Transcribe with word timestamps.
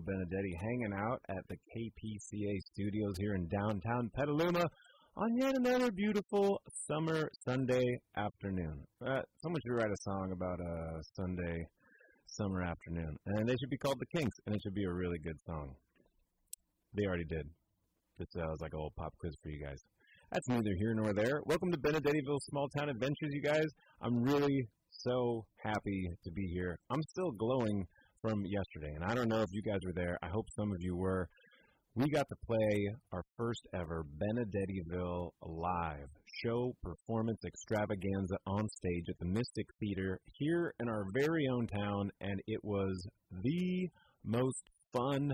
Benedetti 0.00 0.54
hanging 0.60 0.92
out 0.94 1.20
at 1.28 1.44
the 1.48 1.56
KPCA 1.56 2.58
studios 2.72 3.14
here 3.18 3.34
in 3.34 3.48
downtown 3.48 4.10
Petaluma 4.14 4.64
on 5.16 5.36
yet 5.36 5.54
another 5.56 5.92
beautiful 5.92 6.60
summer 6.88 7.30
Sunday 7.44 7.84
afternoon. 8.16 8.84
Uh, 9.06 9.20
someone 9.42 9.60
should 9.64 9.74
write 9.74 9.90
a 9.90 10.02
song 10.02 10.32
about 10.32 10.60
a 10.60 11.02
Sunday 11.14 11.66
summer 12.26 12.62
afternoon, 12.62 13.16
and 13.26 13.48
they 13.48 13.56
should 13.60 13.70
be 13.70 13.78
called 13.78 14.00
The 14.00 14.18
Kinks, 14.18 14.36
and 14.46 14.54
it 14.54 14.60
should 14.62 14.74
be 14.74 14.84
a 14.84 14.92
really 14.92 15.18
good 15.22 15.38
song. 15.46 15.74
They 16.94 17.06
already 17.06 17.26
did. 17.26 17.46
This 18.18 18.28
uh, 18.36 18.46
was 18.46 18.60
like 18.60 18.72
a 18.72 18.76
little 18.76 18.92
pop 18.98 19.12
quiz 19.20 19.34
for 19.42 19.50
you 19.50 19.64
guys. 19.64 19.78
That's 20.32 20.48
neither 20.48 20.74
here 20.78 20.94
nor 20.94 21.12
there. 21.12 21.40
Welcome 21.46 21.70
to 21.70 21.78
Benedettiville 21.78 22.40
Small 22.50 22.68
Town 22.76 22.88
Adventures, 22.88 23.30
you 23.30 23.42
guys. 23.42 23.66
I'm 24.02 24.22
really 24.22 24.68
so 24.90 25.44
happy 25.62 26.08
to 26.24 26.30
be 26.32 26.46
here. 26.54 26.78
I'm 26.90 27.02
still 27.02 27.30
glowing 27.32 27.86
from 28.24 28.42
yesterday, 28.46 28.94
and 28.94 29.04
I 29.04 29.14
don't 29.14 29.28
know 29.28 29.42
if 29.42 29.50
you 29.52 29.60
guys 29.60 29.80
were 29.84 29.92
there. 29.92 30.16
I 30.22 30.28
hope 30.28 30.46
some 30.56 30.72
of 30.72 30.78
you 30.80 30.96
were. 30.96 31.28
We 31.94 32.08
got 32.08 32.26
to 32.30 32.36
play 32.46 32.88
our 33.12 33.22
first 33.36 33.60
ever 33.74 34.02
Benedettiville 34.18 35.28
live 35.42 36.08
show 36.42 36.72
performance 36.82 37.38
extravaganza 37.46 38.36
on 38.46 38.66
stage 38.78 39.04
at 39.10 39.18
the 39.20 39.26
Mystic 39.26 39.66
Theater 39.78 40.18
here 40.38 40.72
in 40.80 40.88
our 40.88 41.04
very 41.14 41.46
own 41.52 41.66
town, 41.66 42.08
and 42.22 42.40
it 42.46 42.60
was 42.62 43.06
the 43.42 43.88
most 44.24 44.62
fun 44.94 45.30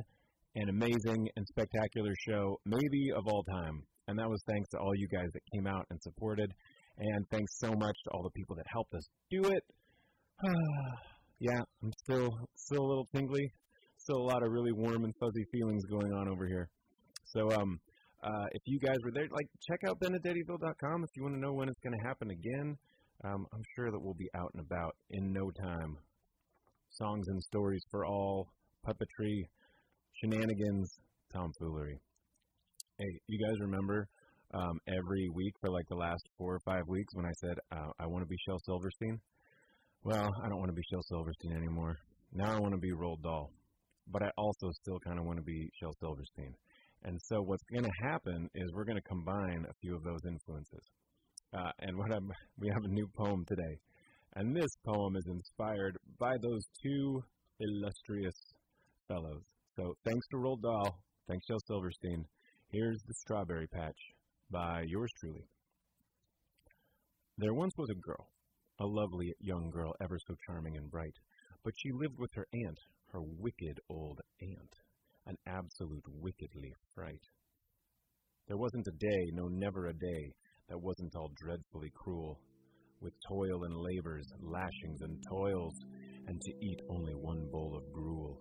and 0.56 0.68
amazing 0.68 1.28
and 1.36 1.46
spectacular 1.46 2.12
show, 2.28 2.58
maybe 2.66 3.12
of 3.16 3.22
all 3.28 3.44
time. 3.44 3.84
And 4.08 4.18
that 4.18 4.28
was 4.28 4.42
thanks 4.48 4.68
to 4.70 4.78
all 4.78 4.96
you 4.96 5.06
guys 5.06 5.28
that 5.32 5.42
came 5.54 5.68
out 5.68 5.86
and 5.90 6.02
supported. 6.02 6.50
And 6.98 7.24
thanks 7.30 7.52
so 7.60 7.68
much 7.68 7.96
to 8.04 8.10
all 8.10 8.24
the 8.24 8.30
people 8.30 8.56
that 8.56 8.66
helped 8.72 8.94
us 8.94 9.06
do 9.30 9.44
it. 9.44 9.62
yeah, 11.40 11.60
I'm 11.82 11.92
still 12.04 12.28
still 12.54 12.82
a 12.84 12.88
little 12.88 13.08
tingly. 13.14 13.50
Still 13.96 14.18
a 14.18 14.28
lot 14.32 14.42
of 14.42 14.52
really 14.52 14.72
warm 14.72 15.04
and 15.04 15.14
fuzzy 15.18 15.44
feelings 15.52 15.84
going 15.86 16.12
on 16.12 16.28
over 16.28 16.46
here. 16.46 16.68
So 17.24 17.50
um 17.52 17.80
uh, 18.22 18.46
if 18.52 18.62
you 18.66 18.78
guys 18.78 18.96
were 19.02 19.12
there, 19.12 19.26
like 19.30 19.46
check 19.66 19.80
out 19.88 19.98
benedettiville.com 19.98 21.04
if 21.04 21.10
you 21.16 21.22
want 21.22 21.34
to 21.34 21.40
know 21.40 21.54
when 21.54 21.68
it's 21.68 21.80
going 21.80 21.98
to 21.98 22.06
happen 22.06 22.30
again. 22.30 22.76
Um, 23.24 23.46
I'm 23.52 23.62
sure 23.74 23.90
that 23.90 23.98
we'll 23.98 24.14
be 24.14 24.28
out 24.34 24.50
and 24.54 24.64
about 24.64 24.94
in 25.10 25.32
no 25.32 25.50
time. 25.62 25.96
Songs 26.90 27.26
and 27.28 27.42
stories 27.42 27.82
for 27.90 28.04
all, 28.04 28.48
puppetry, 28.86 29.44
shenanigans, 30.20 30.90
tomfoolery. 31.32 31.98
Hey, 32.98 33.20
you 33.26 33.46
guys 33.46 33.56
remember 33.60 34.06
um, 34.52 34.78
every 34.88 35.28
week 35.34 35.54
for 35.60 35.70
like 35.70 35.86
the 35.88 35.96
last 35.96 36.22
four 36.36 36.54
or 36.54 36.60
five 36.64 36.86
weeks 36.88 37.14
when 37.14 37.24
I 37.24 37.32
said 37.40 37.54
uh, 37.72 37.90
I 37.98 38.06
want 38.06 38.22
to 38.22 38.28
be 38.28 38.36
Shel 38.46 38.58
Silverstein? 38.66 39.18
Well, 40.02 40.30
I 40.42 40.48
don't 40.48 40.58
want 40.58 40.70
to 40.70 40.74
be 40.74 40.82
Shel 40.90 41.02
Silverstein 41.02 41.52
anymore. 41.52 41.94
Now 42.32 42.56
I 42.56 42.58
want 42.58 42.72
to 42.72 42.80
be 42.80 42.90
Roald 42.90 43.22
Dahl, 43.22 43.50
but 44.10 44.22
I 44.22 44.30
also 44.38 44.70
still 44.80 44.98
kind 45.00 45.18
of 45.18 45.26
want 45.26 45.36
to 45.36 45.44
be 45.44 45.68
Shel 45.78 45.92
Silverstein. 46.00 46.54
And 47.04 47.20
so 47.26 47.42
what's 47.42 47.62
going 47.70 47.84
to 47.84 48.08
happen 48.08 48.48
is 48.54 48.72
we're 48.72 48.86
going 48.86 48.96
to 48.96 49.02
combine 49.02 49.66
a 49.68 49.74
few 49.82 49.94
of 49.94 50.02
those 50.02 50.20
influences. 50.26 50.80
Uh, 51.52 51.70
and 51.80 51.98
what 51.98 52.10
I'm, 52.14 52.32
we 52.58 52.68
have 52.68 52.82
a 52.84 52.88
new 52.88 53.06
poem 53.14 53.44
today, 53.46 53.76
and 54.36 54.56
this 54.56 54.70
poem 54.86 55.16
is 55.16 55.26
inspired 55.26 55.98
by 56.18 56.32
those 56.40 56.64
two 56.82 57.22
illustrious 57.60 58.36
fellows. 59.06 59.42
So 59.76 59.92
thanks 60.06 60.26
to 60.30 60.38
Roald 60.38 60.62
Dahl, 60.62 60.98
thanks 61.28 61.44
Shel 61.46 61.60
Silverstein. 61.66 62.24
Here's 62.72 63.02
the 63.06 63.14
Strawberry 63.20 63.66
Patch 63.66 63.98
by 64.50 64.84
yours 64.86 65.10
truly. 65.20 65.44
There 67.36 67.52
once 67.52 67.74
was 67.76 67.90
a 67.90 68.00
girl, 68.00 68.28
a 68.80 68.86
lovely 68.86 69.34
young 69.40 69.70
girl, 69.70 69.94
ever 70.02 70.18
so 70.18 70.34
charming 70.46 70.76
and 70.76 70.90
bright, 70.90 71.14
but 71.62 71.74
she 71.76 71.92
lived 71.92 72.18
with 72.18 72.30
her 72.34 72.46
aunt, 72.52 72.78
her 73.12 73.20
wicked 73.22 73.78
old 73.88 74.20
aunt 74.40 74.74
an 75.26 75.36
absolute 75.46 76.04
wickedly 76.20 76.72
fright. 76.94 77.22
There 78.48 78.56
wasn't 78.56 78.88
a 78.88 78.98
day, 78.98 79.30
no, 79.32 79.46
never 79.48 79.86
a 79.86 79.92
day, 79.92 80.32
that 80.68 80.80
wasn't 80.80 81.14
all 81.14 81.30
dreadfully 81.36 81.92
cruel, 81.94 82.40
with 83.00 83.12
toil 83.28 83.64
and 83.64 83.76
labors, 83.76 84.26
lashings 84.40 85.00
and 85.02 85.22
toils, 85.28 85.74
and 86.26 86.40
to 86.40 86.52
eat 86.60 86.80
only 86.88 87.14
one 87.14 87.48
bowl 87.52 87.76
of 87.76 87.92
gruel. 87.92 88.40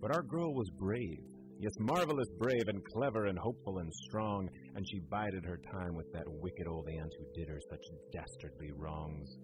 But 0.00 0.14
our 0.14 0.22
girl 0.22 0.54
was 0.54 0.70
brave, 0.78 1.24
yes, 1.58 1.72
marvelous 1.78 2.28
brave 2.38 2.68
and 2.68 2.84
clever 2.92 3.26
and 3.26 3.38
hopeful 3.38 3.78
and 3.78 3.92
strong, 4.08 4.48
and 4.74 4.86
she 4.88 5.00
bided 5.10 5.44
her 5.44 5.58
time 5.72 5.94
with 5.94 6.10
that 6.12 6.24
wicked 6.26 6.66
old 6.68 6.88
aunt 6.88 7.12
who 7.18 7.40
did 7.40 7.48
her 7.48 7.60
such 7.70 7.84
dastardly 8.12 8.70
wrongs. 8.76 9.36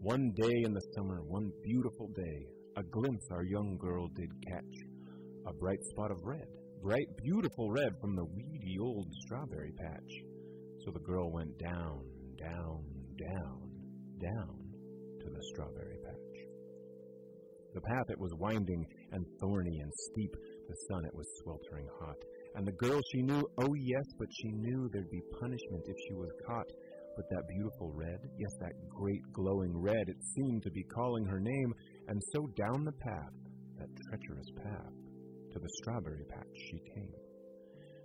One 0.00 0.32
day 0.36 0.62
in 0.64 0.72
the 0.72 0.86
summer, 0.96 1.22
one 1.22 1.50
beautiful 1.62 2.08
day, 2.16 2.46
a 2.76 2.82
glimpse 2.82 3.26
our 3.32 3.44
young 3.44 3.76
girl 3.78 4.08
did 4.16 4.30
catch 4.48 4.74
a 5.46 5.52
bright 5.54 5.82
spot 5.90 6.10
of 6.10 6.18
red, 6.22 6.46
bright, 6.82 7.08
beautiful 7.22 7.70
red 7.70 7.92
from 8.00 8.14
the 8.14 8.24
weedy 8.24 8.76
old 8.80 9.08
strawberry 9.24 9.72
patch. 9.72 10.12
So 10.84 10.90
the 10.92 11.00
girl 11.00 11.30
went 11.32 11.58
down, 11.58 12.00
down, 12.38 12.84
down, 13.18 13.70
down 14.20 14.56
to 15.20 15.30
the 15.30 15.42
strawberry 15.52 15.98
patch. 16.04 16.20
The 17.74 17.80
path 17.82 18.06
it 18.08 18.18
was 18.18 18.32
winding 18.38 18.84
and 19.12 19.24
thorny 19.40 19.78
and 19.80 19.92
steep, 19.94 20.34
the 20.70 20.86
sun 20.86 21.04
it 21.04 21.14
was 21.14 21.26
sweltering 21.42 21.88
hot. 21.98 22.16
And 22.54 22.66
the 22.66 22.78
girl 22.78 23.00
she 23.10 23.22
knew, 23.22 23.42
oh 23.42 23.74
yes, 23.74 24.06
but 24.18 24.30
she 24.30 24.50
knew 24.54 24.88
there'd 24.88 25.10
be 25.10 25.34
punishment 25.42 25.82
if 25.86 25.96
she 26.06 26.14
was 26.14 26.30
caught. 26.46 26.70
But 27.16 27.26
that 27.30 27.50
beautiful 27.50 27.90
red, 27.92 28.22
yes, 28.38 28.54
that 28.60 28.78
great 28.88 29.22
glowing 29.34 29.74
red, 29.74 30.06
it 30.06 30.22
seemed 30.38 30.62
to 30.62 30.70
be 30.70 30.84
calling 30.94 31.26
her 31.26 31.40
name, 31.40 31.74
and 32.06 32.22
so 32.32 32.46
down 32.54 32.84
the 32.84 33.00
path, 33.02 33.34
that 33.78 33.90
treacherous 34.08 34.50
path, 34.62 34.94
to 35.52 35.58
the 35.58 35.74
strawberry 35.82 36.24
patch 36.30 36.54
she 36.70 36.78
came. 36.94 37.14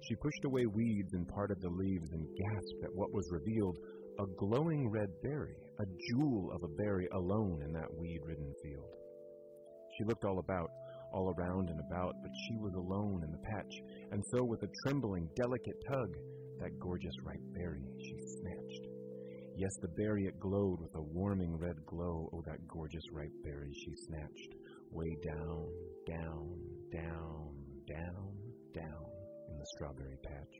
She 0.09 0.15
pushed 0.15 0.45
away 0.45 0.65
weeds 0.65 1.13
and 1.13 1.27
parted 1.27 1.61
the 1.61 1.69
leaves 1.69 2.09
and 2.11 2.25
gasped 2.25 2.83
at 2.83 2.95
what 2.95 3.13
was 3.13 3.29
revealed 3.31 3.77
a 4.19 4.25
glowing 4.37 4.89
red 4.89 5.09
berry, 5.21 5.55
a 5.79 5.85
jewel 6.09 6.51
of 6.53 6.63
a 6.63 6.73
berry 6.81 7.07
alone 7.13 7.61
in 7.61 7.73
that 7.73 7.93
weed 7.99 8.21
ridden 8.25 8.51
field. 8.63 8.89
She 9.97 10.05
looked 10.05 10.25
all 10.25 10.39
about, 10.39 10.69
all 11.15 11.33
around 11.37 11.69
and 11.69 11.79
about, 11.79 12.13
but 12.21 12.31
she 12.45 12.57
was 12.57 12.73
alone 12.75 13.23
in 13.23 13.31
the 13.31 13.47
patch, 13.47 13.73
and 14.11 14.21
so 14.31 14.43
with 14.43 14.61
a 14.63 14.73
trembling, 14.83 15.29
delicate 15.35 15.81
tug, 15.87 16.11
that 16.59 16.77
gorgeous 16.79 17.15
ripe 17.23 17.39
berry 17.53 17.87
she 18.03 18.17
snatched. 18.41 18.85
Yes, 19.57 19.71
the 19.81 19.87
berry 19.95 20.25
it 20.25 20.37
glowed 20.39 20.81
with 20.81 20.93
a 20.95 21.01
warming 21.01 21.55
red 21.57 21.77
glow. 21.85 22.29
Oh, 22.33 22.43
that 22.45 22.67
gorgeous 22.67 23.05
ripe 23.13 23.31
berry 23.43 23.71
she 23.73 23.93
snatched. 24.07 24.51
Way 24.91 25.15
down, 25.23 25.67
down, 26.05 26.59
down, 26.91 27.55
down, 27.87 28.35
down 28.73 29.05
in 29.49 29.57
the 29.57 29.65
strawberry 29.75 30.17
patch. 30.23 30.55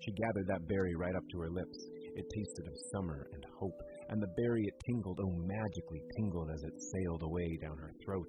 She 0.00 0.12
gathered 0.12 0.46
that 0.48 0.68
berry 0.68 0.94
right 0.94 1.16
up 1.16 1.24
to 1.32 1.40
her 1.40 1.50
lips. 1.50 1.78
It 2.14 2.26
tasted 2.34 2.66
of 2.66 2.74
summer 2.92 3.28
and 3.32 3.44
hope, 3.58 3.80
and 4.10 4.20
the 4.20 4.34
berry 4.36 4.64
it 4.64 4.74
tingled, 4.84 5.20
oh, 5.22 5.36
magically 5.46 6.02
tingled 6.16 6.50
as 6.50 6.62
it 6.62 6.74
sailed 6.92 7.22
away 7.22 7.58
down 7.60 7.78
her 7.78 7.92
throat. 8.04 8.28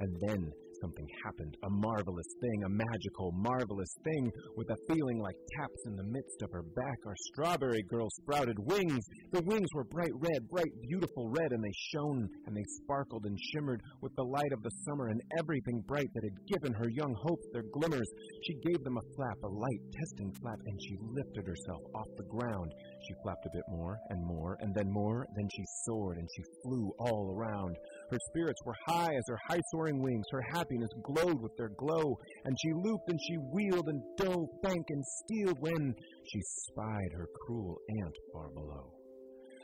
And 0.00 0.16
then 0.28 0.52
something 0.80 1.08
happened, 1.24 1.56
a 1.64 1.70
marvelous 1.70 2.30
thing, 2.40 2.58
a 2.64 2.68
magical, 2.68 3.32
marvelous 3.32 3.94
thing, 4.04 4.30
with 4.56 4.68
a 4.70 4.76
feeling 4.88 5.18
like 5.18 5.36
taps 5.56 5.82
in 5.86 5.96
the 5.96 6.04
midst 6.04 6.42
of 6.42 6.50
her 6.52 6.62
back. 6.76 6.98
Our 7.06 7.16
strawberry 7.32 7.82
girl 7.88 8.08
sprouted 8.20 8.58
wings. 8.58 9.04
The 9.32 9.42
wings 9.46 9.68
were 9.74 9.84
bright 9.84 10.12
red, 10.20 10.48
bright, 10.50 10.72
beautiful 10.88 11.30
red, 11.30 11.52
and 11.52 11.62
they 11.62 11.76
shone 11.94 12.28
and 12.46 12.56
they 12.56 12.64
sparkled 12.82 13.24
and 13.24 13.38
shimmered 13.52 13.80
with 14.02 14.14
the 14.16 14.24
light 14.24 14.52
of 14.52 14.62
the 14.62 14.74
summer 14.84 15.08
and 15.08 15.20
everything 15.38 15.82
bright 15.86 16.10
that 16.14 16.24
had 16.24 16.46
given 16.52 16.72
her 16.74 16.90
young 16.90 17.14
hopes 17.22 17.46
their 17.52 17.64
glimmers. 17.72 18.10
She 18.44 18.54
gave 18.68 18.82
them 18.84 18.98
a 18.98 19.08
flap, 19.16 19.38
a 19.44 19.48
light, 19.48 19.82
testing 19.92 20.32
flap, 20.40 20.58
and 20.66 20.78
she 20.82 20.96
lifted 21.00 21.46
herself 21.46 21.82
off 21.94 22.10
the 22.16 22.28
ground. 22.28 22.70
She 23.08 23.14
flapped 23.22 23.46
a 23.46 23.54
bit 23.54 23.64
more 23.68 23.96
and 24.10 24.20
more, 24.26 24.56
and 24.60 24.74
then 24.74 24.90
more, 24.90 25.26
then 25.36 25.48
she 25.54 25.64
soared 25.86 26.18
and 26.18 26.28
she 26.36 26.42
flew 26.62 26.90
all 26.98 27.34
around. 27.36 27.76
Her 28.10 28.18
spirits 28.30 28.60
were 28.64 28.74
high 28.86 29.14
as 29.14 29.24
her 29.28 29.38
high 29.48 29.60
soaring 29.72 30.02
wings. 30.02 30.24
Her 30.30 30.42
happiness 30.52 30.90
glowed 31.02 31.40
with 31.40 31.56
their 31.56 31.70
glow, 31.70 32.18
and 32.44 32.56
she 32.60 32.72
looped 32.72 33.08
and 33.08 33.18
she 33.20 33.36
wheeled 33.52 33.88
and 33.88 34.02
dove, 34.16 34.48
bank 34.62 34.86
and 34.90 35.04
steeled 35.04 35.58
when 35.60 35.94
she 36.30 36.40
spied 36.42 37.12
her 37.16 37.28
cruel 37.46 37.78
aunt 38.02 38.16
far 38.32 38.50
below. 38.50 38.92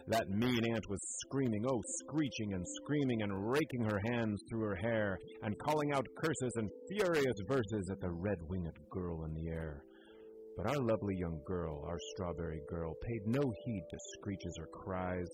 That 0.08 0.28
mean 0.28 0.64
aunt 0.64 0.88
was 0.88 1.00
screaming, 1.20 1.64
oh, 1.68 1.80
screeching 2.02 2.54
and 2.54 2.66
screaming 2.82 3.22
and 3.22 3.50
raking 3.50 3.84
her 3.84 4.00
hands 4.10 4.42
through 4.48 4.62
her 4.62 4.76
hair 4.76 5.18
and 5.42 5.58
calling 5.58 5.92
out 5.92 6.06
curses 6.16 6.52
and 6.56 6.70
furious 6.90 7.36
verses 7.46 7.88
at 7.92 8.00
the 8.00 8.10
red 8.10 8.38
winged 8.48 8.76
girl 8.90 9.24
in 9.24 9.34
the 9.34 9.50
air. 9.50 9.84
But 10.56 10.66
our 10.66 10.82
lovely 10.82 11.14
young 11.16 11.40
girl, 11.46 11.84
our 11.86 11.98
strawberry 12.14 12.60
girl, 12.68 12.94
paid 13.06 13.20
no 13.26 13.40
heed 13.64 13.84
to 13.90 13.98
screeches 14.18 14.58
or 14.58 14.66
cries 14.82 15.28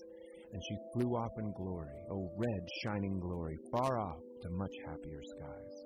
and 0.53 0.61
she 0.67 0.77
flew 0.93 1.15
off 1.15 1.31
in 1.39 1.51
glory, 1.53 1.99
oh 2.11 2.29
red 2.37 2.63
shining 2.83 3.19
glory, 3.19 3.57
far 3.71 3.99
off 3.99 4.19
to 4.41 4.49
much 4.51 4.73
happier 4.87 5.21
skies. 5.37 5.83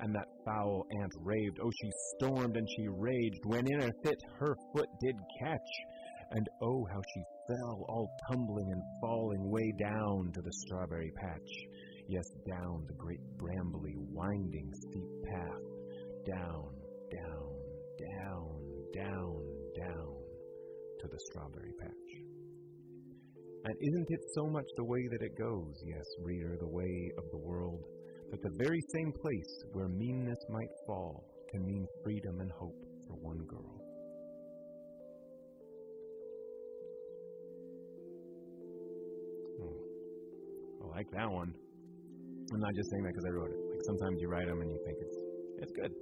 And 0.00 0.14
that 0.14 0.28
foul 0.44 0.86
aunt 1.00 1.12
raved, 1.24 1.58
oh 1.62 1.70
she 1.82 1.90
stormed 2.14 2.56
and 2.56 2.68
she 2.76 2.86
raged, 2.88 3.40
when 3.44 3.66
in 3.66 3.82
a 3.82 3.90
fit 4.04 4.20
her 4.38 4.54
foot 4.74 4.88
did 5.02 5.16
catch, 5.40 5.70
and 6.32 6.46
oh 6.62 6.86
how 6.92 7.00
she 7.14 7.22
fell, 7.48 7.84
all 7.88 8.08
tumbling 8.30 8.70
and 8.70 8.82
falling 9.00 9.50
way 9.50 9.72
down 9.78 10.32
to 10.34 10.42
the 10.42 10.52
strawberry 10.52 11.12
patch. 11.16 11.50
Yes, 12.08 12.26
down 12.48 12.84
the 12.86 12.94
great 12.94 13.20
brambly, 13.36 13.94
winding, 14.12 14.70
steep 14.74 15.10
path. 15.30 15.62
Down, 16.26 16.70
down, 17.10 17.56
down, 17.98 18.66
down, 18.94 19.42
down 19.76 20.14
to 21.00 21.08
the 21.08 21.18
strawberry 21.30 21.72
patch. 21.80 22.05
And 23.66 23.74
isn't 23.80 24.06
it 24.10 24.20
so 24.32 24.46
much 24.46 24.64
the 24.76 24.84
way 24.84 25.08
that 25.10 25.22
it 25.22 25.36
goes, 25.36 25.74
yes, 25.84 26.04
reader, 26.22 26.56
the 26.60 26.68
way 26.68 27.10
of 27.18 27.24
the 27.32 27.38
world, 27.38 27.82
that 28.30 28.40
the 28.40 28.54
very 28.62 28.80
same 28.94 29.12
place 29.20 29.64
where 29.72 29.88
meanness 29.88 30.38
might 30.48 30.70
fall 30.86 31.24
can 31.50 31.66
mean 31.66 31.84
freedom 32.04 32.40
and 32.40 32.50
hope 32.52 32.78
for 33.08 33.14
one 33.14 33.44
girl? 33.50 33.82
Hmm. 39.58 40.84
I 40.84 40.96
like 40.96 41.10
that 41.10 41.28
one. 41.28 41.52
I'm 42.54 42.60
not 42.60 42.74
just 42.76 42.88
saying 42.92 43.02
that 43.02 43.14
because 43.14 43.26
I 43.26 43.30
wrote 43.34 43.50
it. 43.50 43.58
Like 43.68 43.82
sometimes 43.84 44.20
you 44.20 44.28
write 44.28 44.46
them 44.46 44.60
and 44.60 44.70
you 44.70 44.78
think 44.86 44.98
it's 45.00 45.18
it's 45.58 45.72
good. 45.72 45.92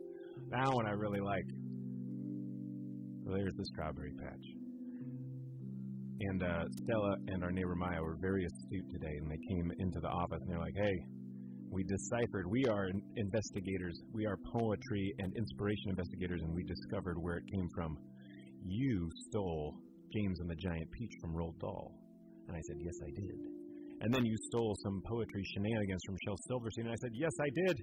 That 0.50 0.68
one 0.68 0.86
I 0.86 0.90
really 0.90 1.20
like. 1.20 1.46
There's 3.24 3.54
the 3.56 3.64
strawberry 3.72 4.12
patch. 4.20 4.63
And 6.20 6.42
uh, 6.42 6.64
Stella 6.84 7.16
and 7.28 7.42
our 7.42 7.50
neighbor 7.50 7.74
Maya 7.74 8.00
were 8.00 8.16
very 8.20 8.44
astute 8.44 8.86
today, 8.92 9.14
and 9.18 9.30
they 9.30 9.42
came 9.48 9.72
into 9.78 10.00
the 10.00 10.08
office 10.08 10.38
and 10.42 10.50
they're 10.50 10.60
like, 10.62 10.76
"Hey, 10.76 10.96
we 11.70 11.82
deciphered. 11.84 12.46
We 12.48 12.64
are 12.66 12.86
investigators. 13.16 13.98
We 14.12 14.26
are 14.26 14.38
poetry 14.52 15.12
and 15.18 15.34
inspiration 15.36 15.90
investigators, 15.90 16.40
and 16.42 16.54
we 16.54 16.62
discovered 16.64 17.18
where 17.18 17.36
it 17.36 17.44
came 17.52 17.68
from. 17.74 17.96
You 18.64 19.10
stole 19.28 19.74
James 20.14 20.38
and 20.40 20.48
the 20.48 20.56
Giant 20.56 20.88
Peach 20.92 21.12
from 21.20 21.34
Roald 21.34 21.58
Dahl." 21.58 21.92
And 22.46 22.56
I 22.56 22.60
said, 22.68 22.76
"Yes, 22.78 22.94
I 23.02 23.10
did." 23.10 23.64
And 24.00 24.12
then 24.12 24.24
you 24.24 24.36
stole 24.48 24.76
some 24.82 25.00
poetry 25.08 25.42
shenanigans 25.54 26.02
from 26.04 26.16
Shel 26.24 26.36
Silverstein. 26.48 26.86
And 26.86 26.92
I 26.92 27.00
said, 27.00 27.12
Yes, 27.14 27.32
I 27.40 27.48
did. 27.66 27.76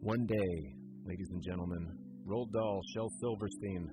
One 0.00 0.26
day, 0.26 0.74
ladies 1.06 1.28
and 1.30 1.42
gentlemen, 1.42 1.86
Roald 2.26 2.50
Dahl, 2.50 2.80
Shel 2.92 3.08
Silverstein, 3.20 3.88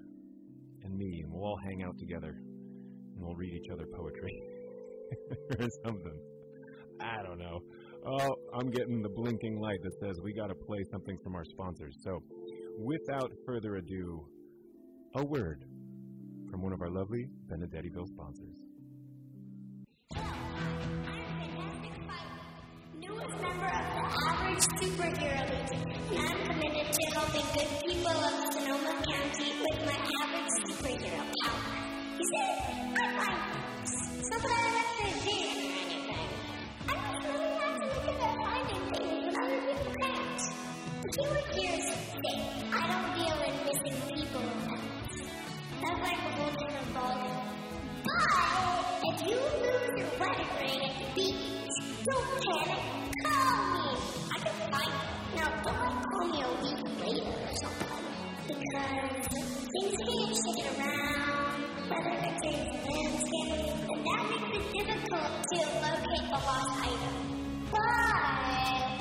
and 0.84 0.96
me, 0.96 1.22
and 1.24 1.32
we'll 1.32 1.44
all 1.44 1.60
hang 1.66 1.84
out 1.84 1.96
together 2.00 2.36
and 3.16 3.26
we'll 3.26 3.36
read 3.36 3.54
each 3.54 3.70
other 3.72 3.86
poetry 3.86 4.42
or 5.60 5.68
something. 5.86 6.20
I 7.02 7.24
don't 7.24 7.40
know. 7.40 7.60
Oh, 8.06 8.36
I'm 8.54 8.70
getting 8.70 9.02
the 9.02 9.10
blinking 9.10 9.60
light 9.60 9.80
that 9.84 9.94
says 10.00 10.20
we 10.22 10.34
got 10.34 10.48
to 10.48 10.56
play 10.56 10.84
something 10.92 11.18
from 11.24 11.36
our 11.36 11.46
sponsors. 11.46 11.96
So, 12.04 12.22
without 12.78 13.32
further 13.46 13.76
ado, 13.76 14.26
a 15.16 15.24
word 15.24 15.64
from 16.50 16.62
one 16.62 16.74
of 16.74 16.82
our 16.82 16.90
lovely 16.90 17.28
Benedettiville 17.48 18.08
sponsors. 18.08 18.58
Newest 22.98 23.42
member 23.42 23.66
of 23.66 23.86
the 23.88 24.14
Average 24.30 24.64
Superhero 24.80 25.50
Legion, 25.50 25.92
and 26.12 26.28
I'm 26.28 26.46
committed 26.46 26.94
to 26.94 27.14
helping 27.14 27.48
good 27.54 27.70
people 27.86 28.12
of 28.12 28.54
Sonoma 28.54 29.04
County 29.10 29.50
with 29.62 29.80
my 29.86 29.98
average 30.22 30.54
superhero 30.68 31.32
power. 31.44 31.83
You 32.16 32.26
see, 32.30 32.38
I 32.38 33.10
find 33.18 33.42
things, 33.54 33.94
so 34.22 34.36
that 34.38 34.54
I 34.54 34.70
let 34.74 34.88
the 35.02 35.10
vision 35.26 35.66
or 35.66 35.82
anything. 35.82 36.30
I 36.88 36.96
finding 38.38 38.86
things 38.94 39.34
other 39.42 39.62
people 39.62 39.94
can't. 40.00 40.40
Think. 42.24 42.42
I 42.72 42.82
don't 42.88 43.10
deal 43.18 43.38
in 43.44 43.56
missing 43.66 43.98
people 44.08 44.42
events. 44.42 45.18
That's 45.82 46.00
like 46.02 46.18
a 46.18 46.32
whole 46.38 46.54
different 46.54 46.90
ballgame. 46.94 47.50
But 48.06 48.24
if 49.04 49.18
you 49.28 49.38
lose 49.64 49.94
your 49.98 50.12
wedding 50.20 50.52
ring 50.60 50.82
at 50.86 50.94
the 51.00 51.08
beach, 51.16 51.76
don't 52.06 52.30
panic. 52.42 52.82
Call 53.26 53.58
me. 53.74 53.86
I 54.32 54.40
can 54.40 54.56
find 54.72 54.92
you. 54.94 55.36
Now, 55.36 55.50
don't 55.64 55.98
call 56.04 56.26
me 56.30 56.40
a 56.42 56.52
week 56.62 56.82
later 57.02 57.36
or 57.42 57.56
something. 57.62 58.14
Because 58.48 59.28
things 59.74 59.96
can 59.98 60.08
get 60.08 60.36
shaken 60.38 60.68
around, 60.80 61.33
change 61.94 62.70
the 62.72 62.90
landscape, 62.90 63.54
and 63.90 64.00
that 64.06 64.22
makes 64.30 64.50
it 64.58 64.66
difficult 64.74 65.32
to 65.52 65.58
locate 65.84 66.26
the 66.30 66.40
lost 66.48 66.74
item. 66.82 67.16
But 67.72 68.93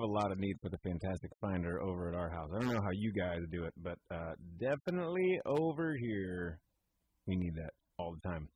have 0.00 0.08
a 0.08 0.12
lot 0.12 0.32
of 0.32 0.38
need 0.38 0.56
for 0.62 0.70
the 0.70 0.78
Fantastic 0.78 1.30
Finder 1.40 1.82
over 1.82 2.08
at 2.08 2.14
our 2.14 2.30
house. 2.30 2.48
I 2.54 2.60
don't 2.60 2.72
know 2.72 2.80
how 2.80 2.92
you 2.94 3.12
guys 3.12 3.40
do 3.52 3.64
it, 3.64 3.74
but 3.82 3.98
uh, 4.10 4.32
definitely 4.58 5.38
over 5.44 5.94
here, 6.00 6.58
we 7.26 7.36
need 7.36 7.52
that 7.56 7.70
all 7.98 8.14
the 8.14 8.28
time. 8.28 8.48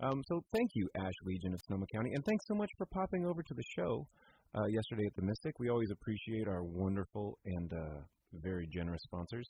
Um, 0.00 0.22
so 0.28 0.40
thank 0.52 0.70
you, 0.74 0.88
Ash 0.98 1.18
Legion 1.24 1.54
of 1.54 1.60
Sonoma 1.66 1.86
County, 1.92 2.10
and 2.14 2.24
thanks 2.24 2.44
so 2.46 2.54
much 2.54 2.70
for 2.78 2.86
popping 2.92 3.26
over 3.26 3.42
to 3.42 3.54
the 3.54 3.62
show 3.76 4.06
uh, 4.54 4.66
yesterday 4.66 5.06
at 5.06 5.16
the 5.16 5.22
Mystic. 5.22 5.58
We 5.58 5.70
always 5.70 5.90
appreciate 5.90 6.46
our 6.46 6.62
wonderful 6.62 7.38
and 7.44 7.72
uh, 7.72 8.00
very 8.34 8.68
generous 8.72 9.02
sponsors. 9.04 9.48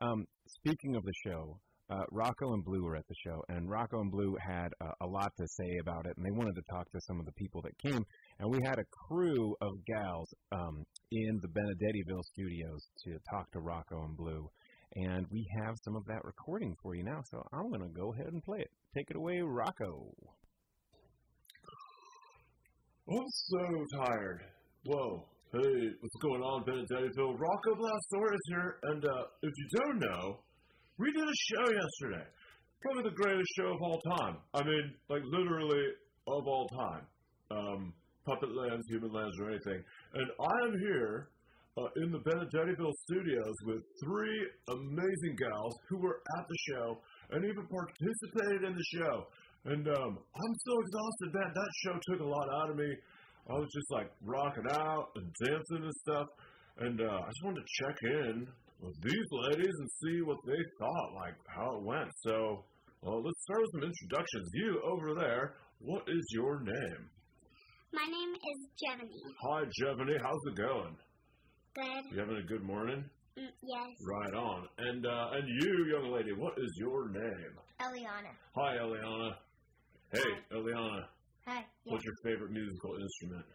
Um, 0.00 0.24
speaking 0.46 0.96
of 0.96 1.02
the 1.02 1.14
show, 1.26 1.58
uh, 1.90 2.04
Rocco 2.10 2.52
and 2.52 2.64
Blue 2.64 2.82
were 2.84 2.96
at 2.96 3.06
the 3.08 3.14
show, 3.24 3.42
and 3.48 3.68
Rocco 3.68 4.00
and 4.00 4.10
Blue 4.10 4.36
had 4.46 4.68
uh, 4.80 4.92
a 5.00 5.06
lot 5.06 5.32
to 5.38 5.46
say 5.48 5.78
about 5.80 6.06
it, 6.06 6.16
and 6.16 6.24
they 6.24 6.36
wanted 6.36 6.54
to 6.54 6.62
talk 6.70 6.90
to 6.90 7.00
some 7.06 7.18
of 7.18 7.26
the 7.26 7.32
people 7.32 7.62
that 7.62 7.78
came. 7.78 8.04
And 8.38 8.50
we 8.50 8.58
had 8.64 8.78
a 8.78 8.84
crew 9.08 9.54
of 9.60 9.72
gals 9.86 10.28
um, 10.52 10.84
in 11.10 11.40
the 11.40 11.48
Benedettiville 11.48 12.24
studios 12.32 12.86
to 13.04 13.16
talk 13.30 13.50
to 13.52 13.60
Rocco 13.60 14.04
and 14.04 14.16
Blue. 14.16 14.48
And 14.96 15.26
we 15.30 15.46
have 15.62 15.76
some 15.84 15.96
of 15.96 16.04
that 16.06 16.24
recording 16.24 16.74
for 16.82 16.94
you 16.94 17.04
now, 17.04 17.20
so 17.30 17.42
I'm 17.52 17.68
going 17.68 17.82
to 17.82 18.00
go 18.00 18.12
ahead 18.12 18.32
and 18.32 18.42
play 18.42 18.58
it. 18.60 18.70
Take 18.96 19.10
it 19.10 19.16
away, 19.16 19.40
Rocco. 19.40 20.12
I'm 23.10 23.28
so 23.28 23.86
tired. 24.04 24.40
Whoa. 24.84 25.24
Hey, 25.52 25.88
what's 26.00 26.16
going 26.20 26.42
on, 26.42 26.64
Benedettiville? 26.64 27.38
Rocco 27.38 27.74
Blastoris 27.74 28.44
here, 28.48 28.76
and 28.82 29.04
uh, 29.04 29.24
if 29.42 29.52
you 29.56 29.68
don't 29.78 29.98
know, 30.00 30.40
we 30.98 31.12
did 31.12 31.22
a 31.22 31.38
show 31.54 31.66
yesterday. 31.70 32.26
Probably 32.82 33.10
the 33.10 33.16
greatest 33.16 33.50
show 33.56 33.74
of 33.74 33.82
all 33.82 34.00
time. 34.18 34.36
I 34.54 34.62
mean, 34.62 34.94
like 35.08 35.22
literally 35.24 35.84
of 36.26 36.46
all 36.46 36.68
time. 36.68 37.04
Um, 37.50 37.92
Puppet 38.26 38.54
Lands, 38.54 38.84
Human 38.90 39.10
Lands, 39.10 39.34
or 39.40 39.50
anything. 39.50 39.80
And 40.14 40.28
I 40.38 40.66
am 40.68 40.74
here 40.78 41.30
uh, 41.78 41.88
in 42.04 42.12
the 42.12 42.18
Benedettiville 42.18 42.92
studios 43.08 43.56
with 43.64 43.82
three 44.04 44.38
amazing 44.68 45.34
gals 45.38 45.74
who 45.88 45.98
were 45.98 46.20
at 46.38 46.44
the 46.46 46.58
show 46.68 47.00
and 47.30 47.44
even 47.44 47.64
participated 47.66 48.68
in 48.68 48.74
the 48.76 48.86
show. 49.00 49.26
And 49.64 49.88
um, 49.88 50.12
I'm 50.18 50.54
so 50.66 50.72
exhausted, 50.80 51.28
man. 51.34 51.50
That 51.54 51.72
show 51.84 51.94
took 52.12 52.20
a 52.20 52.28
lot 52.28 52.46
out 52.62 52.70
of 52.70 52.76
me. 52.76 52.90
I 53.48 53.54
was 53.54 53.68
just 53.72 53.90
like 53.90 54.10
rocking 54.22 54.68
out 54.72 55.08
and 55.16 55.32
dancing 55.46 55.82
and 55.88 55.94
stuff. 56.04 56.28
And 56.78 57.00
uh, 57.00 57.20
I 57.24 57.28
just 57.28 57.44
wanted 57.44 57.64
to 57.64 57.84
check 57.84 57.96
in 58.02 58.46
with 58.80 58.94
these 59.02 59.28
ladies 59.48 59.74
and 59.78 59.90
see 60.02 60.22
what 60.22 60.38
they 60.46 60.62
thought, 60.78 61.14
like 61.14 61.34
how 61.48 61.76
it 61.76 61.82
went. 61.82 62.10
So, 62.22 62.64
well, 63.02 63.22
let's 63.22 63.42
start 63.42 63.60
with 63.60 63.72
some 63.72 63.90
introductions. 63.90 64.50
You 64.54 64.82
over 64.84 65.14
there, 65.14 65.54
what 65.80 66.02
is 66.08 66.24
your 66.32 66.60
name? 66.60 67.10
My 67.92 68.04
name 68.04 68.34
is 68.34 68.58
Gemini. 68.78 69.10
Hi, 69.42 69.62
Jevany. 69.80 70.16
How's 70.22 70.44
it 70.52 70.56
going? 70.56 70.96
Good. 71.74 72.12
You 72.12 72.18
having 72.20 72.36
a 72.36 72.46
good 72.46 72.62
morning? 72.62 73.04
Mm, 73.38 73.48
yes. 73.62 73.88
Right 74.04 74.34
on. 74.34 74.68
And 74.78 75.06
uh, 75.06 75.36
and 75.36 75.48
you, 75.48 75.86
young 75.92 76.12
lady, 76.12 76.32
what 76.36 76.54
is 76.58 76.70
your 76.78 77.08
name? 77.08 77.54
Eliana. 77.80 78.34
Hi, 78.56 78.76
Eliana. 78.76 79.30
Hey, 80.12 80.30
Eliana. 80.52 81.02
Hi. 81.46 81.64
What's 81.84 82.04
your 82.04 82.14
favorite 82.24 82.50
musical 82.50 82.94
instrument? 83.00 83.46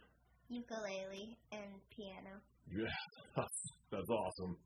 Ukulele 0.48 1.36
and 1.52 1.70
piano. 1.94 2.40
Yeah, 2.72 3.36
that's 3.90 4.08
awesome. 4.08 4.56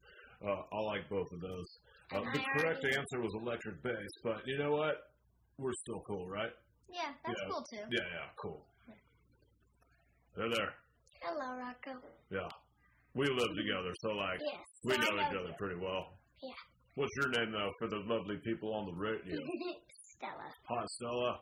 Uh, 0.45 0.63
I 0.71 0.79
like 0.95 1.09
both 1.11 1.27
of 1.33 1.41
those. 1.41 1.69
Uh, 2.15 2.21
the 2.33 2.41
correct 2.57 2.85
answer 2.85 3.21
was 3.21 3.33
electric 3.43 3.83
bass, 3.83 4.13
but 4.23 4.39
you 4.47 4.57
know 4.59 4.71
what? 4.71 4.95
We're 5.59 5.75
still 5.83 6.01
cool, 6.07 6.29
right? 6.29 6.53
Yeah, 6.89 7.11
that's 7.27 7.41
Yeah. 7.43 7.49
cool 7.51 7.65
too. 7.71 7.85
Yeah, 7.91 8.07
yeah, 8.15 8.29
cool. 8.41 8.65
They're 10.37 10.49
there. 10.51 10.75
Hello, 11.23 11.59
Rocco. 11.59 11.99
Yeah. 12.31 12.47
We 13.15 13.27
live 13.27 13.53
together, 13.57 13.93
so 13.99 14.09
like 14.11 14.41
Yes. 14.41 14.63
we 14.85 14.95
I 14.95 14.97
know 14.99 15.21
each 15.21 15.33
you. 15.33 15.39
other 15.41 15.55
pretty 15.59 15.81
well. 15.81 16.17
Yeah. 16.41 16.55
What's 16.95 17.11
your 17.17 17.31
name 17.31 17.51
though 17.53 17.73
for 17.79 17.89
the 17.89 17.99
lovely 18.07 18.39
people 18.45 18.73
on 18.75 18.87
the 18.87 18.95
radio? 18.95 19.37
Stella. 20.15 20.55
Hi, 20.69 20.85
Stella. 20.87 21.41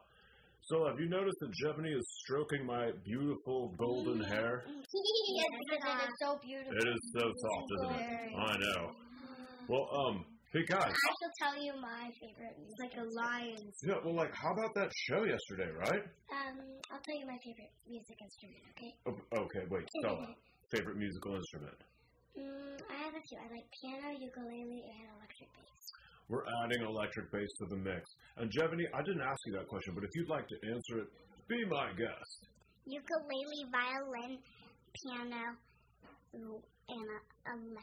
Stella, 0.67 0.91
have 0.91 0.99
you 0.99 1.07
noticed 1.07 1.39
that 1.39 1.55
Jevany 1.63 1.95
is 1.95 2.03
stroking 2.27 2.67
my 2.67 2.91
beautiful 3.07 3.71
golden 3.79 4.19
hair? 4.27 4.67
yes, 4.67 5.51
because 5.63 5.95
it 5.95 6.11
is 6.11 6.15
so 6.19 6.39
beautiful. 6.43 6.75
It 6.75 6.89
is 6.91 7.01
so 7.15 7.23
soft, 7.23 7.69
isn't 7.79 7.95
it? 7.95 8.07
I 8.35 8.55
know. 8.59 8.83
Well, 9.71 9.87
um, 9.95 10.27
hey 10.51 10.67
guys. 10.67 10.91
I 10.91 11.15
shall 11.23 11.35
tell 11.39 11.57
you 11.63 11.71
my 11.79 12.11
favorite. 12.19 12.59
It's 12.67 12.83
like 12.83 12.99
a 12.99 13.07
lion's. 13.07 13.79
Yeah, 13.87 14.03
well, 14.03 14.19
like, 14.19 14.35
how 14.35 14.51
about 14.59 14.75
that 14.75 14.91
show 15.07 15.23
yesterday, 15.23 15.71
right? 15.71 16.03
Um, 16.35 16.59
I'll 16.91 16.99
tell 16.99 17.15
you 17.15 17.31
my 17.31 17.39
favorite 17.47 17.71
music 17.87 18.19
instrument. 18.19 18.67
Okay. 18.75 18.91
Oh, 19.07 19.47
okay, 19.47 19.71
wait, 19.71 19.87
Stella. 20.03 20.35
Favorite 20.75 20.99
musical 20.99 21.39
instrument? 21.39 21.79
Mm, 22.35 22.75
I 22.91 23.07
have 23.07 23.15
a 23.15 23.23
few. 23.23 23.39
I 23.39 23.47
like 23.55 23.71
piano, 23.71 24.19
ukulele, 24.19 24.83
and 24.83 25.15
electric 25.15 25.47
bass. 25.55 25.87
We're 26.29 26.43
adding 26.65 26.83
electric 26.83 27.31
bass 27.31 27.49
to 27.63 27.67
the 27.71 27.77
mix. 27.77 28.03
And 28.37 28.51
Jevany, 28.51 28.83
I 28.95 29.03
didn't 29.03 29.23
ask 29.23 29.39
you 29.47 29.53
that 29.55 29.69
question, 29.69 29.95
but 29.95 30.03
if 30.05 30.11
you'd 30.15 30.29
like 30.29 30.49
to 30.49 30.57
answer 30.75 30.99
it, 30.99 31.09
be 31.49 31.65
my 31.71 31.91
guest. 31.95 32.39
Ukulele, 32.87 33.63
violin, 33.71 34.39
piano, 34.95 35.55
and 36.35 36.43
a, 36.43 37.51
um, 37.51 37.77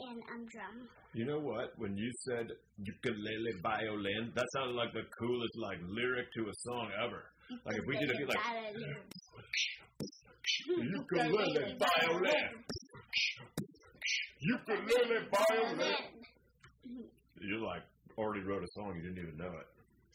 and 0.00 0.22
um, 0.32 0.46
drum. 0.48 0.88
You 1.14 1.26
know 1.26 1.38
what? 1.38 1.72
When 1.76 1.96
you 1.96 2.10
said 2.24 2.48
ukulele 2.78 3.52
violin, 3.62 4.32
that 4.34 4.46
sounded 4.54 4.74
like 4.74 4.92
the 4.92 5.04
coolest 5.18 5.56
like 5.60 5.78
lyric 5.86 6.26
to 6.36 6.42
a 6.48 6.54
song 6.64 6.88
ever. 7.04 7.22
Like 7.66 7.76
if 7.76 7.84
we 7.86 7.98
did 7.98 8.10
it, 8.10 8.28
like 8.28 8.38
ukulele 10.66 11.76
violin, 11.76 12.64
ukulele 14.40 15.28
violin. 15.28 15.96
You 17.42 17.64
like 17.66 17.82
already 18.18 18.42
wrote 18.46 18.62
a 18.62 18.70
song, 18.78 18.94
you 18.96 19.02
didn't 19.02 19.18
even 19.18 19.36
know 19.36 19.50
it. 19.50 19.68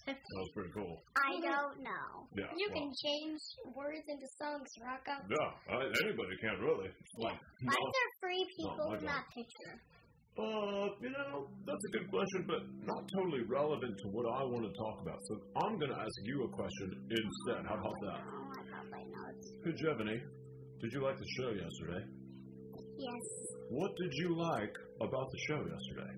That 0.07 0.15
was 0.15 0.51
pretty 0.55 0.72
cool. 0.72 1.03
I 1.19 1.36
don't 1.43 1.84
know. 1.84 2.07
Yeah. 2.31 2.48
You 2.55 2.72
well, 2.72 2.79
can 2.79 2.88
change 2.96 3.41
words 3.75 4.07
into 4.07 4.24
songs, 4.39 4.63
Rocco. 4.79 5.19
Yeah, 5.27 5.75
I, 5.75 5.84
anybody 6.07 6.31
can 6.39 6.55
really. 6.63 6.88
It's 6.88 7.15
Like, 7.19 7.36
Why 7.36 7.75
is 7.75 7.91
there 7.91 8.12
free 8.24 8.43
people 8.55 8.88
I 8.88 8.96
in 8.96 9.03
don't. 9.03 9.12
that 9.12 9.25
picture? 9.36 9.74
Uh, 10.39 10.88
you 11.03 11.12
know, 11.12 11.51
that's 11.67 11.84
a 11.84 11.91
good 12.00 12.07
question, 12.07 12.46
but 12.48 12.62
not 12.88 13.03
totally 13.19 13.43
relevant 13.51 14.00
to 14.00 14.07
what 14.15 14.24
I 14.31 14.48
want 14.48 14.63
to 14.63 14.74
talk 14.79 15.01
about. 15.03 15.19
So 15.27 15.43
I'm 15.60 15.75
going 15.75 15.91
to 15.91 16.00
ask 16.00 16.15
you 16.24 16.46
a 16.46 16.50
question 16.55 16.88
instead. 17.12 17.67
How 17.67 17.75
about 17.75 18.00
that? 18.07 18.22
Oh, 18.24 18.48
I 18.48 18.62
probably 18.72 19.03
know. 19.12 19.27
It's, 19.36 19.51
Hey, 19.65 19.75
Jevany, 19.75 20.24
did 20.79 20.89
you 20.96 21.03
like 21.03 21.17
the 21.19 21.27
show 21.41 21.51
yesterday? 21.51 22.03
yes, 22.96 23.24
What 23.75 23.91
did 24.00 24.13
you 24.24 24.38
like 24.39 24.72
about 25.01 25.27
the 25.36 25.39
show 25.51 25.60
yesterday? 25.67 26.13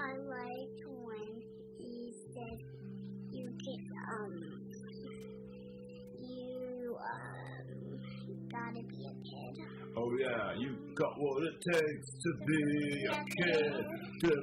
I 0.00 0.16
liked 0.16 0.80
when 1.04 1.42
he 1.76 2.12
said 2.32 2.58
you 3.30 3.46
can, 3.60 3.80
um, 4.16 4.32
you, 6.20 6.96
um, 6.96 8.00
gotta 8.48 8.82
be 8.88 9.00
a 9.04 9.14
kid. 9.20 9.54
Oh, 9.96 10.10
yeah, 10.22 10.54
you 10.56 10.70
got 10.94 11.12
what 11.18 11.42
it 11.44 11.56
takes 11.74 12.08
to 12.24 12.30
be 12.46 12.62
a 13.10 13.20
kid. 13.44 13.84
Yeah, 14.22 14.36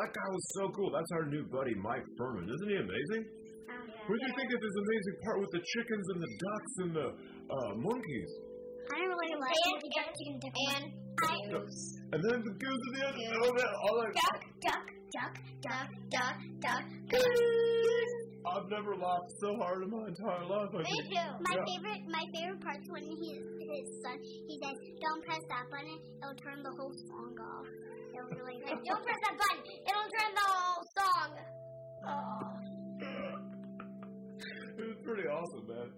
that 0.00 0.10
guy 0.10 0.28
was 0.32 0.46
so 0.58 0.68
cool. 0.74 0.90
That's 0.90 1.12
our 1.12 1.26
new 1.26 1.44
buddy, 1.52 1.74
Mike 1.76 2.06
Furman. 2.18 2.48
Isn't 2.48 2.68
he 2.68 2.76
amazing? 2.76 3.24
Um, 3.70 3.86
What 4.08 4.16
do 4.18 4.26
you 4.26 4.34
think 4.34 4.50
of 4.52 4.60
his 4.60 4.76
amazing 4.84 5.16
part 5.24 5.36
with 5.40 5.52
the 5.52 5.62
chickens 5.62 6.06
and 6.10 6.20
the 6.20 6.32
ducks 6.42 6.74
and 6.82 6.90
the 6.96 7.08
uh, 7.52 7.72
monkeys? 7.76 8.30
I 8.90 8.98
don't 8.98 9.16
really 9.16 9.36
like 9.40 9.52
it. 9.52 9.84
And 10.34 10.84
I 10.84 11.03
And 12.12 12.22
then 12.22 12.42
the 12.44 12.54
goose 12.58 12.82
at 12.86 13.14
the 13.14 13.24
end. 13.26 13.36
Oh, 13.42 13.52
man, 13.52 13.66
all 13.82 13.96
that. 14.02 14.14
duck, 14.14 14.42
duck, 14.62 14.86
duck, 15.12 15.34
duck, 15.62 15.88
duck, 16.10 16.38
duck, 16.60 16.84
goose. 17.10 18.14
I've 18.44 18.68
never 18.68 18.94
laughed 18.94 19.32
so 19.40 19.56
hard 19.56 19.82
in 19.84 19.90
my 19.90 20.06
entire 20.08 20.44
life. 20.44 20.68
I 20.74 20.78
Me 20.78 20.84
think. 20.84 21.16
too. 21.16 21.30
My 21.48 21.56
Yeah. 21.56 21.64
favorite, 21.64 22.02
my 22.12 22.24
favorite 22.34 22.60
part's 22.60 22.86
when 22.90 23.02
he, 23.02 23.40
his 23.40 23.88
son, 24.04 24.18
he 24.20 24.60
says, 24.62 24.76
"Don't 25.00 25.24
press 25.24 25.40
that 25.48 25.64
button; 25.70 25.96
it'll 26.20 26.36
turn 26.44 26.62
the 26.62 26.70
whole 26.76 26.92
song 27.08 27.34
off." 27.40 27.66
It 28.12 28.20
was 28.20 28.30
really 28.36 28.60
good. 28.60 28.78
Don't 28.84 29.02
press 29.02 29.20
that 29.24 29.36
button; 29.38 29.64
it'll 29.64 30.10
turn 30.12 30.32
the 30.36 30.48
whole 30.52 30.84
song. 30.98 31.30
Oh. 32.06 32.60
It 34.76 34.88
was 34.88 34.98
pretty 35.04 35.28
awesome, 35.28 35.66
man. 35.68 35.88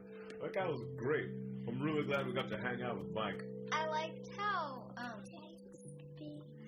That 0.42 0.52
guy 0.52 0.66
was 0.68 0.82
great. 0.96 1.30
I'm 1.76 1.82
really 1.84 2.08
glad 2.08 2.24
we 2.24 2.32
got 2.32 2.48
to 2.48 2.56
hang 2.56 2.80
out 2.80 2.96
with 2.96 3.12
Mike. 3.12 3.36
I 3.68 3.84
liked 3.92 4.32
how 4.32 4.88
um 4.96 5.20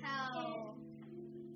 how 0.04 0.76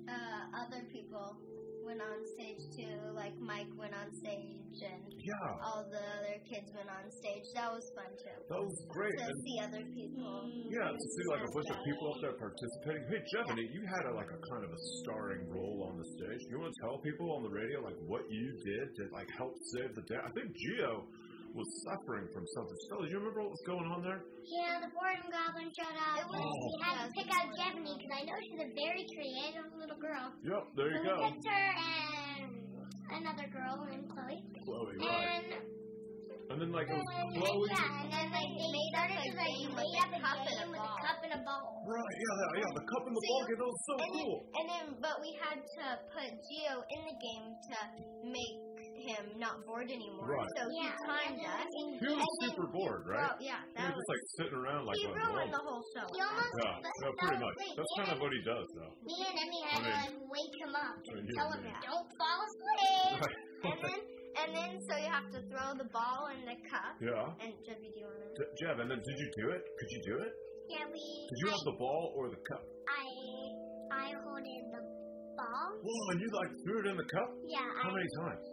uh, 0.09 0.41
other 0.57 0.81
people 0.89 1.37
went 1.85 2.01
on 2.01 2.17
stage 2.33 2.65
too. 2.73 2.97
Like 3.13 3.37
Mike 3.37 3.69
went 3.77 3.93
on 3.93 4.09
stage 4.09 4.81
and 4.81 5.05
Yeah, 5.21 5.53
all 5.69 5.85
the 5.85 6.01
other 6.01 6.41
kids 6.49 6.65
went 6.73 6.89
on 6.89 7.05
stage. 7.13 7.45
That 7.53 7.69
was 7.69 7.85
fun 7.93 8.09
too. 8.17 8.33
that 8.41 8.57
was 8.57 8.73
great. 8.89 9.13
To 9.21 9.25
And 9.29 9.37
see 9.45 9.57
other 9.61 9.85
people. 9.93 10.49
yeah, 10.73 10.89
to 10.89 11.05
see 11.13 11.25
like 11.29 11.45
a 11.45 11.51
bunch 11.53 11.69
of 11.69 11.79
people 11.85 12.05
up 12.09 12.17
there 12.25 12.33
participating. 12.41 13.05
Hey, 13.05 13.21
Jevany, 13.37 13.65
you 13.69 13.85
had 13.85 14.09
a, 14.09 14.13
like 14.17 14.33
a 14.33 14.39
kind 14.49 14.65
of 14.65 14.71
a 14.73 14.81
starring 15.05 15.45
role 15.53 15.93
on 15.93 16.01
the 16.01 16.07
stage. 16.17 16.41
You 16.49 16.57
want 16.57 16.73
to 16.73 16.79
tell 16.89 16.97
people 17.05 17.29
on 17.37 17.45
the 17.45 17.53
radio 17.53 17.85
like 17.85 18.01
what 18.09 18.25
you 18.33 18.49
did 18.65 18.85
to 18.97 19.03
like 19.13 19.29
help 19.37 19.53
save 19.77 19.93
the 19.93 20.01
day? 20.09 20.17
I 20.17 20.33
think 20.33 20.49
Gio 20.57 21.05
was 21.53 21.69
suffering 21.85 22.25
from 22.33 22.45
something. 22.57 22.77
Stella, 22.89 23.05
do 23.05 23.09
you 23.13 23.19
remember 23.21 23.41
what 23.45 23.53
was 23.53 23.63
going 23.65 23.85
on 23.85 24.01
there? 24.01 24.25
Yeah, 24.41 24.81
the 24.81 24.89
boredom 24.89 25.29
goblin 25.29 25.69
showed 25.73 25.97
up. 25.97 26.17
It 26.17 26.27
was, 26.27 26.41
Oh. 26.41 26.57
We 26.65 26.73
had 26.81 26.95
to 27.01 27.05
pick 27.13 27.29
out 27.29 27.47
Jevany 27.61 27.93
because 27.93 28.13
I 28.13 28.21
know 28.25 28.35
she's 28.41 28.61
a 28.65 28.69
very 28.73 29.03
creative 29.13 29.67
little 29.77 29.99
girl. 30.01 30.25
Yep, 30.41 30.63
there 30.75 30.89
you 30.89 31.01
so 31.01 31.09
go. 31.09 31.13
we 31.13 31.29
picked 31.29 31.45
her 31.47 31.65
and 31.77 32.51
another 33.21 33.47
girl 33.53 33.85
named 33.85 34.09
Chloe. 34.09 34.41
Chloe, 34.65 34.97
right. 34.97 35.45
And 35.45 35.71
And 36.51 36.57
then 36.59 36.71
like 36.75 36.89
it 36.89 36.97
was 36.97 37.09
and- 37.13 37.37
Chloe. 37.37 37.69
Yeah, 37.69 38.01
and 38.03 38.09
then 38.11 38.27
like 38.33 38.51
they 38.57 38.69
made 38.73 38.89
started 38.93 39.17
to 39.21 39.31
like 39.37 39.57
made 39.77 39.97
up 40.01 40.11
a 40.13 40.21
game 40.49 40.69
with 40.73 40.83
a 40.83 40.93
cup 41.05 41.19
and 41.23 41.33
a 41.37 41.41
ball. 41.45 41.85
Right, 41.87 42.01
yeah, 42.17 42.35
yeah, 42.41 42.61
yeah. 42.65 42.71
The 42.77 42.85
cup 42.89 43.03
and 43.07 43.13
the 43.15 43.21
So 43.23 43.29
ball 43.29 43.39
you- 43.39 43.47
game, 43.47 43.59
that 43.61 43.69
was 43.69 43.81
so 43.87 43.93
And 43.93 44.11
then, 44.13 44.29
and 44.57 44.65
then, 44.73 44.85
but 45.05 45.15
we 45.21 45.31
had 45.39 45.57
to 45.61 45.85
put 46.13 46.29
Geo 46.49 46.73
in 46.81 47.01
the 47.13 47.17
game 47.21 47.47
to 47.69 47.77
make 48.27 48.57
him 49.07 49.23
not 49.39 49.63
bored 49.67 49.89
anymore. 49.91 50.27
Right. 50.31 50.49
So 50.57 50.63
he 50.71 50.81
timed 51.07 51.41
us. 51.43 51.67
He 51.99 52.09
was 52.13 52.29
super 52.47 52.67
bored, 52.71 53.03
right? 53.07 53.27
Well, 53.27 53.37
yeah, 53.43 53.61
He 53.67 53.75
that 53.79 53.91
was 53.91 53.95
was. 53.95 53.99
just 53.99 54.09
like 54.13 54.23
sitting 54.39 54.57
around 54.59 54.81
like 54.87 54.97
he 54.99 55.05
a 55.07 55.13
ruined 55.13 55.51
the 55.53 55.63
whole 55.63 55.83
show. 55.95 56.05
He 56.07 56.19
almost. 56.23 56.53
Yeah, 56.63 56.75
yeah, 56.79 57.11
pretty 57.19 57.39
much. 57.43 57.55
That's 57.75 57.93
kind 57.99 58.11
of 58.15 58.17
what 58.23 58.31
he 58.31 58.41
does, 58.47 58.67
though. 58.75 58.93
Me 59.03 59.15
and 59.27 59.35
Emmy 59.39 59.59
I 59.63 59.67
had 59.67 59.79
to 59.79 59.83
mean- 59.83 59.99
like 60.03 60.15
wake 60.31 60.55
him 60.63 60.73
up 60.73 60.95
I 60.95 61.03
mean, 61.03 61.17
and 61.19 61.25
you 61.27 61.35
tell 61.37 61.51
and 61.51 61.61
him 61.63 61.73
me. 61.73 61.85
don't 61.87 62.09
fall 62.19 62.39
asleep. 62.47 63.19
Right. 63.23 63.39
and 63.73 63.77
then, 63.83 63.99
and 64.33 64.49
then, 64.55 64.71
so 64.87 64.93
you 64.97 65.09
have 65.11 65.27
to 65.35 65.39
throw 65.51 65.67
the 65.77 65.89
ball 65.93 66.31
in 66.33 66.41
the 66.47 66.57
cup. 66.67 66.93
Yeah. 66.99 67.43
And 67.43 67.51
Jeffy, 67.67 67.89
do 67.93 67.97
you 68.01 68.07
want 68.07 68.19
to? 68.23 68.29
J- 68.39 68.51
Jeff, 68.63 68.75
and 68.81 68.87
then 68.91 68.99
did 68.99 69.17
you 69.19 69.29
do 69.39 69.45
it? 69.53 69.61
Could 69.61 69.91
you 69.93 70.01
do 70.09 70.15
it? 70.25 70.31
Yeah, 70.71 70.85
we. 70.89 70.99
Did 71.29 71.37
you 71.43 71.47
have 71.51 71.63
the 71.67 71.77
ball 71.77 72.15
or 72.17 72.31
the 72.31 72.39
cup? 72.49 72.63
I 72.87 73.05
I 73.93 74.07
holded 74.25 74.63
the 74.73 74.83
ball. 75.37 75.67
Whoa, 75.83 76.03
and 76.11 76.17
you 76.23 76.29
like 76.33 76.51
threw 76.65 76.77
it 76.81 76.87
in 76.89 76.97
the 76.97 77.07
cup? 77.13 77.29
Yeah. 77.45 77.61
How 77.83 77.89
I, 77.89 77.93
many 77.93 78.09
times? 78.25 78.43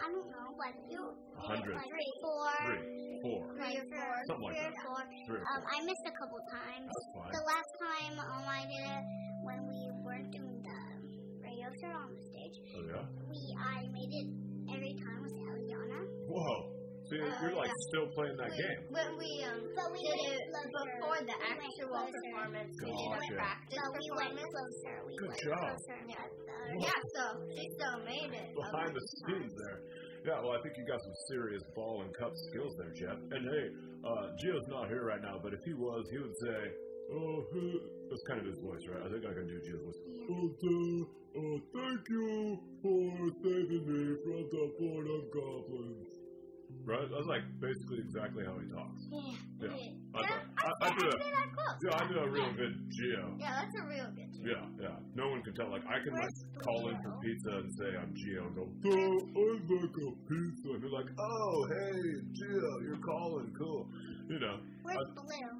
Um, 0.00 0.08
I 0.08 0.08
don't 0.12 0.30
know, 0.32 0.48
but 0.56 0.72
you. 0.88 1.00
A. 1.04 1.42
Like 1.48 1.64
three, 1.64 2.10
four. 2.20 2.48
Three, 2.64 3.20
four. 3.22 3.40
Three 3.56 3.76
or 3.80 3.86
four. 3.92 4.12
Something 4.26 4.44
like 4.48 4.56
three 4.56 4.64
that. 4.64 4.76
or 4.76 4.84
four. 4.88 5.00
Three 5.28 5.40
or 5.40 5.46
Um. 5.52 5.62
I 5.68 5.76
missed 5.84 6.06
a 6.08 6.14
couple 6.16 6.40
times. 6.52 6.88
That's 6.88 7.08
fine. 7.16 7.32
The 7.36 7.44
last 7.44 7.72
time 7.80 8.14
um, 8.20 8.44
I 8.48 8.62
did 8.68 8.84
it 8.84 9.04
when 9.44 9.60
we 9.68 9.80
weren't 10.04 10.30
doing 10.32 10.58
the 10.64 10.80
radio 11.44 11.68
show 11.80 11.92
on 11.92 12.12
the 12.16 12.22
stage, 12.32 12.56
Oh, 12.76 12.84
yeah? 12.88 13.04
we 13.28 13.40
I 13.56 13.88
made 13.92 14.12
it 14.12 14.28
every 14.72 14.94
time 15.00 15.20
with 15.24 15.32
Eliana. 15.36 16.00
Whoa. 16.28 16.79
See, 17.10 17.18
Uh, 17.18 17.26
you're 17.42 17.58
like 17.58 17.66
yeah. 17.74 17.88
still 17.90 18.06
playing 18.14 18.36
that 18.38 18.50
we, 18.54 18.62
game. 18.62 18.80
When 18.94 19.10
we 19.18 19.30
um 19.50 19.60
But 19.74 19.88
we 19.90 20.00
did 20.06 20.20
it 20.30 20.42
before 20.46 21.18
the 21.26 21.36
actual 21.42 21.90
closer. 21.90 22.14
performance, 22.14 22.70
we 22.78 22.90
did 22.94 23.10
a 23.10 23.22
practice 23.34 23.78
But 23.82 23.90
we 23.98 24.06
went 24.14 24.30
performance. 24.38 24.54
closer. 24.54 24.94
We 25.06 25.12
Good 25.18 25.34
job. 25.42 25.58
closer. 25.74 25.98
Yeah. 26.06 26.26
The, 26.30 26.58
Yeah, 26.86 27.00
so 27.18 27.22
she 27.50 27.64
still 27.74 27.98
made 28.06 28.30
it. 28.30 28.48
Behind 28.54 28.90
the 28.94 29.04
scenes 29.26 29.52
there. 29.58 29.78
Yeah, 30.22 30.38
well, 30.44 30.52
I 30.54 30.60
think 30.62 30.76
you 30.78 30.84
got 30.86 31.00
some 31.02 31.16
serious 31.32 31.62
ball 31.74 32.02
and 32.04 32.12
cup 32.14 32.30
skills 32.52 32.76
there, 32.78 32.92
Jeff. 32.94 33.18
And 33.34 33.42
hey, 33.42 33.66
uh, 34.04 34.24
Gio's 34.38 34.68
not 34.68 34.86
here 34.92 35.02
right 35.02 35.22
now, 35.24 35.40
but 35.42 35.50
if 35.56 35.60
he 35.64 35.72
was, 35.74 36.04
he 36.12 36.18
would 36.20 36.36
say, 36.44 36.60
"Oh, 37.10 37.36
hey," 37.56 37.72
that's 38.12 38.22
kind 38.28 38.38
of 38.38 38.46
his 38.46 38.60
voice, 38.60 38.84
right? 38.92 39.02
I 39.02 39.08
think 39.10 39.24
I 39.24 39.32
can 39.32 39.48
do 39.48 39.56
Gio's 39.64 39.80
voice. 39.82 40.00
Oh, 40.30 40.46
duh, 40.60 41.40
uh, 41.40 41.58
thank 41.72 42.02
you 42.12 42.60
for 42.84 43.00
saving 43.42 43.84
me 43.88 44.02
from 44.22 44.40
the 44.52 44.64
Boredom 44.78 45.22
Goblins. 45.32 46.08
Right? 46.84 47.06
That's 47.06 47.28
like 47.28 47.44
basically 47.60 48.00
exactly 48.02 48.42
how 48.44 48.56
he 48.58 48.66
talks. 48.72 49.00
Yeah. 49.12 49.36
Yeah. 49.60 49.76
Yeah, 50.10 50.16
I, 50.16 50.20
I, 50.20 50.70
I, 50.70 50.86
I, 50.86 50.88
do 50.96 51.04
I 51.04 51.08
a, 51.08 51.18
did 51.20 51.32
that 51.32 51.48
close. 51.54 51.76
yeah, 51.84 52.00
I 52.00 52.02
do 52.08 52.16
a 52.18 52.28
real 52.30 52.52
good 52.56 52.74
Geo. 52.90 53.24
Yeah, 53.38 53.52
that's 53.62 53.76
a 53.78 53.84
real 53.86 54.08
good 54.16 54.30
team. 54.32 54.42
Yeah, 54.48 54.64
yeah. 54.80 54.96
No 55.14 55.28
one 55.30 55.40
can 55.44 55.54
tell. 55.54 55.70
Like 55.70 55.86
I 55.86 56.00
can 56.02 56.12
like 56.16 56.34
call 56.64 56.88
in 56.90 56.96
for 57.04 57.14
pizza 57.20 57.52
and 57.62 57.70
say 57.78 57.88
I'm 57.94 58.12
Geo 58.16 58.42
and 58.48 58.54
go, 58.56 58.64
"So 58.64 58.90
I'd 58.90 59.64
like 59.70 59.96
a 60.02 60.08
pizza." 60.26 60.68
And 60.74 60.80
they're 60.82 60.96
like, 60.98 61.10
"Oh, 61.14 61.56
hey, 61.68 62.00
Geo, 62.32 62.70
you're 62.88 63.02
calling, 63.04 63.52
cool." 63.54 63.86
You 64.32 64.38
know. 64.40 64.56
where's 64.82 64.98
Uh, 64.98 65.20
Blue? 65.20 65.50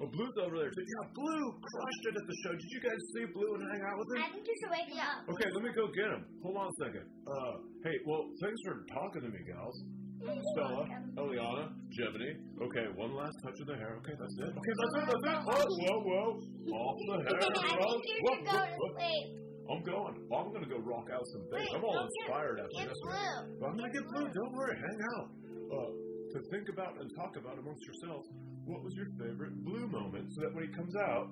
oh, 0.00 0.08
Blue's 0.08 0.36
over 0.40 0.56
there. 0.64 0.70
Yeah, 0.70 1.04
Blue 1.12 1.44
crushed 1.60 2.04
it 2.08 2.14
at 2.16 2.26
the 2.30 2.36
show. 2.46 2.52
Did 2.56 2.70
you 2.70 2.80
guys 2.80 3.00
see 3.12 3.24
Blue 3.34 3.50
and 3.58 3.64
hang 3.68 3.82
out 3.84 3.96
with 3.98 4.08
him? 4.14 4.22
I 4.22 4.28
think 4.32 4.46
wake 4.70 4.88
him 4.94 5.02
up. 5.02 5.26
Okay, 5.28 5.48
let 5.50 5.62
me 5.66 5.72
go 5.74 5.90
get 5.90 6.08
him. 6.14 6.22
Hold 6.46 6.56
on 6.56 6.66
a 6.70 6.76
second. 6.78 7.04
Uh, 7.26 7.54
hey, 7.82 7.96
well, 8.06 8.30
thanks 8.40 8.60
for 8.64 8.86
talking 8.94 9.22
to 9.26 9.30
me, 9.34 9.42
gals. 9.44 9.76
Stella, 10.20 10.84
Eliana, 11.16 11.64
Gemini. 11.88 12.32
Okay, 12.60 12.86
one 12.94 13.14
last 13.16 13.36
touch 13.42 13.56
of 13.60 13.66
the 13.66 13.76
hair. 13.76 13.96
Okay, 14.04 14.12
that's 14.20 14.36
it. 14.36 14.52
Okay, 14.52 14.74
that's 14.76 14.94
it. 15.00 15.04
That's 15.08 15.24
it. 15.24 15.40
Whoa, 15.48 16.00
whoa, 16.04 16.28
whoa. 16.68 16.76
Off 16.76 16.98
the 17.08 17.16
hair. 17.24 17.40
I 17.40 17.84
think 17.88 18.04
you 18.04 18.20
whoa, 18.20 18.36
go 18.44 18.52
whoa, 18.52 18.92
whoa. 19.00 19.40
I'm 19.70 19.82
going. 19.86 20.14
I'm 20.34 20.48
going 20.52 20.64
to 20.66 20.68
go 20.68 20.78
rock 20.84 21.08
out 21.14 21.24
some 21.32 21.44
bass. 21.50 21.68
I'm 21.74 21.84
all 21.84 21.94
don't 21.94 22.10
get- 22.10 22.20
inspired 22.26 22.58
after 22.60 22.76
Get 22.76 22.88
this. 22.90 23.00
blue. 23.00 23.58
But 23.60 23.66
I'm 23.70 23.76
going 23.78 23.88
to 23.92 23.96
get 23.96 24.04
blue. 24.12 24.28
Don't 24.28 24.52
worry. 24.52 24.76
Hang 24.76 25.00
out. 25.16 25.26
Uh, 25.70 25.90
to 26.34 26.38
think 26.50 26.66
about 26.68 27.00
and 27.00 27.08
talk 27.16 27.32
about 27.38 27.56
amongst 27.58 27.82
yourselves, 27.86 28.26
what 28.66 28.82
was 28.84 28.92
your 28.94 29.06
favorite 29.18 29.54
blue 29.64 29.86
moment 29.88 30.26
so 30.34 30.42
that 30.42 30.50
when 30.54 30.66
he 30.68 30.72
comes 30.74 30.94
out, 30.96 31.30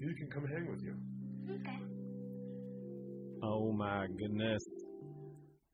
he 0.00 0.06
can 0.16 0.28
come 0.30 0.46
hang 0.46 0.64
with 0.70 0.80
you? 0.82 0.94
Okay. 1.60 1.78
Oh 3.42 3.72
my 3.72 4.06
goodness. 4.18 4.62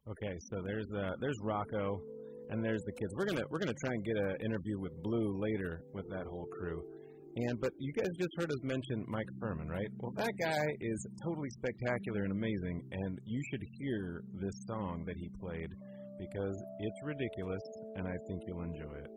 Okay, 0.09 0.35
so 0.51 0.63
there's 0.67 0.87
uh 0.97 1.13
there's 1.21 1.37
Rocco 1.43 2.01
and 2.51 2.65
there's 2.65 2.83
the 2.85 2.93
kids. 2.93 3.13
We're 3.17 3.27
gonna 3.27 3.45
we're 3.51 3.59
gonna 3.59 3.81
try 3.85 3.95
and 3.95 4.05
get 4.05 4.17
an 4.17 4.37
interview 4.45 4.79
with 4.79 4.93
Blue 5.03 5.39
later 5.41 5.83
with 5.93 6.09
that 6.11 6.27
whole 6.27 6.47
crew. 6.47 6.83
And 7.37 7.61
but 7.61 7.73
you 7.79 7.93
guys 7.93 8.09
just 8.19 8.31
heard 8.39 8.51
us 8.51 8.63
mention 8.63 9.05
Mike 9.09 9.29
Furman, 9.41 9.69
right? 9.69 9.89
Well, 9.99 10.13
that 10.17 10.33
guy 10.41 10.65
is 10.81 11.07
totally 11.23 11.51
spectacular 11.51 12.23
and 12.23 12.33
amazing, 12.33 12.83
and 12.93 13.19
you 13.25 13.43
should 13.51 13.63
hear 13.79 14.23
this 14.41 14.55
song 14.67 15.05
that 15.07 15.17
he 15.17 15.29
played 15.41 15.69
because 16.19 16.57
it's 16.81 17.01
ridiculous, 17.05 17.61
and 17.97 18.09
I 18.09 18.17
think 18.27 18.41
you'll 18.47 18.63
enjoy 18.63 18.97
it. 19.05 19.11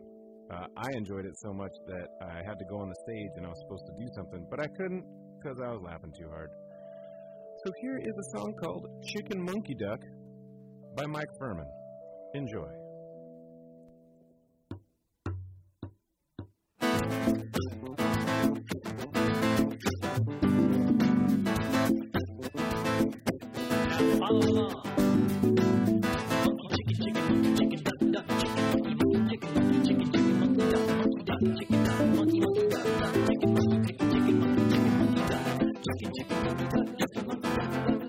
Uh, 0.52 0.66
I 0.76 0.90
enjoyed 0.96 1.24
it 1.26 1.38
so 1.38 1.52
much 1.52 1.70
that 1.86 2.08
I 2.20 2.42
had 2.44 2.58
to 2.58 2.64
go 2.68 2.78
on 2.80 2.88
the 2.88 2.96
stage 3.06 3.30
and 3.36 3.46
I 3.46 3.50
was 3.50 3.60
supposed 3.62 3.86
to 3.86 3.92
do 4.04 4.08
something, 4.16 4.44
but 4.50 4.58
I 4.60 4.66
couldn't 4.76 5.04
because 5.38 5.60
I 5.62 5.70
was 5.70 5.80
laughing 5.80 6.12
too 6.18 6.28
hard. 6.28 6.50
So 7.64 7.72
here 7.80 7.98
is 7.98 8.14
a 8.18 8.36
song 8.36 8.52
called 8.60 8.86
Chicken 9.06 9.40
Monkey 9.44 9.76
Duck 9.78 10.00
by 10.96 11.06
Mike 11.06 11.30
Furman. 11.38 11.70
Enjoy. 12.34 12.79
Chicken, 24.30 24.46
chicken, 36.14 37.99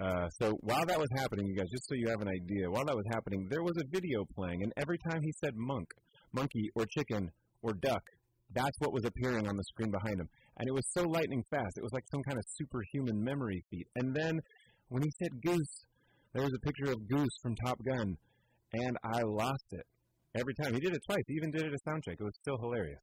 Uh, 0.00 0.28
so 0.40 0.52
while 0.60 0.84
that 0.86 0.98
was 0.98 1.08
happening, 1.16 1.46
you 1.46 1.56
guys, 1.56 1.68
just 1.70 1.88
so 1.88 1.94
you 1.94 2.08
have 2.08 2.20
an 2.20 2.28
idea, 2.28 2.70
while 2.70 2.84
that 2.84 2.96
was 2.96 3.06
happening, 3.12 3.46
there 3.50 3.62
was 3.62 3.76
a 3.78 3.86
video 3.90 4.24
playing, 4.34 4.62
and 4.62 4.72
every 4.76 4.98
time 4.98 5.20
he 5.22 5.32
said 5.42 5.54
monk, 5.56 5.88
monkey, 6.32 6.70
or 6.74 6.84
chicken, 6.86 7.30
or 7.62 7.72
duck, 7.74 8.02
that's 8.54 8.78
what 8.80 8.92
was 8.92 9.04
appearing 9.04 9.48
on 9.48 9.56
the 9.56 9.64
screen 9.64 9.90
behind 9.90 10.20
him, 10.20 10.28
and 10.58 10.68
it 10.68 10.72
was 10.72 10.84
so 10.92 11.02
lightning 11.04 11.42
fast. 11.50 11.76
It 11.76 11.82
was 11.82 11.92
like 11.92 12.04
some 12.10 12.22
kind 12.22 12.38
of 12.38 12.44
superhuman 12.58 13.22
memory 13.22 13.64
feat. 13.70 13.86
And 13.96 14.14
then 14.14 14.40
when 14.88 15.02
he 15.02 15.10
said 15.22 15.40
goose, 15.42 15.84
there 16.34 16.42
was 16.42 16.52
a 16.54 16.66
picture 16.66 16.92
of 16.92 17.08
goose 17.08 17.36
from 17.42 17.54
Top 17.56 17.78
Gun, 17.84 18.16
and 18.72 18.96
I 19.04 19.22
lost 19.22 19.66
it 19.72 19.86
every 20.34 20.54
time. 20.54 20.74
He 20.74 20.80
did 20.80 20.94
it 20.94 21.00
twice. 21.08 21.24
He 21.28 21.34
even 21.34 21.50
did 21.50 21.62
it 21.62 21.72
at 21.72 21.84
sound 21.84 22.02
check. 22.04 22.16
It 22.18 22.24
was 22.24 22.36
still 22.40 22.58
hilarious. 22.60 23.02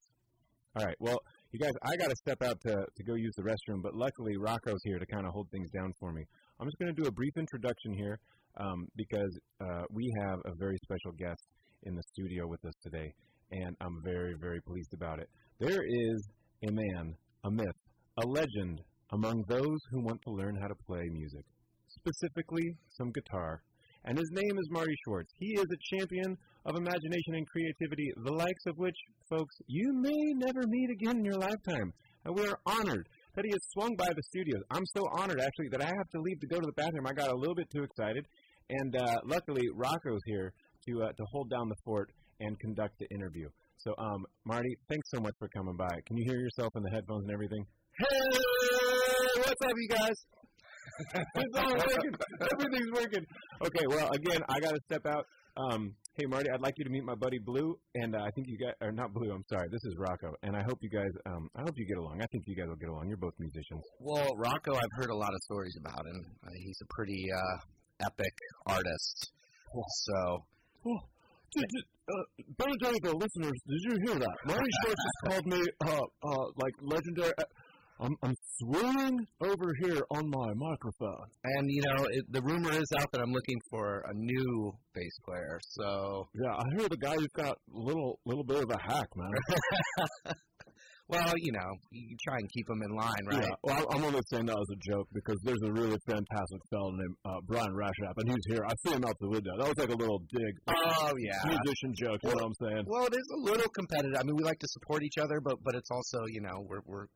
All 0.76 0.86
right, 0.86 0.96
well, 1.00 1.18
you 1.52 1.60
guys, 1.60 1.74
I 1.82 1.96
got 1.98 2.10
to 2.10 2.16
step 2.16 2.44
out 2.44 2.62
to, 2.62 2.86
to 2.86 3.04
go 3.04 3.16
use 3.16 3.34
the 3.36 3.42
restroom, 3.42 3.82
but 3.82 3.96
luckily 3.96 4.38
Rocco's 4.38 4.82
here 4.84 5.00
to 5.00 5.06
kind 5.08 5.26
of 5.26 5.34
hold 5.34 5.50
things 5.50 5.70
down 5.72 5.92
for 6.00 6.14
me. 6.14 6.24
I'm 6.60 6.68
just 6.68 6.78
going 6.78 6.94
to 6.94 7.02
do 7.02 7.08
a 7.08 7.12
brief 7.12 7.32
introduction 7.38 7.94
here 7.94 8.20
um, 8.60 8.86
because 8.98 9.32
uh, 9.62 9.84
we 9.92 10.12
have 10.20 10.40
a 10.44 10.52
very 10.60 10.76
special 10.84 11.14
guest 11.18 11.48
in 11.84 11.96
the 11.96 12.04
studio 12.12 12.48
with 12.48 12.60
us 12.66 12.74
today, 12.84 13.14
and 13.52 13.78
I'm 13.80 14.02
very, 14.04 14.34
very 14.42 14.60
pleased 14.68 14.94
about 14.94 15.20
it. 15.20 15.30
There 15.62 15.82
is 15.82 16.28
a 16.68 16.72
man, 16.72 17.16
a 17.46 17.52
myth, 17.52 17.80
a 18.22 18.28
legend 18.28 18.82
among 19.14 19.42
those 19.48 19.80
who 19.92 20.04
want 20.04 20.22
to 20.24 20.34
learn 20.34 20.58
how 20.60 20.68
to 20.68 20.76
play 20.86 21.04
music, 21.14 21.46
specifically 21.88 22.76
some 22.90 23.10
guitar. 23.12 23.62
And 24.04 24.18
his 24.18 24.30
name 24.34 24.58
is 24.60 24.68
Marty 24.70 24.96
Schwartz. 25.06 25.32
He 25.40 25.54
is 25.54 25.66
a 25.72 25.96
champion 25.96 26.38
of 26.66 26.76
imagination 26.76 27.36
and 27.36 27.48
creativity, 27.48 28.12
the 28.26 28.34
likes 28.34 28.66
of 28.68 28.78
which, 28.78 28.96
folks, 29.30 29.56
you 29.68 29.94
may 29.94 30.34
never 30.36 30.68
meet 30.68 30.90
again 30.90 31.20
in 31.20 31.26
your 31.26 31.40
lifetime. 31.40 31.94
And 32.26 32.36
we 32.36 32.46
are 32.48 32.60
honored 32.66 33.08
that 33.36 33.46
he 33.46 33.52
has 33.52 33.62
swung 33.74 33.96
by 33.96 34.08
the 34.08 34.24
studios. 34.24 34.62
I'm 34.72 34.86
so 34.96 35.08
honored, 35.12 35.40
actually, 35.40 35.70
that 35.72 35.82
I 35.82 35.88
have 35.88 36.10
to 36.16 36.22
leave 36.22 36.40
to 36.40 36.48
go 36.48 36.60
to 36.60 36.66
the 36.66 36.74
bathroom. 36.74 37.08
I 37.08 37.14
got 37.14 37.30
a 37.30 37.36
little 37.36 37.56
bit 37.56 37.70
too 37.70 37.84
excited. 37.84 38.26
And 38.70 38.96
uh, 38.96 39.18
luckily, 39.26 39.64
Rocco's 39.74 40.22
here 40.26 40.54
to, 40.88 41.04
uh, 41.04 41.08
to 41.08 41.24
hold 41.32 41.50
down 41.50 41.70
the 41.70 41.76
fort 41.86 42.12
and 42.40 42.60
conduct 42.60 42.98
the 43.00 43.08
interview. 43.14 43.48
So, 43.78 43.94
um, 43.98 44.26
Marty, 44.46 44.76
thanks 44.90 45.10
so 45.14 45.22
much 45.22 45.34
for 45.40 45.48
coming 45.50 45.76
by. 45.78 45.90
Can 46.06 46.18
you 46.18 46.26
hear 46.26 46.40
yourself 46.40 46.74
in 46.76 46.84
the 46.84 46.92
headphones 46.92 47.24
and 47.24 47.32
everything? 47.32 47.64
Hey, 47.98 48.40
what's 49.38 49.62
up, 49.64 49.74
you 49.76 49.90
guys? 49.90 50.18
it's 51.36 51.58
all 51.58 51.74
working. 51.74 52.12
Everything's 52.54 52.92
working. 52.92 53.26
Okay, 53.66 53.86
well, 53.88 54.10
again, 54.12 54.42
I 54.50 54.60
got 54.60 54.72
to 54.72 54.80
step 54.86 55.06
out. 55.06 55.26
Um, 55.58 55.94
hey, 56.20 56.26
Marty, 56.26 56.50
I'd 56.54 56.60
like 56.60 56.74
you 56.78 56.84
to 56.84 56.90
meet 56.90 57.06
my 57.06 57.16
buddy 57.16 57.40
Blue, 57.40 57.80
and 57.96 58.14
uh, 58.14 58.20
I 58.20 58.32
think 58.32 58.48
you 58.50 58.58
guys, 58.58 58.76
or 58.82 58.92
not 58.92 59.14
Blue, 59.14 59.32
I'm 59.32 59.46
sorry, 59.48 59.70
this 59.72 59.80
is 59.86 59.96
Rocco, 59.98 60.36
and 60.44 60.54
I 60.54 60.64
hope 60.68 60.80
you 60.82 60.90
guys, 60.90 61.12
um, 61.26 61.48
I 61.56 61.62
hope 61.62 61.72
you 61.78 61.88
get 61.88 61.98
along. 61.98 62.20
I 62.22 62.26
think 62.28 62.44
you 62.46 62.58
guys 62.58 62.68
will 62.68 62.76
get 62.76 62.90
along. 62.90 63.08
You're 63.08 63.24
both 63.24 63.36
musicians. 63.40 63.84
Well, 64.02 64.28
Rocco, 64.36 64.76
I've 64.76 64.96
heard 65.00 65.12
a 65.12 65.16
lot 65.16 65.30
of 65.30 65.40
stories 65.44 65.78
about 65.80 66.06
him. 66.06 66.26
Uh, 66.44 66.50
he's 66.60 66.78
a 66.84 66.94
pretty 66.94 67.24
uh, 67.32 68.06
epic 68.06 68.34
artist. 68.66 69.32
So, 70.04 70.44
did, 70.84 71.64
did, 71.70 71.84
uh, 72.12 72.44
Benedetto 72.58 73.16
listeners, 73.16 73.58
did 73.70 73.82
you 73.88 73.98
hear 74.06 74.20
that? 74.20 74.36
Marty 74.46 74.72
Schwartz 74.84 75.00
just 75.00 75.20
called 75.26 75.46
me, 75.46 75.64
uh, 75.86 76.02
uh, 76.28 76.46
like 76.58 76.74
legendary. 76.82 77.34
I'm, 78.02 78.16
I'm 78.24 78.36
swooning 78.58 79.28
over 79.42 79.74
here 79.84 80.02
on 80.12 80.30
my 80.30 80.54
microphone. 80.56 81.28
And 81.44 81.70
you 81.70 81.82
know, 81.82 82.06
it, 82.06 82.26
the 82.32 82.42
rumor 82.42 82.72
is 82.72 82.88
out 82.98 83.12
that 83.12 83.22
I'm 83.22 83.32
looking 83.32 83.60
for 83.70 84.04
a 84.10 84.14
new 84.14 84.72
bass 84.96 85.18
player. 85.26 85.60
So, 85.72 86.28
Yeah, 86.34 86.54
I 86.54 86.64
hear 86.78 86.88
the 86.88 86.98
guy 86.98 87.16
who's 87.16 87.34
got 87.36 87.52
a 87.52 87.80
little 87.80 88.20
little 88.26 88.46
bit 88.46 88.64
of 88.64 88.70
a 88.72 88.82
hack, 88.82 89.08
man. 89.18 90.34
well, 91.10 91.34
you 91.38 91.52
know, 91.52 91.70
you 91.92 92.16
try 92.26 92.38
and 92.38 92.50
keep 92.56 92.68
them 92.68 92.80
in 92.84 92.96
line, 92.96 93.26
right? 93.28 93.44
Yeah, 93.44 93.56
well, 93.64 93.86
I'm 93.92 94.04
only 94.06 94.22
saying 94.32 94.46
that 94.46 94.56
as 94.56 94.70
a 94.72 94.92
joke 94.92 95.08
because 95.14 95.38
there's 95.44 95.62
a 95.66 95.72
really 95.74 95.98
fantastic 96.08 96.62
fellow 96.70 96.92
named 96.92 97.16
uh, 97.26 97.42
Brian 97.48 97.74
Rashap, 97.74 98.16
and 98.16 98.30
he's 98.30 98.46
here. 98.48 98.64
I 98.66 98.74
see 98.88 98.96
him 98.96 99.04
out 99.04 99.16
the 99.20 99.30
window. 99.30 99.52
That 99.60 99.68
was 99.68 99.78
like 99.78 99.92
a 99.92 100.00
little 100.00 100.20
dig, 100.32 100.54
Oh 100.70 101.12
yeah. 101.20 101.52
musician 101.52 101.94
joke. 102.00 102.20
You 102.24 102.30
know 102.30 102.36
what 102.36 102.46
I'm 102.46 102.60
saying? 102.64 102.84
Well, 102.88 103.06
it 103.08 103.14
is 103.14 103.28
a 103.36 103.40
little 103.44 103.70
competitive. 103.76 104.16
I 104.18 104.24
mean, 104.24 104.38
we 104.38 104.44
like 104.44 104.60
to 104.60 104.70
support 104.70 105.04
each 105.04 105.18
other, 105.20 105.42
but 105.44 105.58
but 105.66 105.76
it's 105.76 105.92
also, 105.92 106.24
you 106.32 106.40
know, 106.40 106.64
we're 106.64 106.82
we're 106.86 107.08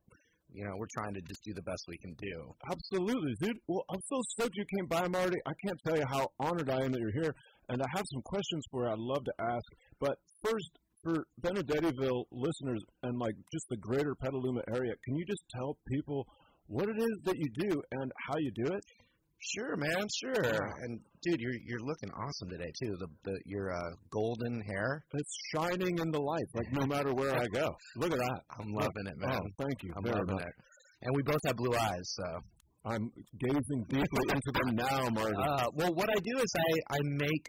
you 0.54 0.64
know, 0.64 0.76
we're 0.78 0.94
trying 0.94 1.14
to 1.16 1.22
just 1.22 1.44
do 1.44 1.54
the 1.54 1.64
best 1.64 1.84
we 1.88 1.98
can 1.98 2.14
do. 2.14 2.54
Absolutely, 2.70 3.34
dude. 3.42 3.58
Well, 3.68 3.84
I'm 3.90 4.02
so 4.06 4.22
stoked 4.30 4.56
you 4.56 4.66
came 4.78 4.88
by, 4.88 5.08
Marty. 5.08 5.38
I 5.46 5.52
can't 5.66 5.80
tell 5.86 5.98
you 5.98 6.06
how 6.06 6.30
honored 6.40 6.70
I 6.70 6.86
am 6.86 6.92
that 6.92 7.00
you're 7.00 7.24
here, 7.24 7.34
and 7.70 7.82
I 7.82 7.86
have 7.96 8.06
some 8.14 8.22
questions 8.22 8.64
for 8.70 8.86
you 8.86 8.92
I'd 8.92 9.00
love 9.00 9.24
to 9.26 9.34
ask. 9.40 9.66
But 10.00 10.16
first, 10.44 10.70
for 11.04 11.26
Benedettiville 11.42 12.26
listeners 12.32 12.82
and 13.02 13.20
like 13.20 13.36
just 13.52 13.66
the 13.70 13.78
greater 13.78 14.16
Petaluma 14.16 14.62
area, 14.74 14.94
can 15.04 15.16
you 15.16 15.26
just 15.26 15.44
tell 15.54 15.76
people 15.88 16.26
what 16.68 16.88
it 16.88 16.98
is 16.98 17.18
that 17.26 17.38
you 17.38 17.50
do 17.58 17.82
and 17.92 18.12
how 18.28 18.38
you 18.38 18.52
do 18.56 18.74
it? 18.74 18.84
Sure, 19.52 19.76
man, 19.76 20.08
sure. 20.22 20.72
And 20.84 21.00
dude, 21.22 21.40
you're 21.40 21.60
you're 21.66 21.82
looking 21.82 22.10
awesome 22.12 22.50
today 22.50 22.72
too. 22.82 22.96
The 22.98 23.08
the 23.24 23.40
your 23.46 23.74
uh, 23.74 23.92
golden 24.10 24.62
hair. 24.62 25.04
It's 25.14 25.38
shining 25.54 26.00
in 26.00 26.12
the 26.12 26.22
light, 26.22 26.48
like 26.54 26.72
no 26.72 26.86
matter 26.86 27.14
where 27.14 27.36
I 27.36 27.46
go. 27.48 27.68
Look 27.98 28.14
at 28.14 28.20
that. 28.20 28.42
I'm 28.58 28.72
loving 28.74 29.08
it, 29.08 29.18
man. 29.18 29.40
Oh, 29.42 29.64
thank 29.64 29.84
you 29.84 29.92
I'm 29.98 30.04
loving 30.04 30.40
it. 30.40 30.54
And 31.02 31.16
we 31.16 31.24
both 31.24 31.40
have 31.46 31.58
blue 31.58 31.76
eyes, 31.76 32.08
so. 32.16 32.40
I'm 32.86 33.10
gazing 33.40 33.86
deeply 33.88 34.26
into 34.28 34.52
them 34.52 34.76
now, 34.76 35.08
Marty. 35.10 35.38
Uh, 35.38 35.68
well, 35.74 35.94
what 35.94 36.10
I 36.10 36.20
do 36.20 36.38
is 36.38 36.54
I 36.58 36.96
I 36.96 37.00
make 37.04 37.46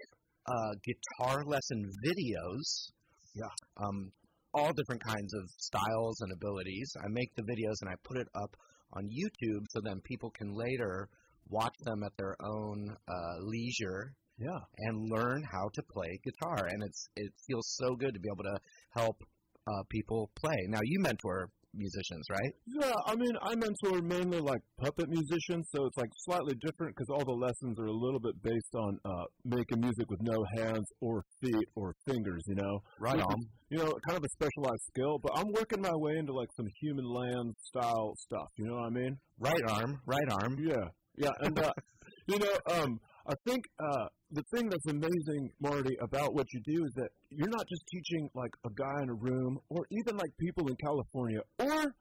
uh, 0.47 0.73
guitar 0.85 1.43
lesson 1.45 1.91
videos. 2.07 2.93
Yeah. 3.35 3.85
Um, 3.85 4.13
all 4.53 4.73
different 4.73 5.03
kinds 5.03 5.35
of 5.35 5.43
styles 5.59 6.21
and 6.21 6.33
abilities. 6.33 6.93
I 7.03 7.09
make 7.09 7.35
the 7.35 7.43
videos 7.43 7.75
and 7.81 7.91
I 7.91 7.95
put 8.05 8.19
it 8.19 8.29
up 8.37 8.57
on 8.93 9.05
YouTube 9.07 9.65
so 9.71 9.81
then 9.83 10.01
people 10.05 10.31
can 10.31 10.55
later 10.55 11.09
watch 11.49 11.75
them 11.85 12.03
at 12.05 12.13
their 12.19 12.37
own 12.43 12.89
uh, 13.09 13.37
leisure 13.41 14.13
yeah. 14.39 14.61
and 14.79 15.11
learn 15.11 15.43
how 15.51 15.69
to 15.75 15.83
play 15.93 16.21
guitar. 16.25 16.67
And 16.67 16.83
it's 16.83 17.09
it 17.17 17.33
feels 17.47 17.77
so 17.81 17.95
good 17.97 18.15
to 18.15 18.21
be 18.21 18.29
able 18.33 18.45
to 18.45 18.59
help 18.91 19.17
uh, 19.67 19.83
people 19.91 20.31
play. 20.37 20.57
Now 20.69 20.81
you 20.83 21.01
mentor 21.01 21.49
musicians, 21.77 22.25
right? 22.31 22.53
Yeah, 22.67 22.93
I 23.07 23.15
mean, 23.17 23.35
I 23.43 23.55
mentor 23.55 24.03
mainly 24.03 24.41
like 24.41 24.61
puppet 24.79 25.09
musicians, 25.09 25.69
so 25.75 25.87
it's 25.87 25.97
like 25.97 26.11
slightly 26.25 26.55
different 26.61 26.95
because 26.97 27.09
all 27.11 27.25
the 27.25 27.33
lessons 27.33 27.79
are 27.79 27.87
a 27.87 27.93
little 27.93 28.21
bit 28.21 28.41
based 28.43 28.75
on 28.75 28.99
uh, 29.05 29.25
making 29.45 29.81
music 29.81 30.09
with 30.09 30.21
no 30.23 30.45
hands 30.57 30.87
or 31.01 31.25
feet 31.41 31.69
or 31.75 31.95
fingers, 32.07 32.43
you 32.47 32.55
know? 32.55 32.79
Right 33.01 33.17
Which 33.17 33.25
on. 33.25 33.39
is, 33.41 33.47
You 33.71 33.79
know, 33.79 33.93
kind 34.07 34.17
of 34.17 34.25
a 34.25 34.29
specialized 34.29 34.85
skill, 34.89 35.19
but 35.23 35.33
I'm 35.37 35.53
working 35.53 35.81
my 35.81 35.95
way 35.95 36.13
into 36.19 36.33
like 36.33 36.49
some 36.57 36.67
human 36.81 37.05
land 37.05 37.55
style 37.59 38.15
stuff, 38.17 38.49
you 38.57 38.67
know 38.67 38.75
what 38.75 38.87
I 38.87 38.91
mean? 38.91 39.19
Right 39.39 39.63
arm, 39.69 40.01
right 40.07 40.31
arm. 40.31 40.57
Yeah, 40.61 40.89
yeah, 41.17 41.31
and 41.41 41.59
uh, 41.59 41.73
you 42.27 42.39
know, 42.39 42.57
um, 42.71 43.01
I 43.27 43.35
think 43.47 43.65
uh, 43.79 44.07
the 44.31 44.43
thing 44.55 44.69
that's 44.69 44.87
amazing, 44.87 45.51
Marty, 45.61 45.97
about 46.01 46.35
what 46.35 46.47
you 46.53 46.61
do 46.65 46.85
is 46.85 46.93
that 46.97 47.09
you're 47.31 47.49
not 47.49 47.67
just 47.69 47.83
teaching 47.91 48.29
like 48.35 48.51
a 48.65 48.71
guy 48.71 49.03
in 49.03 49.09
a 49.11 49.15
room, 49.15 49.59
or 49.69 49.87
even 49.91 50.17
like 50.17 50.31
people 50.39 50.69
in 50.69 50.77
California 50.77 51.41
or 51.59 51.95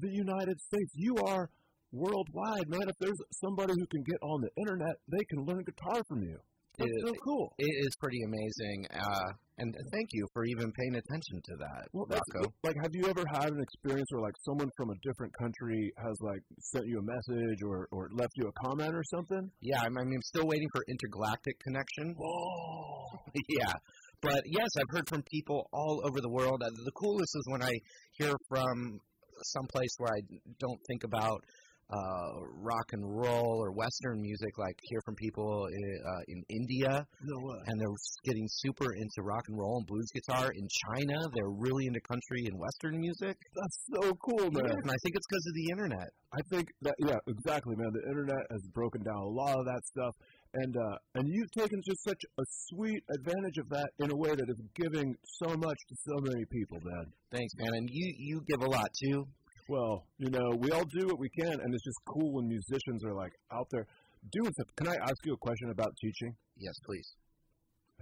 the 0.00 0.08
United 0.08 0.60
States. 0.60 0.92
You 0.94 1.16
are 1.26 1.50
worldwide, 1.92 2.68
man. 2.68 2.88
If 2.88 2.96
there's 3.00 3.18
somebody 3.42 3.74
who 3.76 3.86
can 3.86 4.02
get 4.04 4.18
on 4.22 4.40
the 4.40 4.50
internet, 4.56 4.96
they 5.08 5.24
can 5.28 5.44
learn 5.44 5.64
guitar 5.64 6.02
from 6.08 6.22
you. 6.22 6.38
That's 6.80 6.90
It- 6.96 7.06
so 7.06 7.12
cool. 7.24 7.52
It 7.58 7.74
is 7.86 7.92
pretty 8.00 8.22
amazing, 8.24 8.86
uh, 8.90 9.28
and 9.58 9.76
thank 9.92 10.08
you 10.12 10.26
for 10.32 10.44
even 10.44 10.72
paying 10.72 10.94
attention 10.96 11.36
to 11.44 11.54
that, 11.60 11.84
Well, 11.92 12.06
Rocco. 12.08 12.48
like, 12.64 12.76
have 12.82 12.94
you 12.94 13.04
ever 13.06 13.24
had 13.32 13.52
an 13.52 13.60
experience 13.60 14.08
where 14.10 14.22
like 14.22 14.34
someone 14.48 14.70
from 14.76 14.90
a 14.90 14.98
different 15.02 15.32
country 15.38 15.92
has 15.98 16.16
like 16.20 16.42
sent 16.72 16.86
you 16.86 16.98
a 16.98 17.02
message 17.04 17.60
or 17.62 17.86
or 17.92 18.08
left 18.12 18.32
you 18.36 18.48
a 18.48 18.52
comment 18.64 18.94
or 18.94 19.04
something? 19.14 19.50
Yeah, 19.60 19.80
I'm, 19.84 19.96
I 19.98 20.04
mean, 20.04 20.16
I'm 20.16 20.22
still 20.34 20.46
waiting 20.46 20.68
for 20.74 20.82
intergalactic 20.88 21.58
connection. 21.60 22.14
Whoa. 22.16 23.20
yeah, 23.60 23.74
but 24.22 24.42
yes, 24.46 24.68
I've 24.78 24.90
heard 24.96 25.08
from 25.08 25.22
people 25.30 25.68
all 25.72 26.00
over 26.06 26.20
the 26.20 26.30
world. 26.30 26.62
Uh, 26.64 26.70
The 26.70 26.92
coolest 26.92 27.32
is 27.36 27.44
when 27.52 27.62
I 27.62 27.72
hear 28.18 28.32
from 28.48 28.98
someplace 29.42 29.94
where 29.98 30.12
I 30.12 30.20
don't 30.58 30.80
think 30.88 31.04
about 31.04 31.44
uh, 31.90 32.30
rock 32.62 32.86
and 32.92 33.02
roll 33.04 33.58
or 33.58 33.72
Western 33.72 34.20
music, 34.22 34.58
like 34.58 34.78
hear 34.82 35.00
from 35.04 35.14
people 35.16 35.66
in, 35.66 35.82
uh, 36.06 36.22
in 36.28 36.42
India, 36.48 37.06
No 37.22 37.36
and 37.66 37.80
they're 37.80 38.00
getting 38.24 38.46
super 38.48 38.86
into 38.94 39.22
rock 39.22 39.42
and 39.48 39.58
roll 39.58 39.78
and 39.78 39.86
blues 39.86 40.08
guitar. 40.14 40.50
In 40.54 40.68
China, 40.86 41.18
they're 41.34 41.50
really 41.50 41.86
into 41.86 42.00
country 42.00 42.46
and 42.46 42.58
Western 42.58 43.00
music. 43.00 43.36
That's 43.54 43.78
so 43.92 44.14
cool, 44.22 44.50
man. 44.50 44.70
And 44.70 44.90
I 44.90 44.98
think 45.02 45.14
it's 45.16 45.26
because 45.28 45.46
of 45.46 45.54
the 45.54 45.68
internet. 45.70 46.08
I 46.32 46.40
think 46.50 46.68
that 46.82 46.94
yeah, 47.00 47.18
exactly, 47.26 47.74
man. 47.76 47.90
The 47.92 48.08
internet 48.08 48.46
has 48.50 48.62
broken 48.72 49.02
down 49.02 49.16
a 49.16 49.28
lot 49.28 49.58
of 49.58 49.64
that 49.66 49.82
stuff, 49.84 50.14
and 50.54 50.76
uh, 50.76 50.96
and 51.16 51.24
you've 51.26 51.50
taken 51.50 51.82
just 51.84 52.04
such 52.04 52.22
a 52.38 52.42
sweet 52.70 53.02
advantage 53.18 53.58
of 53.58 53.68
that 53.70 53.90
in 53.98 54.12
a 54.12 54.16
way 54.16 54.30
that 54.30 54.46
is 54.48 54.60
giving 54.76 55.14
so 55.42 55.48
much 55.48 55.78
to 55.88 55.94
so 56.06 56.22
many 56.22 56.44
people, 56.46 56.78
man. 56.82 57.06
Thanks, 57.32 57.52
man. 57.58 57.74
And 57.74 57.88
you 57.90 58.14
you 58.18 58.42
give 58.46 58.62
a 58.62 58.70
lot 58.70 58.90
too. 59.02 59.26
Well, 59.70 60.02
you 60.18 60.30
know, 60.30 60.50
we 60.58 60.72
all 60.72 60.82
do 60.84 61.06
what 61.06 61.20
we 61.20 61.28
can, 61.28 61.52
and 61.52 61.72
it's 61.72 61.84
just 61.84 61.98
cool 62.04 62.32
when 62.34 62.48
musicians 62.48 63.04
are 63.04 63.14
like 63.14 63.30
out 63.52 63.68
there 63.70 63.86
doing 64.32 64.50
stuff. 64.52 64.66
Can 64.74 64.88
I 64.88 64.96
ask 65.00 65.14
you 65.24 65.34
a 65.34 65.36
question 65.36 65.70
about 65.70 65.94
teaching? 66.02 66.34
Yes, 66.58 66.74
please. 66.84 67.08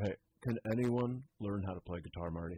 Hey, 0.02 0.14
can 0.42 0.56
anyone 0.72 1.20
learn 1.40 1.62
how 1.66 1.74
to 1.74 1.80
play 1.80 2.00
guitar, 2.00 2.30
Marty? 2.30 2.56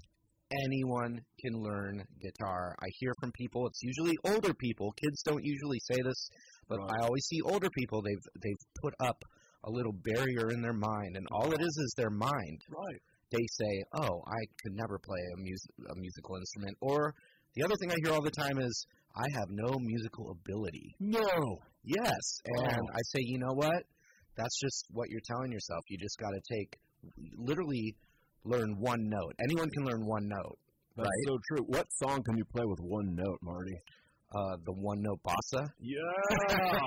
anyone 0.66 1.20
can 1.40 1.62
learn 1.62 2.02
guitar. 2.20 2.74
I 2.82 2.86
hear 2.98 3.12
from 3.20 3.30
people, 3.38 3.68
it's 3.68 3.80
usually 3.84 4.16
older 4.24 4.52
people. 4.52 4.90
Kids 5.00 5.22
don't 5.22 5.44
usually 5.44 5.78
say 5.88 6.02
this, 6.02 6.28
but 6.68 6.80
Right. 6.80 6.90
I 6.98 7.04
always 7.04 7.24
see 7.26 7.40
older 7.42 7.68
people. 7.70 8.02
They've 8.02 8.26
they've 8.42 8.64
put 8.82 8.94
up 8.98 9.22
a 9.62 9.70
little 9.70 9.92
barrier 9.92 10.50
in 10.50 10.60
their 10.60 10.72
mind, 10.72 11.16
and 11.16 11.24
all 11.30 11.52
it 11.52 11.60
is 11.60 11.76
is 11.86 11.94
their 11.96 12.10
mind. 12.10 12.60
Right. 12.68 13.00
They 13.30 13.46
say, 13.60 13.82
"Oh, 13.92 14.22
I 14.26 14.40
could 14.62 14.74
never 14.74 14.98
play 14.98 15.20
a 15.34 15.36
mus- 15.36 15.70
a 15.90 15.94
musical 15.94 16.34
instrument." 16.36 16.76
Or 16.80 17.14
the 17.54 17.62
other 17.62 17.76
thing 17.80 17.92
I 17.92 17.96
hear 18.02 18.12
all 18.12 18.22
the 18.22 18.30
time 18.32 18.58
is, 18.58 18.86
"I 19.16 19.24
have 19.38 19.48
no 19.50 19.78
musical 19.78 20.30
ability." 20.30 20.94
No. 21.00 21.58
Yes, 21.84 22.24
and 22.44 22.68
Oh. 22.68 22.94
I 22.94 23.00
say, 23.12 23.20
you 23.24 23.38
know 23.38 23.54
what? 23.54 23.82
That's 24.36 24.60
just 24.60 24.86
what 24.92 25.08
you're 25.10 25.24
telling 25.26 25.50
yourself. 25.50 25.82
You 25.88 25.98
just 25.98 26.18
got 26.18 26.30
to 26.30 26.40
take, 26.54 26.78
literally, 27.36 27.96
learn 28.44 28.76
one 28.78 29.08
note. 29.08 29.34
Anyone 29.44 29.68
can 29.70 29.84
learn 29.84 30.04
one 30.06 30.28
note. 30.28 30.58
That's 30.96 31.08
Right. 31.08 31.24
so 31.28 31.38
true. 31.48 31.64
What 31.68 31.86
song 32.04 32.22
can 32.22 32.36
you 32.36 32.44
play 32.54 32.64
with 32.66 32.80
one 32.80 33.14
note, 33.14 33.38
Marty? 33.42 33.74
Uh, 34.32 34.56
the 34.64 34.72
one 34.72 35.00
note 35.02 35.20
bossa. 35.24 35.66
Yeah. 35.80 35.98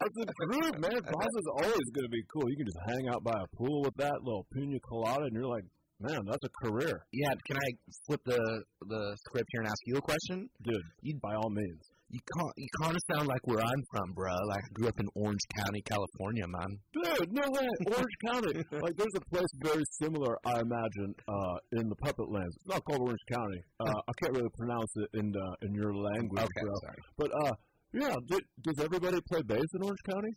That's 0.00 0.16
a 0.18 0.26
groove, 0.46 0.78
man. 0.80 1.00
Bossa's 1.02 1.48
always 1.54 1.86
going 1.94 2.04
to 2.04 2.10
be 2.10 2.22
cool. 2.32 2.48
You 2.48 2.56
can 2.56 2.66
just 2.66 2.78
hang 2.86 3.08
out 3.08 3.22
by 3.22 3.38
a 3.38 3.56
pool 3.56 3.82
with 3.82 3.94
that 3.96 4.22
little 4.22 4.46
pina 4.54 4.78
colada, 4.80 5.24
and 5.24 5.32
you're 5.34 5.46
like, 5.46 5.64
man, 6.02 6.20
that's 6.26 6.44
a 6.44 6.66
career. 6.66 7.06
Yeah, 7.12 7.32
can 7.46 7.56
I 7.56 7.68
flip 8.06 8.20
the 8.24 8.40
the 8.88 9.16
script 9.26 9.48
here 9.52 9.60
and 9.62 9.68
ask 9.68 9.80
you 9.86 9.96
a 9.96 10.00
question? 10.02 10.48
Dude, 10.62 10.76
You'd 11.02 11.20
by 11.20 11.34
all 11.34 11.50
means. 11.50 11.80
You 12.10 12.20
can't, 12.36 12.52
you 12.58 12.68
kind 12.82 12.92
of 12.94 13.00
sound 13.16 13.26
like 13.26 13.40
where 13.46 13.60
I'm 13.64 13.82
from, 13.90 14.12
bro. 14.12 14.32
Like 14.48 14.58
I 14.60 14.72
grew 14.74 14.88
up 14.88 15.00
in 15.00 15.08
Orange 15.14 15.40
County, 15.56 15.80
California, 15.80 16.44
man. 16.46 16.70
Dude, 16.92 17.32
no 17.32 17.40
way. 17.48 17.66
Orange 17.88 18.16
County. 18.28 18.52
Like, 18.84 18.96
there's 18.98 19.16
a 19.16 19.24
place 19.34 19.48
very 19.64 19.82
similar, 20.02 20.36
I 20.44 20.60
imagine, 20.60 21.14
uh, 21.26 21.56
in 21.80 21.88
the 21.88 21.96
Puppet 22.04 22.28
Lands. 22.30 22.54
It's 22.56 22.68
not 22.68 22.84
called 22.84 23.00
Orange 23.00 23.24
County. 23.32 23.60
Uh, 23.80 24.00
I 24.08 24.12
can't 24.20 24.36
really 24.36 24.52
pronounce 24.58 24.92
it 24.96 25.08
in 25.14 25.32
uh, 25.34 25.54
in 25.66 25.72
your 25.74 25.94
language, 25.94 26.42
Okay, 26.42 26.60
bro. 26.62 26.72
sorry. 26.84 27.00
But, 27.16 27.30
uh, 27.46 27.52
yeah, 27.94 28.14
does 28.62 28.78
everybody 28.84 29.16
play 29.30 29.40
bass 29.46 29.64
in 29.74 29.82
Orange 29.82 30.02
County? 30.10 30.32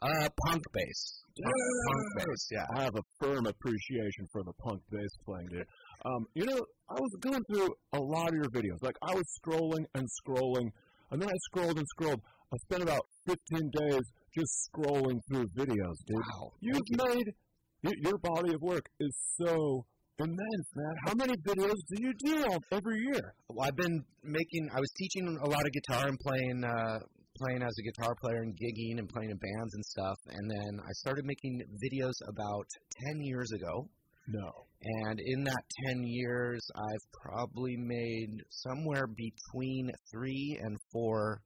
Uh, 0.00 0.28
punk 0.46 0.62
bass. 0.72 1.22
Punk, 1.42 1.54
punk 1.86 2.06
bass, 2.16 2.48
yeah. 2.50 2.66
I 2.76 2.82
have 2.84 2.94
a 2.94 3.02
firm 3.20 3.46
appreciation 3.46 4.26
for 4.32 4.42
the 4.44 4.52
punk 4.64 4.80
bass 4.90 5.10
playing, 5.24 5.48
dude. 5.50 5.66
Um, 6.04 6.26
you 6.34 6.44
know, 6.46 6.60
I 6.88 6.94
was 6.94 7.16
going 7.20 7.42
through 7.50 7.68
a 7.92 7.98
lot 7.98 8.28
of 8.28 8.34
your 8.34 8.50
videos. 8.50 8.82
Like, 8.82 8.96
I 9.02 9.14
was 9.14 9.24
scrolling 9.42 9.84
and 9.94 10.06
scrolling, 10.22 10.70
and 11.10 11.20
then 11.20 11.28
I 11.28 11.36
scrolled 11.50 11.78
and 11.78 11.86
scrolled. 11.88 12.20
I 12.52 12.56
spent 12.70 12.82
about 12.82 13.02
15 13.26 13.70
days 13.78 14.02
just 14.34 14.70
scrolling 14.70 15.18
through 15.28 15.46
videos, 15.56 15.96
dude. 16.06 16.16
Wow. 16.16 16.52
You've 16.60 16.80
made 16.96 17.26
your 17.82 18.18
body 18.18 18.54
of 18.54 18.60
work 18.60 18.84
is 19.00 19.14
so 19.40 19.84
immense, 20.18 20.68
man. 20.74 20.94
How 21.06 21.14
many 21.14 21.34
videos 21.46 21.76
do 21.88 22.02
you 22.02 22.12
do 22.18 22.58
every 22.72 22.98
year? 22.98 23.34
Well, 23.48 23.66
I've 23.66 23.76
been 23.76 24.02
making. 24.22 24.68
I 24.74 24.80
was 24.80 24.90
teaching 24.96 25.38
a 25.42 25.48
lot 25.48 25.64
of 25.64 25.72
guitar 25.72 26.08
and 26.08 26.18
playing, 26.18 26.64
uh, 26.64 26.98
playing 27.38 27.62
as 27.62 27.74
a 27.78 27.82
guitar 27.82 28.14
player 28.20 28.42
and 28.42 28.54
gigging 28.54 28.98
and 28.98 29.08
playing 29.08 29.30
in 29.30 29.36
bands 29.38 29.74
and 29.74 29.84
stuff. 29.84 30.18
And 30.28 30.50
then 30.50 30.80
I 30.80 30.92
started 31.02 31.24
making 31.24 31.60
videos 31.84 32.14
about 32.28 32.66
ten 33.06 33.20
years 33.22 33.50
ago. 33.52 33.88
No. 34.28 34.50
And 34.82 35.18
in 35.24 35.44
that 35.44 35.62
ten 35.86 36.02
years, 36.04 36.60
I've 36.76 37.06
probably 37.22 37.76
made 37.76 38.30
somewhere 38.50 39.06
between 39.06 39.90
three 40.12 40.58
and 40.62 40.76
four 40.92 41.40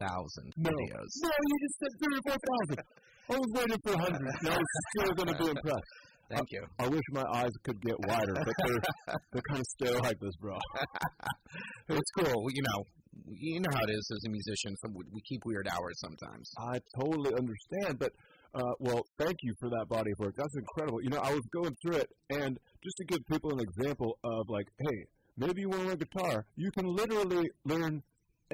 thousand 0.00 0.52
No. 0.56 0.70
videos. 0.70 1.10
No, 1.22 1.30
you 1.30 1.56
just 1.62 1.78
said 1.78 1.92
thirty-four 2.00 2.36
thousand. 2.48 2.84
I 3.30 3.34
was 3.38 3.50
waiting 3.54 3.78
for 3.84 3.92
hundred. 3.98 4.28
I 4.50 4.56
was 4.56 4.72
still 4.96 5.14
going 5.14 5.28
to 5.28 5.38
be 5.44 5.50
impressed. 5.50 5.94
Thank 6.30 6.46
you. 6.52 6.64
I 6.78 6.86
wish 6.88 7.02
my 7.12 7.24
eyes 7.34 7.50
could 7.64 7.80
get 7.82 7.94
wider, 8.06 8.32
but 8.34 8.54
they're 8.64 9.14
they're 9.32 9.42
kind 9.50 9.60
of 9.60 9.66
stay 9.78 9.94
like 9.98 10.18
this, 10.20 10.34
bro. 10.40 10.56
It's 11.88 12.10
cool. 12.18 12.44
You 12.54 12.62
know, 12.62 12.84
you 13.38 13.60
know 13.60 13.68
how 13.72 13.82
it 13.84 13.90
is 13.90 14.10
as 14.16 14.24
a 14.26 14.30
musician. 14.30 14.76
Some, 14.82 14.94
we 14.94 15.20
keep 15.28 15.40
weird 15.44 15.68
hours 15.68 15.98
sometimes. 16.00 16.50
I 16.58 16.78
totally 16.98 17.32
understand, 17.34 17.98
but 17.98 18.12
uh, 18.54 18.72
well, 18.80 19.02
thank 19.18 19.36
you 19.42 19.54
for 19.60 19.68
that 19.70 19.86
body 19.88 20.10
of 20.12 20.18
work. 20.18 20.34
That's 20.36 20.54
incredible. 20.56 21.02
You 21.02 21.10
know, 21.10 21.18
I 21.22 21.32
was 21.32 21.42
going 21.52 21.74
through 21.82 21.96
it, 21.96 22.08
and 22.30 22.58
just 22.82 22.96
to 22.98 23.04
give 23.06 23.18
people 23.30 23.52
an 23.52 23.60
example 23.60 24.18
of 24.24 24.48
like, 24.48 24.66
hey, 24.78 25.04
maybe 25.36 25.60
you 25.62 25.68
want 25.68 25.82
to 25.82 25.88
learn 25.88 25.98
guitar, 25.98 26.44
you 26.56 26.70
can 26.76 26.86
literally 26.86 27.48
learn 27.64 28.02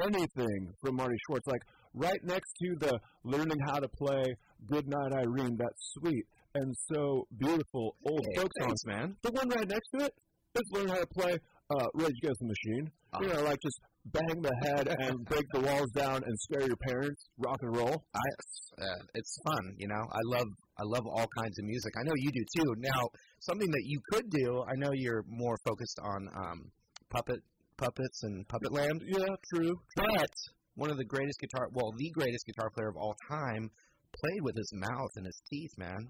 anything 0.03 0.73
from 0.83 0.97
Marty 0.97 1.17
Schwartz. 1.27 1.47
Like 1.47 1.63
right 1.95 2.21
next 2.25 2.53
to 2.63 2.75
the 2.79 2.99
learning 3.25 3.59
how 3.67 3.79
to 3.81 3.89
play 3.89 4.25
"Good 4.67 4.87
Night 4.87 5.13
Irene," 5.13 5.57
that 5.59 5.73
sweet 5.99 6.25
and 6.55 6.75
so 6.93 7.27
beautiful 7.39 7.97
old 8.09 8.25
Hey, 8.35 8.41
folk 8.41 8.51
song. 8.61 8.75
man. 8.87 9.17
The 9.23 9.31
one 9.33 9.49
right 9.49 9.69
next 9.69 9.89
to 9.99 10.07
it 10.07 10.13
is 10.55 10.63
learn 10.73 10.89
how 10.89 11.01
to 11.01 11.07
play 11.07 11.39
uh, 11.71 11.87
Rage 11.95 12.15
Against 12.23 12.41
the 12.41 12.47
Machine. 12.47 12.91
You 13.21 13.29
know, 13.29 13.43
like 13.45 13.59
just 13.63 13.81
bang 14.13 14.43
the 14.43 14.53
head 14.63 14.89
and 14.89 15.25
break 15.25 15.45
the 15.53 15.61
walls 15.61 15.91
down 15.93 16.23
and 16.25 16.39
scare 16.41 16.67
your 16.67 16.77
parents. 16.77 17.29
Rock 17.39 17.59
and 17.63 17.77
roll. 17.77 18.05
I, 18.15 18.83
uh, 18.83 19.03
it's 19.15 19.39
fun, 19.47 19.75
you 19.79 19.89
know. 19.89 20.03
I 20.13 20.21
love, 20.25 20.47
I 20.79 20.83
love 20.85 21.07
all 21.07 21.27
kinds 21.39 21.59
of 21.59 21.65
music. 21.65 21.95
I 21.99 22.03
know 22.05 22.13
you 22.17 22.31
do 22.31 22.45
too. 22.57 22.75
Now, 22.79 23.09
something 23.41 23.71
that 23.71 23.83
you 23.85 24.01
could 24.13 24.29
do. 24.31 24.63
I 24.69 24.77
know 24.77 24.91
you're 24.93 25.25
more 25.29 25.57
focused 25.65 25.99
on 26.03 26.29
um, 26.37 26.71
puppet, 27.11 27.41
puppets 27.79 28.23
and 28.23 28.47
Puppet 28.49 28.73
Land. 28.73 29.03
Yeah, 29.07 29.35
true. 29.55 29.75
But 29.97 30.31
one 30.75 30.91
of 30.91 30.99
the 30.99 31.05
greatest 31.05 31.41
guitar, 31.41 31.69
well, 31.73 31.91
the 31.97 32.11
greatest 32.11 32.45
guitar 32.47 32.71
player 32.75 32.89
of 32.89 32.97
all 32.97 33.15
time, 33.31 33.71
played 34.13 34.43
with 34.43 34.57
his 34.57 34.71
mouth 34.75 35.11
and 35.17 35.25
his 35.25 35.41
teeth, 35.51 35.73
man. 35.79 36.09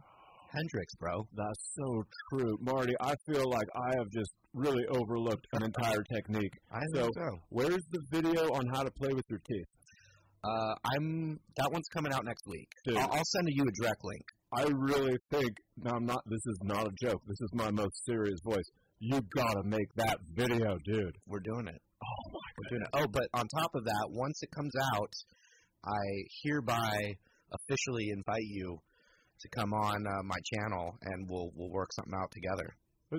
Hendrix, 0.53 0.95
bro. 0.97 1.27
That's 1.35 1.73
so 1.75 2.05
true, 2.31 2.57
Marty. 2.61 2.95
I 3.01 3.15
feel 3.27 3.49
like 3.51 3.69
I 3.75 3.97
have 3.99 4.09
just 4.11 4.33
really 4.55 4.85
overlooked 4.87 5.47
an 5.53 5.63
entire 5.63 6.03
technique. 6.13 6.53
I 6.73 6.81
So- 6.95 7.11
so. 7.15 7.39
Where's 7.51 7.85
the 7.91 8.01
video 8.11 8.53
on 8.53 8.67
how 8.73 8.83
to 8.83 8.91
play 8.91 9.13
with 9.13 9.25
your 9.29 9.41
teeth? 9.47 9.67
Uh, 10.45 10.75
I'm 10.95 11.41
that 11.57 11.73
one's 11.73 11.89
coming 11.93 12.13
out 12.13 12.25
next 12.25 12.47
week. 12.47 12.69
Dude. 12.85 12.97
I'll, 12.99 13.11
I'll 13.11 13.25
send 13.25 13.49
you 13.49 13.65
a 13.65 13.83
direct 13.83 14.05
link. 14.05 14.23
I 14.53 14.63
really 14.77 15.17
think. 15.31 15.51
Now, 15.77 15.93
I'm 15.97 16.07
not. 16.07 16.23
This 16.27 16.45
is 16.47 16.59
not 16.63 16.87
a 16.87 16.93
joke. 17.03 17.21
This 17.27 17.41
is 17.41 17.51
my 17.53 17.71
most 17.71 18.05
serious 18.05 18.39
voice. 18.45 18.65
You 19.01 19.21
gotta 19.35 19.65
make 19.65 19.93
that 19.97 20.19
video, 20.35 20.79
dude. 20.85 21.17
We're 21.27 21.41
doing 21.41 21.67
it. 21.67 21.81
Oh 22.03 22.31
my 22.33 22.39
We're 22.59 22.79
doing 22.79 22.83
it. 22.83 22.89
Oh, 22.95 23.07
but 23.11 23.27
on 23.35 23.47
top 23.59 23.75
of 23.75 23.85
that, 23.85 24.07
once 24.11 24.39
it 24.43 24.51
comes 24.55 24.73
out, 24.95 25.13
I 25.85 26.05
hereby 26.45 27.15
officially 27.53 28.11
invite 28.11 28.43
you 28.45 28.79
to 29.41 29.49
come 29.51 29.73
on 29.73 30.07
uh, 30.07 30.23
my 30.25 30.37
channel 30.53 30.97
and 31.03 31.29
we'll 31.29 31.51
we'll 31.55 31.71
work 31.71 31.93
something 31.93 32.15
out 32.15 32.31
together. 32.33 32.69
Uh, 33.13 33.19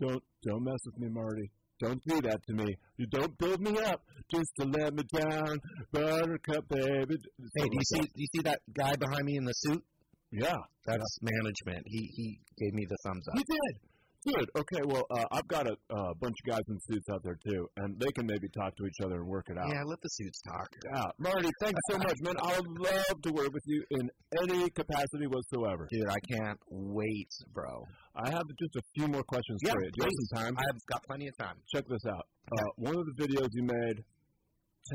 Don't 0.00 0.22
don't 0.44 0.64
mess 0.64 0.78
with 0.86 0.98
me, 0.98 1.08
Marty. 1.10 1.50
Don't 1.80 2.02
do 2.08 2.20
that 2.22 2.40
to 2.48 2.54
me. 2.54 2.66
You 2.96 3.06
don't 3.06 3.36
build 3.38 3.60
me 3.60 3.78
up 3.78 4.02
just 4.32 4.50
to 4.60 4.66
let 4.66 4.94
me 4.94 5.02
down, 5.14 5.58
Buttercup 5.92 6.68
baby. 6.68 7.14
Hey, 7.56 7.64
do 7.64 7.70
you 7.72 7.84
see 7.84 8.00
do 8.00 8.08
you 8.16 8.26
see 8.34 8.42
that 8.42 8.60
guy 8.76 8.94
behind 8.96 9.24
me 9.24 9.36
in 9.36 9.44
the 9.44 9.52
suit? 9.52 9.82
Yeah, 10.30 10.56
That's 10.84 11.18
management. 11.22 11.84
He 11.86 12.00
he 12.16 12.40
gave 12.60 12.74
me 12.74 12.84
the 12.88 12.96
thumbs 13.04 13.24
up. 13.28 13.38
he 13.38 13.44
did. 13.44 13.80
Good. 14.26 14.50
Okay. 14.58 14.82
Well, 14.84 15.04
uh, 15.10 15.24
I've 15.30 15.46
got 15.46 15.66
a 15.66 15.72
uh, 15.72 16.12
bunch 16.20 16.34
of 16.44 16.50
guys 16.50 16.62
in 16.68 16.78
suits 16.88 17.06
out 17.10 17.22
there 17.22 17.38
too, 17.46 17.68
and 17.76 17.98
they 18.00 18.10
can 18.16 18.26
maybe 18.26 18.48
talk 18.48 18.74
to 18.76 18.86
each 18.86 19.00
other 19.04 19.16
and 19.16 19.26
work 19.26 19.46
it 19.48 19.56
out. 19.56 19.68
Yeah, 19.68 19.82
let 19.86 20.00
the 20.02 20.08
suits 20.08 20.40
talk. 20.42 20.68
Yeah. 20.92 21.04
Marty, 21.18 21.48
thanks 21.60 21.80
so 21.90 21.98
much, 21.98 22.16
man. 22.22 22.34
I 22.42 22.58
would 22.58 22.78
love 22.78 23.22
to 23.22 23.32
work 23.32 23.52
with 23.52 23.62
you 23.66 23.84
in 23.90 24.10
any 24.42 24.68
capacity 24.70 25.26
whatsoever. 25.28 25.86
Dude, 25.90 26.08
I 26.08 26.18
can't 26.32 26.58
wait, 26.68 27.30
bro. 27.54 27.84
I 28.16 28.30
have 28.30 28.42
just 28.58 28.76
a 28.76 28.82
few 28.96 29.06
more 29.06 29.22
questions 29.22 29.60
Yeah, 29.64 29.72
for 29.72 29.82
you. 29.82 29.90
Do 29.90 29.96
you 29.98 30.04
have 30.04 30.12
some 30.28 30.44
time? 30.44 30.56
I've 30.58 30.86
got 30.86 31.02
plenty 31.06 31.28
of 31.28 31.36
time. 31.38 31.56
Check 31.72 31.84
this 31.88 32.04
out. 32.10 32.26
Uh, 32.50 32.64
one 32.76 32.96
of 32.96 33.04
the 33.06 33.22
videos 33.22 33.48
you 33.52 33.62
made, 33.62 34.04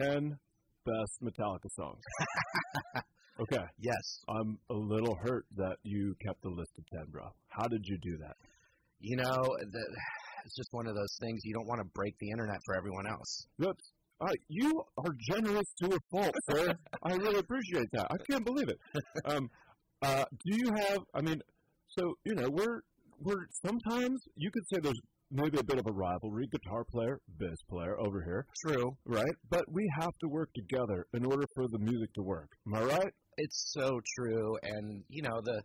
10 0.01 0.37
best 0.85 1.23
Metallica 1.23 1.69
songs. 1.75 2.01
okay. 3.39 3.63
Yes. 3.79 4.19
I'm 4.27 4.57
a 4.69 4.73
little 4.73 5.15
hurt 5.23 5.45
that 5.55 5.77
you 5.83 6.15
kept 6.25 6.41
the 6.41 6.49
list 6.49 6.71
of 6.77 6.85
10, 6.99 7.11
bro. 7.11 7.23
How 7.47 7.67
did 7.67 7.85
you 7.85 7.97
do 8.01 8.17
that? 8.19 8.35
You 9.03 9.17
know, 9.17 9.43
the, 9.71 9.83
it's 10.45 10.55
just 10.55 10.69
one 10.71 10.87
of 10.87 10.95
those 10.95 11.17
things 11.19 11.41
you 11.43 11.53
don't 11.53 11.67
want 11.67 11.81
to 11.81 11.87
break 11.93 12.15
the 12.19 12.31
internet 12.31 12.57
for 12.65 12.75
everyone 12.75 13.05
else. 13.05 13.45
That's, 13.59 13.91
uh, 14.21 14.31
you 14.47 14.81
are 14.97 15.13
generous 15.29 15.67
to 15.83 15.93
a 15.93 15.99
fault, 16.09 16.33
sir. 16.49 16.73
I 17.03 17.13
really 17.15 17.39
appreciate 17.39 17.89
that. 17.91 18.07
I 18.09 18.15
can't 18.31 18.45
believe 18.45 18.69
it. 18.69 18.79
Um, 19.25 19.49
uh, 20.01 20.25
do 20.45 20.57
you 20.57 20.69
have, 20.75 20.99
I 21.13 21.21
mean, 21.21 21.41
so, 21.87 22.13
you 22.25 22.35
know, 22.35 22.49
we're, 22.49 22.81
we're 23.19 23.45
sometimes, 23.65 24.21
you 24.35 24.51
could 24.51 24.63
say 24.67 24.79
there's 24.81 24.99
maybe 25.31 25.57
a 25.57 25.63
bit 25.63 25.79
of 25.79 25.85
a 25.87 25.91
rivalry, 25.91 26.47
guitar 26.51 26.83
player, 26.89 27.19
bass 27.39 27.57
player 27.69 27.99
over 27.99 28.21
here. 28.23 28.45
True. 28.65 28.91
right? 29.05 29.35
But 29.49 29.63
we 29.71 29.89
have 29.99 30.11
to 30.21 30.27
work 30.27 30.49
together 30.53 31.05
in 31.13 31.25
order 31.25 31.45
for 31.55 31.67
the 31.67 31.79
music 31.79 32.13
to 32.15 32.21
work. 32.21 32.49
Am 32.67 32.75
I 32.75 32.83
right? 32.83 33.13
It's 33.37 33.73
so 33.73 33.99
true, 34.15 34.57
and 34.61 35.03
you 35.09 35.23
know 35.23 35.41
the 35.43 35.63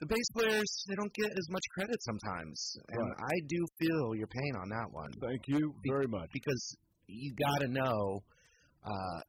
the 0.00 0.06
bass 0.06 0.28
players 0.34 0.70
they 0.88 0.94
don't 0.94 1.12
get 1.14 1.30
as 1.30 1.46
much 1.50 1.62
credit 1.74 1.96
sometimes, 2.02 2.76
and 2.88 3.00
Right. 3.08 3.16
I 3.32 3.34
do 3.48 3.60
feel 3.78 4.14
your 4.14 4.26
pain 4.28 4.52
on 4.60 4.68
that 4.68 4.88
one 4.92 5.10
Thank 5.20 5.48
you 5.48 5.74
very 5.90 6.06
much. 6.06 6.30
because 6.32 6.76
you 7.06 7.34
got 7.34 7.58
to 7.60 7.68
know 7.68 8.22
uh, 8.84 9.20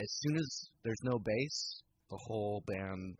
as 0.00 0.10
soon 0.22 0.36
as 0.36 0.68
there's 0.84 1.02
no 1.02 1.18
bass, 1.18 1.82
the 2.10 2.18
whole 2.26 2.62
band, 2.66 3.16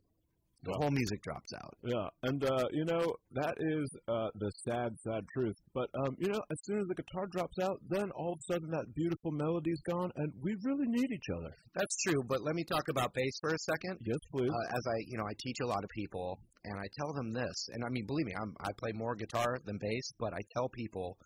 the 0.67 0.79
whole 0.81 0.91
music 0.91 1.23
drops 1.23 1.53
out. 1.55 1.75
Yeah, 1.83 2.09
and 2.23 2.45
uh, 2.45 2.67
you 2.73 2.85
know 2.85 3.15
that 3.33 3.55
is 3.59 3.87
uh, 4.09 4.29
the 4.35 4.51
sad, 4.67 4.91
sad 5.07 5.23
truth. 5.33 5.57
But 5.75 5.89
um, 6.05 6.17
you 6.19 6.29
know, 6.29 6.41
as 6.51 6.59
soon 6.65 6.81
as 6.81 6.87
the 6.89 6.95
guitar 6.95 7.27
drops 7.31 7.59
out, 7.63 7.79
then 7.89 8.11
all 8.17 8.33
of 8.35 8.39
a 8.39 8.53
sudden 8.53 8.71
that 8.71 8.95
beautiful 8.95 9.33
melody's 9.33 9.81
gone, 9.91 10.11
and 10.17 10.33
we 10.43 10.55
really 10.65 10.89
need 10.89 11.11
each 11.13 11.31
other. 11.39 11.53
That's 11.75 11.97
true, 12.07 12.23
but 12.29 12.43
let 12.43 12.55
me 12.55 12.65
talk 12.65 12.85
about 12.91 13.15
bass 13.15 13.37
for 13.41 13.51
a 13.51 13.59
second. 13.59 13.99
Yes, 14.05 14.19
please. 14.33 14.51
uh, 14.51 14.77
as 14.77 14.85
I, 14.87 14.97
you 15.07 15.19
know, 15.19 15.25
I 15.29 15.35
teach 15.39 15.59
a 15.63 15.67
lot 15.67 15.85
of 15.85 15.91
people, 15.91 16.39
and 16.65 16.79
I 16.79 16.87
tell 16.99 17.13
them 17.15 17.33
this, 17.33 17.69
and 17.73 17.85
I 17.85 17.89
mean, 17.91 18.07
believe 18.07 18.27
me, 18.27 18.35
I'm, 18.41 18.55
I 18.61 18.71
play 18.79 18.93
more 18.95 19.15
guitar 19.15 19.59
than 19.65 19.79
bass, 19.79 20.13
but 20.19 20.33
I 20.33 20.41
tell 20.57 20.69
people, 20.71 21.17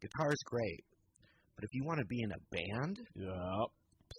guitar 0.00 0.30
is 0.30 0.42
great, 0.44 0.84
but 1.56 1.64
if 1.64 1.70
you 1.72 1.84
want 1.84 1.98
to 2.00 2.06
be 2.06 2.20
in 2.22 2.30
a 2.32 2.42
band, 2.50 2.96
yeah, 3.16 3.64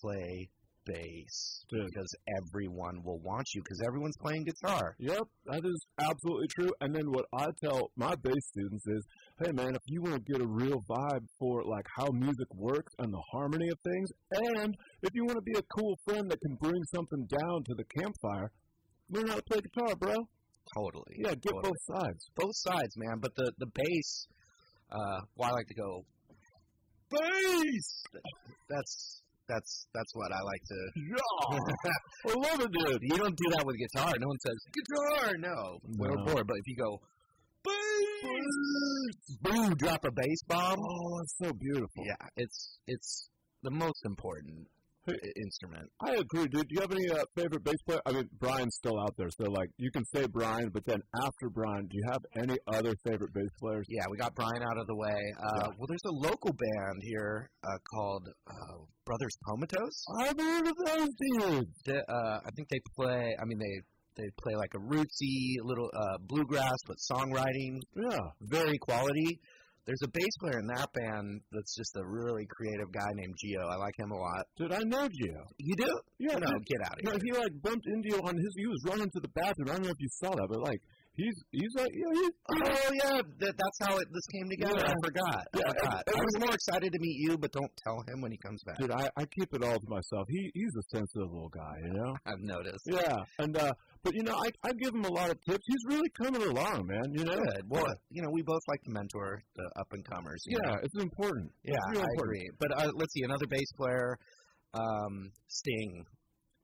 play 0.01 0.49
bass 0.85 1.65
Dude. 1.69 1.85
because 1.87 2.13
everyone 2.37 3.01
will 3.03 3.19
want 3.19 3.47
you 3.53 3.61
because 3.61 3.81
everyone's 3.85 4.17
playing 4.17 4.45
guitar. 4.45 4.95
Yep, 4.99 5.23
that 5.45 5.61
is 5.65 5.85
absolutely 5.99 6.47
true. 6.55 6.71
And 6.81 6.95
then 6.95 7.11
what 7.11 7.25
I 7.33 7.47
tell 7.63 7.91
my 7.95 8.13
bass 8.23 8.47
students 8.55 8.85
is, 8.87 9.05
hey 9.43 9.51
man, 9.51 9.75
if 9.75 9.81
you 9.87 10.01
want 10.01 10.15
to 10.15 10.31
get 10.31 10.41
a 10.41 10.47
real 10.47 10.81
vibe 10.89 11.25
for 11.39 11.63
like 11.65 11.85
how 11.97 12.09
music 12.11 12.47
works 12.55 12.93
and 12.99 13.13
the 13.13 13.21
harmony 13.31 13.69
of 13.69 13.77
things, 13.83 14.09
and 14.31 14.75
if 15.03 15.09
you 15.13 15.25
want 15.25 15.37
to 15.37 15.41
be 15.41 15.57
a 15.57 15.79
cool 15.79 15.97
friend 16.05 16.29
that 16.29 16.39
can 16.41 16.55
bring 16.55 16.81
something 16.93 17.27
down 17.27 17.63
to 17.63 17.75
the 17.75 17.85
campfire, 17.99 18.51
learn 19.09 19.27
how 19.27 19.35
to 19.35 19.43
play 19.43 19.59
guitar, 19.61 19.95
bro. 19.95 20.15
Totally. 20.75 21.15
Yeah, 21.17 21.31
get 21.31 21.51
totally. 21.51 21.63
both 21.63 22.01
sides. 22.01 22.29
both 22.35 22.55
sides, 22.55 22.95
man. 22.97 23.17
But 23.19 23.31
the 23.35 23.51
the 23.57 23.67
bass, 23.73 24.27
uh, 24.91 25.19
well, 25.35 25.49
I 25.49 25.53
like 25.53 25.67
to 25.67 25.73
go 25.73 26.05
bass. 27.09 28.03
That's 28.69 29.21
that's 29.47 29.87
that's 29.93 30.13
what 30.15 30.31
I 30.31 30.41
like 30.41 30.61
to. 30.67 30.91
Yeah, 30.95 31.59
I 32.31 32.33
love 32.35 32.59
it, 32.61 32.71
dude. 32.71 32.99
You 33.01 33.17
don't 33.17 33.35
do 33.35 33.49
that 33.51 33.65
with 33.65 33.75
guitar. 33.77 34.13
No 34.19 34.27
one 34.27 34.39
says 34.39 34.57
guitar. 34.73 35.37
No, 35.37 35.79
No. 35.87 36.25
bored. 36.25 36.47
But 36.47 36.57
if 36.57 36.67
you 36.67 36.75
go 36.77 36.99
bass, 37.63 39.37
boom, 39.41 39.75
drop 39.75 40.03
a 40.05 40.11
bass 40.11 40.41
bomb. 40.47 40.79
Oh, 40.79 41.17
that's 41.19 41.35
so 41.43 41.53
beautiful. 41.53 42.03
Yeah, 42.05 42.27
it's 42.37 42.79
it's 42.87 43.29
the 43.63 43.71
most 43.71 44.05
important 44.05 44.67
instrument. 45.07 45.89
I 46.05 46.11
agree, 46.15 46.47
dude. 46.47 46.67
Do 46.67 46.75
you 46.75 46.81
have 46.81 46.91
any 46.91 47.09
uh, 47.09 47.23
favorite 47.35 47.63
bass 47.63 47.75
player? 47.87 47.99
I 48.05 48.11
mean, 48.11 48.29
Brian's 48.39 48.75
still 48.75 48.99
out 48.99 49.13
there, 49.17 49.29
so 49.29 49.49
like 49.49 49.69
you 49.77 49.89
can 49.91 50.03
say 50.13 50.25
Brian, 50.27 50.69
but 50.73 50.85
then 50.85 51.01
after 51.23 51.49
Brian, 51.53 51.87
do 51.87 51.97
you 51.97 52.03
have 52.11 52.21
any 52.43 52.57
other 52.67 52.93
favorite 53.05 53.33
bass 53.33 53.49
players? 53.59 53.85
Yeah, 53.89 54.03
we 54.09 54.17
got 54.17 54.35
Brian 54.35 54.61
out 54.63 54.77
of 54.77 54.87
the 54.87 54.95
way. 54.95 55.09
Uh, 55.37 55.49
Yeah. 55.61 55.67
Well, 55.77 55.87
there's 55.87 56.07
a 56.07 56.11
local 56.29 56.51
band 56.53 56.97
here 57.01 57.49
uh, 57.63 57.67
called 57.93 58.27
uh, 58.49 58.77
Brothers 59.05 59.35
Comatose. 59.47 60.03
I've 60.21 60.39
heard 60.39 60.67
of 60.67 60.75
those 60.85 61.09
dudes. 61.39 61.81
They- 61.85 62.05
uh, 62.07 62.37
I 62.45 62.49
think 62.55 62.69
they 62.69 62.79
play. 62.95 63.35
I 63.41 63.45
mean, 63.45 63.59
they 63.59 63.81
they 64.17 64.29
play 64.43 64.55
like 64.55 64.73
a 64.75 64.77
rootsy 64.77 65.55
little 65.63 65.89
uh, 65.95 66.17
bluegrass, 66.27 66.75
but 66.85 66.97
songwriting 67.11 67.79
Yeah. 67.95 68.19
very 68.41 68.77
quality. 68.77 69.39
There's 69.85 70.01
a 70.03 70.09
bass 70.13 70.35
player 70.39 70.59
in 70.59 70.67
that 70.67 70.87
band 70.93 71.41
that's 71.51 71.75
just 71.75 71.95
a 71.97 72.05
really 72.05 72.45
creative 72.45 72.91
guy 72.91 73.09
named 73.15 73.33
Gio. 73.33 73.65
I 73.65 73.77
like 73.77 73.97
him 73.97 74.11
a 74.11 74.17
lot. 74.17 74.45
Dude, 74.55 74.71
I 74.71 74.83
know 74.85 75.09
Gio. 75.09 75.41
You 75.57 75.75
do? 75.75 75.89
Yeah, 76.19 76.37
no, 76.37 76.47
dude. 76.53 76.65
get 76.65 76.81
out 76.85 76.93
of 76.93 76.99
here. 77.01 77.11
No, 77.11 77.17
here. 77.17 77.33
he 77.33 77.39
like 77.41 77.61
bumped 77.63 77.87
into 77.87 78.09
you 78.09 78.21
on 78.21 78.37
his. 78.37 78.53
He 78.55 78.67
was 78.67 78.81
running 78.85 79.09
to 79.09 79.19
the 79.19 79.29
bathroom. 79.29 79.69
I 79.69 79.73
don't 79.73 79.83
know 79.83 79.89
if 79.89 79.99
you 79.99 80.09
saw 80.21 80.29
that, 80.29 80.47
but 80.49 80.61
like 80.61 80.81
He's 81.13 81.35
he's 81.51 81.73
like 81.75 81.91
know, 81.93 82.11
he's, 82.13 82.31
Oh 82.49 82.91
yeah, 82.93 83.21
that, 83.39 83.53
that's 83.57 83.79
how 83.81 83.97
it, 83.97 84.07
this 84.13 84.25
came 84.27 84.49
together. 84.49 84.79
I 84.79 84.93
forgot. 85.03 85.45
Yeah, 85.53 85.67
I 85.67 85.73
forgot. 85.73 86.03
it 86.07 86.15
I 86.15 86.19
was 86.19 86.39
more 86.39 86.53
excited 86.55 86.93
to 86.93 86.99
meet 86.99 87.17
you, 87.19 87.37
but 87.37 87.51
don't 87.51 87.71
tell 87.83 88.01
him 88.07 88.21
when 88.21 88.31
he 88.31 88.37
comes 88.37 88.63
back. 88.63 88.77
dude. 88.77 88.91
I, 88.91 89.09
I 89.17 89.25
keep 89.25 89.53
it 89.53 89.61
all 89.61 89.77
to 89.77 89.89
myself. 89.89 90.25
He 90.29 90.51
he's 90.53 90.71
a 90.77 90.83
sensitive 90.95 91.27
little 91.31 91.49
guy, 91.49 91.75
you 91.83 91.93
know. 91.93 92.15
I've 92.25 92.39
noticed. 92.39 92.85
Yeah, 92.85 93.17
and 93.39 93.57
uh, 93.57 93.73
but 94.03 94.15
you 94.15 94.23
know, 94.23 94.35
I 94.35 94.69
I 94.69 94.71
give 94.73 94.95
him 94.95 95.03
a 95.03 95.11
lot 95.11 95.29
of 95.29 95.37
tips. 95.43 95.63
He's 95.67 95.85
really 95.87 96.09
coming 96.21 96.43
along, 96.43 96.87
man. 96.87 97.11
You 97.11 97.25
know. 97.25 97.35
Good. 97.35 97.63
Well, 97.67 97.85
you 98.09 98.21
know, 98.21 98.29
we 98.31 98.41
both 98.41 98.61
like 98.69 98.81
to 98.83 98.91
mentor 98.91 99.43
the 99.55 99.69
up 99.79 99.87
and 99.91 100.05
comers. 100.05 100.41
Yeah, 100.47 100.59
know? 100.63 100.79
it's 100.81 100.97
important. 100.97 101.51
yeah, 101.63 101.75
it's 101.75 101.91
real 101.91 102.01
I 102.01 102.07
important. 102.15 102.37
agree. 102.37 102.49
But 102.57 102.71
uh, 102.77 102.91
let's 102.95 103.13
see, 103.13 103.23
another 103.23 103.47
bass 103.49 103.71
player, 103.75 104.17
um, 104.73 105.31
Sting. 105.47 106.05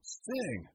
Sting. 0.04 0.68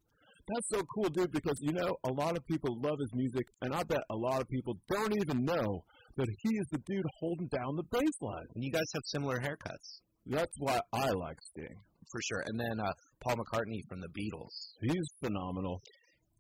That's 0.49 0.69
so 0.71 0.83
cool, 0.95 1.09
dude, 1.09 1.31
because 1.33 1.59
you 1.61 1.73
know 1.73 1.97
a 2.05 2.13
lot 2.13 2.37
of 2.37 2.45
people 2.47 2.77
love 2.81 2.99
his 3.01 3.11
music, 3.15 3.47
and 3.63 3.75
I 3.75 3.83
bet 3.85 4.03
a 4.11 4.17
lot 4.17 4.41
of 4.41 4.49
people 4.49 4.77
don't 4.89 5.15
even 5.17 5.45
know 5.45 5.85
that 6.17 6.29
he 6.43 6.49
is 6.57 6.67
the 6.73 6.79
dude 6.87 7.05
holding 7.21 7.47
down 7.49 7.77
the 7.77 7.85
bass 7.91 8.17
line. 8.21 8.47
And 8.55 8.65
you 8.65 8.71
guys 8.73 8.91
have 8.95 9.03
similar 9.07 9.39
haircuts, 9.39 10.01
That's 10.27 10.55
why 10.59 10.81
I 10.93 11.11
like 11.11 11.39
Sting. 11.51 11.77
for 12.11 12.21
sure. 12.29 12.43
And 12.47 12.59
then 12.61 12.81
uh, 12.81 12.93
Paul 13.25 13.37
McCartney 13.37 13.81
from 13.89 14.01
the 14.01 14.09
Beatles. 14.09 14.53
He's 14.81 15.09
phenomenal. 15.23 15.81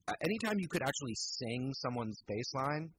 Uh, 0.09 0.13
anytime 0.21 0.59
you 0.59 0.69
could 0.69 0.83
actually 0.83 1.15
sing 1.15 1.73
someone's 1.81 2.21
bass 2.27 2.53
line, 2.55 2.91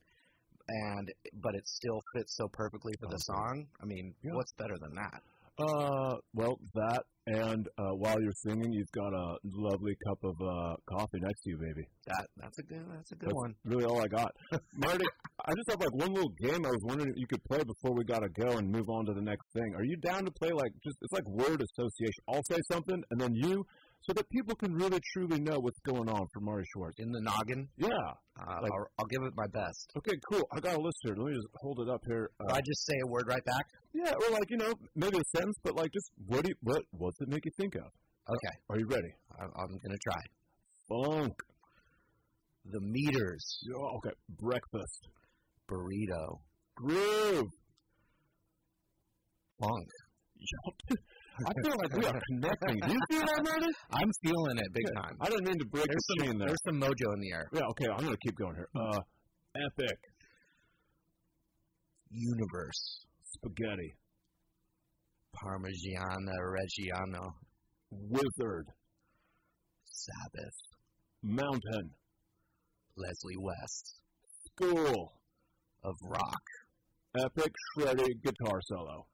and 0.69 1.11
but 1.43 1.53
it 1.55 1.67
still 1.67 1.99
fits 2.15 2.35
so 2.37 2.47
perfectly 2.53 2.93
for 3.01 3.09
the 3.11 3.17
song. 3.17 3.67
I 3.81 3.85
mean, 3.85 4.15
Yeah. 4.23 4.31
what's 4.33 4.53
better 4.53 4.77
than 4.79 4.95
that? 4.95 5.21
Uh, 5.59 6.15
well, 6.33 6.57
that 6.73 7.03
and 7.25 7.67
uh, 7.77 7.95
while 7.95 8.19
you're 8.19 8.35
singing, 8.43 8.73
you've 8.73 8.91
got 8.91 9.13
a 9.13 9.37
lovely 9.45 9.95
cup 10.07 10.17
of 10.23 10.35
uh, 10.41 10.75
coffee 10.89 11.19
next 11.21 11.41
to 11.43 11.51
you, 11.51 11.57
baby. 11.57 11.87
That 12.07 12.27
that's 12.35 12.59
a 12.59 12.63
good 12.63 12.83
that's 12.91 13.11
a 13.11 13.15
good 13.15 13.29
That's 13.29 13.35
one. 13.35 13.55
really 13.63 13.85
all 13.85 14.01
I 14.01 14.07
got. 14.07 14.31
Marty, 14.75 15.05
I 15.45 15.53
just 15.55 15.69
have 15.69 15.79
like 15.79 15.93
one 15.93 16.13
little 16.13 16.33
game 16.41 16.65
I 16.65 16.69
was 16.69 16.83
wondering 16.83 17.09
if 17.11 17.15
you 17.17 17.27
could 17.27 17.43
play 17.45 17.63
before 17.63 17.95
we 17.95 18.03
gotta 18.03 18.27
go 18.29 18.57
and 18.57 18.69
move 18.69 18.89
on 18.89 19.05
to 19.05 19.13
the 19.13 19.21
next 19.21 19.45
thing. 19.53 19.73
Are 19.75 19.85
you 19.85 19.95
down 19.97 20.25
to 20.25 20.31
play 20.31 20.51
like 20.51 20.73
just 20.83 20.97
it's 21.01 21.13
like 21.13 21.27
word 21.29 21.61
association? 21.63 22.23
I'll 22.27 22.43
say 22.49 22.59
something 22.69 23.01
and 23.11 23.21
then 23.21 23.33
you 23.33 23.63
so 24.05 24.13
that 24.13 24.29
people 24.29 24.53
can 24.55 24.73
really 24.73 24.99
truly 25.13 25.39
know 25.39 25.57
what's 25.59 25.79
going 25.85 26.09
on 26.09 26.27
for 26.33 26.39
Marty 26.41 26.65
Schwartz. 26.73 26.99
In 26.99 27.11
the 27.11 27.21
noggin, 27.21 27.67
Yeah. 27.77 27.87
uh, 28.39 28.59
Like- 28.61 28.71
I'll, 28.71 28.87
I'll 28.99 29.05
give 29.05 29.23
it 29.23 29.33
my 29.35 29.47
best. 29.47 29.91
Okay, 29.97 30.11
cool. 30.29 30.43
I 30.51 30.59
got 30.59 30.75
a 30.75 30.81
list 30.81 30.97
here. 31.03 31.15
Let 31.15 31.27
me 31.27 31.33
just 31.35 31.47
hold 31.61 31.79
it 31.79 31.89
up 31.89 32.01
here. 32.05 32.29
Uh, 32.39 32.53
I 32.53 32.59
just 32.65 32.85
say 32.85 32.95
a 33.03 33.07
word 33.07 33.25
right 33.27 33.43
back. 33.45 33.65
yeah, 33.93 34.11
or 34.13 34.29
like, 34.31 34.49
you 34.49 34.57
know, 34.57 34.73
maybe 34.95 35.17
a 35.17 35.37
sentence, 35.37 35.57
but 35.63 35.75
like 35.75 35.91
just 35.93 36.11
what 36.27 36.43
do 36.43 36.49
you, 36.49 36.55
what 36.61 36.81
what's 36.91 37.19
it 37.21 37.29
make 37.29 37.45
you 37.45 37.51
think 37.57 37.75
of? 37.75 37.85
Okay, 38.27 38.55
Are 38.69 38.79
you 38.79 38.87
ready? 38.87 39.13
I, 39.39 39.43
I'm 39.43 39.77
gonna 39.83 39.97
try. 40.03 40.21
Funk. 40.89 41.33
The 42.65 42.79
meters, 42.81 43.59
Oh, 43.75 43.97
okay. 43.97 44.15
Breakfast. 44.39 45.07
burrito, 45.69 46.39
Groove. 46.75 47.49
funk. 49.59 49.87
I 51.33 51.51
feel 51.63 51.75
like 51.77 51.93
we 51.93 52.05
are 52.05 52.21
connecting. 52.29 52.79
Do 52.79 52.93
you 52.93 52.99
feel 53.09 53.25
that, 53.25 53.41
Marty? 53.43 53.65
I'm 53.91 54.11
feeling 54.23 54.57
it 54.57 54.73
big 54.73 54.85
time. 54.95 55.17
I 55.19 55.29
didn't 55.29 55.45
mean 55.45 55.59
to 55.59 55.65
break 55.65 55.85
There's 55.85 56.05
the 56.09 56.25
some 56.25 56.37
there. 56.37 56.47
there's 56.47 56.63
some 56.65 56.79
mojo 56.79 57.13
in 57.15 57.19
the 57.21 57.31
air. 57.33 57.49
Yeah, 57.53 57.61
okay, 57.71 57.85
I'm 57.89 58.03
gonna 58.03 58.17
keep 58.23 58.35
going 58.37 58.55
here. 58.55 58.69
Uh, 58.75 58.99
epic 59.55 59.97
Universe, 62.11 63.05
spaghetti, 63.33 63.95
Parmigiana 65.35 66.35
Reggiano, 66.45 67.33
wizard, 67.89 68.67
Sabbath, 69.85 70.59
mountain, 71.23 71.89
Leslie 72.95 73.39
West 73.39 73.95
school, 74.45 75.13
of 75.83 75.95
rock, 76.03 76.43
epic 77.19 77.51
shreddy 77.75 78.09
guitar 78.23 78.59
solo. 78.67 79.07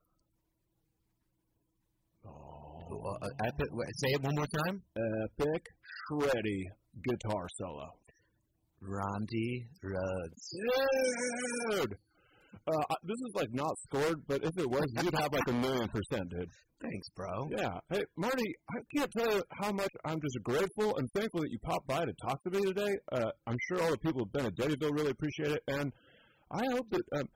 Oh, 2.25 3.17
uh, 3.21 3.27
epic. 3.45 3.67
Say 3.97 4.09
it 4.13 4.21
one 4.23 4.35
more 4.35 4.47
time. 4.65 4.81
epic 4.95 5.63
shreddy 6.11 6.63
guitar 7.07 7.47
solo. 7.57 7.87
Randy 8.81 9.65
Rhoads. 9.83 10.49
Dude, 11.71 11.97
uh, 12.67 12.83
I- 12.89 12.95
this 13.03 13.17
is 13.27 13.31
like 13.35 13.53
not 13.53 13.77
scored, 13.79 14.25
but 14.27 14.43
if 14.43 14.57
it 14.57 14.69
was, 14.69 14.85
you'd 15.03 15.13
have 15.15 15.33
like 15.33 15.47
a 15.47 15.53
million 15.53 15.89
percent, 15.89 16.29
dude. 16.29 16.49
Thanks, 16.81 17.09
bro. 17.13 17.49
Yeah. 17.57 17.77
Hey, 17.89 18.03
Marty, 18.15 18.55
I 18.69 18.77
can't 18.95 19.11
tell 19.11 19.35
you 19.35 19.43
how 19.51 19.71
much 19.73 19.91
I'm 20.05 20.21
just 20.21 20.39
grateful 20.43 20.95
and 20.95 21.09
thankful 21.13 21.41
that 21.41 21.51
you 21.51 21.59
popped 21.59 21.87
by 21.87 22.05
to 22.05 22.13
talk 22.25 22.41
to 22.43 22.51
me 22.51 22.61
today. 22.63 22.95
Uh, 23.11 23.31
I'm 23.45 23.57
sure 23.67 23.81
all 23.83 23.91
the 23.91 23.97
people 23.97 24.21
who've 24.21 24.31
been 24.31 24.45
at 24.45 24.55
Benedettiville 24.55 24.93
really 24.95 25.11
appreciate 25.11 25.51
it, 25.51 25.61
and 25.67 25.91
I 26.51 26.63
hope 26.71 26.89
that 26.91 27.01
um, 27.19 27.27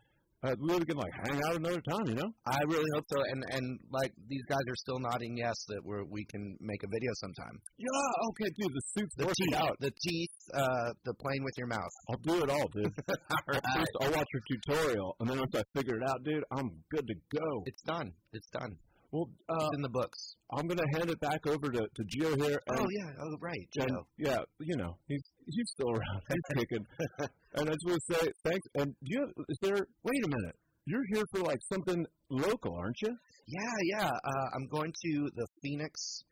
uh, 0.43 0.55
we 0.59 0.73
really 0.73 0.85
can 0.85 0.97
like 0.97 1.13
hang 1.25 1.41
out 1.43 1.55
another 1.55 1.81
time. 1.81 2.05
You 2.07 2.15
know? 2.15 2.31
I 2.45 2.59
really 2.67 2.89
hope 2.95 3.05
so. 3.07 3.19
And 3.31 3.43
and 3.49 3.79
like 3.91 4.11
these 4.27 4.43
guys 4.47 4.65
are 4.67 4.75
still 4.75 4.99
nodding 4.99 5.37
yes 5.37 5.55
that 5.69 5.81
we're 5.83 6.03
we 6.03 6.25
can 6.25 6.57
make 6.59 6.83
a 6.83 6.87
video 6.87 7.11
sometime. 7.21 7.59
Yeah. 7.77 8.27
Okay, 8.29 8.49
dude. 8.57 8.73
The 8.73 8.81
suit's 8.97 9.15
The 9.15 9.25
teeth, 9.25 9.55
out. 9.55 9.75
the 9.79 9.91
teeth, 9.91 10.35
uh, 10.53 10.89
the 11.05 11.13
playing 11.15 11.43
with 11.43 11.53
your 11.57 11.67
mouth. 11.67 11.93
I'll 12.09 12.17
do 12.23 12.43
it 12.43 12.49
all, 12.49 12.67
dude. 12.73 12.93
All 13.07 13.37
right. 13.47 13.61
First, 13.75 13.91
I'll 14.01 14.11
watch 14.11 14.27
your 14.33 14.43
tutorial, 14.51 15.15
and 15.19 15.29
then 15.29 15.39
once 15.39 15.55
I 15.55 15.63
figure 15.75 15.95
it 15.97 16.03
out, 16.09 16.23
dude, 16.23 16.43
I'm 16.51 16.69
good 16.91 17.07
to 17.07 17.15
go. 17.37 17.63
It's 17.65 17.81
done. 17.83 18.11
It's 18.33 18.49
done. 18.49 18.77
Well, 19.13 19.29
uh, 19.47 19.53
It's 19.57 19.75
in 19.75 19.81
the 19.83 19.89
books. 19.89 20.37
I'm 20.51 20.65
gonna 20.67 20.89
hand 20.95 21.11
it 21.11 21.19
back 21.19 21.45
over 21.45 21.69
to 21.69 21.81
to 21.81 22.03
Gio 22.03 22.35
here. 22.43 22.59
Oh 22.67 22.87
yeah. 22.89 23.11
Oh 23.21 23.37
right. 23.39 23.69
and, 23.77 23.91
yeah, 24.17 24.39
you 24.59 24.75
know, 24.75 24.97
he's 25.07 25.21
he's 25.45 25.69
still 25.69 25.91
around. 25.91 26.21
He's 26.29 26.57
kicking. 26.57 26.85
and 27.53 27.69
I 27.69 27.73
just 27.73 27.85
want 27.85 28.01
to 28.09 28.15
say 28.15 28.27
thanks. 28.43 28.67
And 28.73 28.95
do 29.03 29.13
you 29.13 29.27
is 29.49 29.59
there? 29.61 29.85
Wait 30.03 30.25
a 30.25 30.29
minute. 30.29 30.55
You're 30.85 31.05
here 31.13 31.23
for 31.31 31.41
like 31.41 31.59
something 31.71 32.03
local, 32.31 32.75
aren't 32.75 32.97
you? 33.03 33.15
Yeah, 33.45 33.99
yeah. 33.99 34.09
Uh, 34.09 34.47
I'm 34.55 34.67
going 34.67 34.91
to 35.05 35.29
the 35.35 35.47
Phoenix 35.61 36.23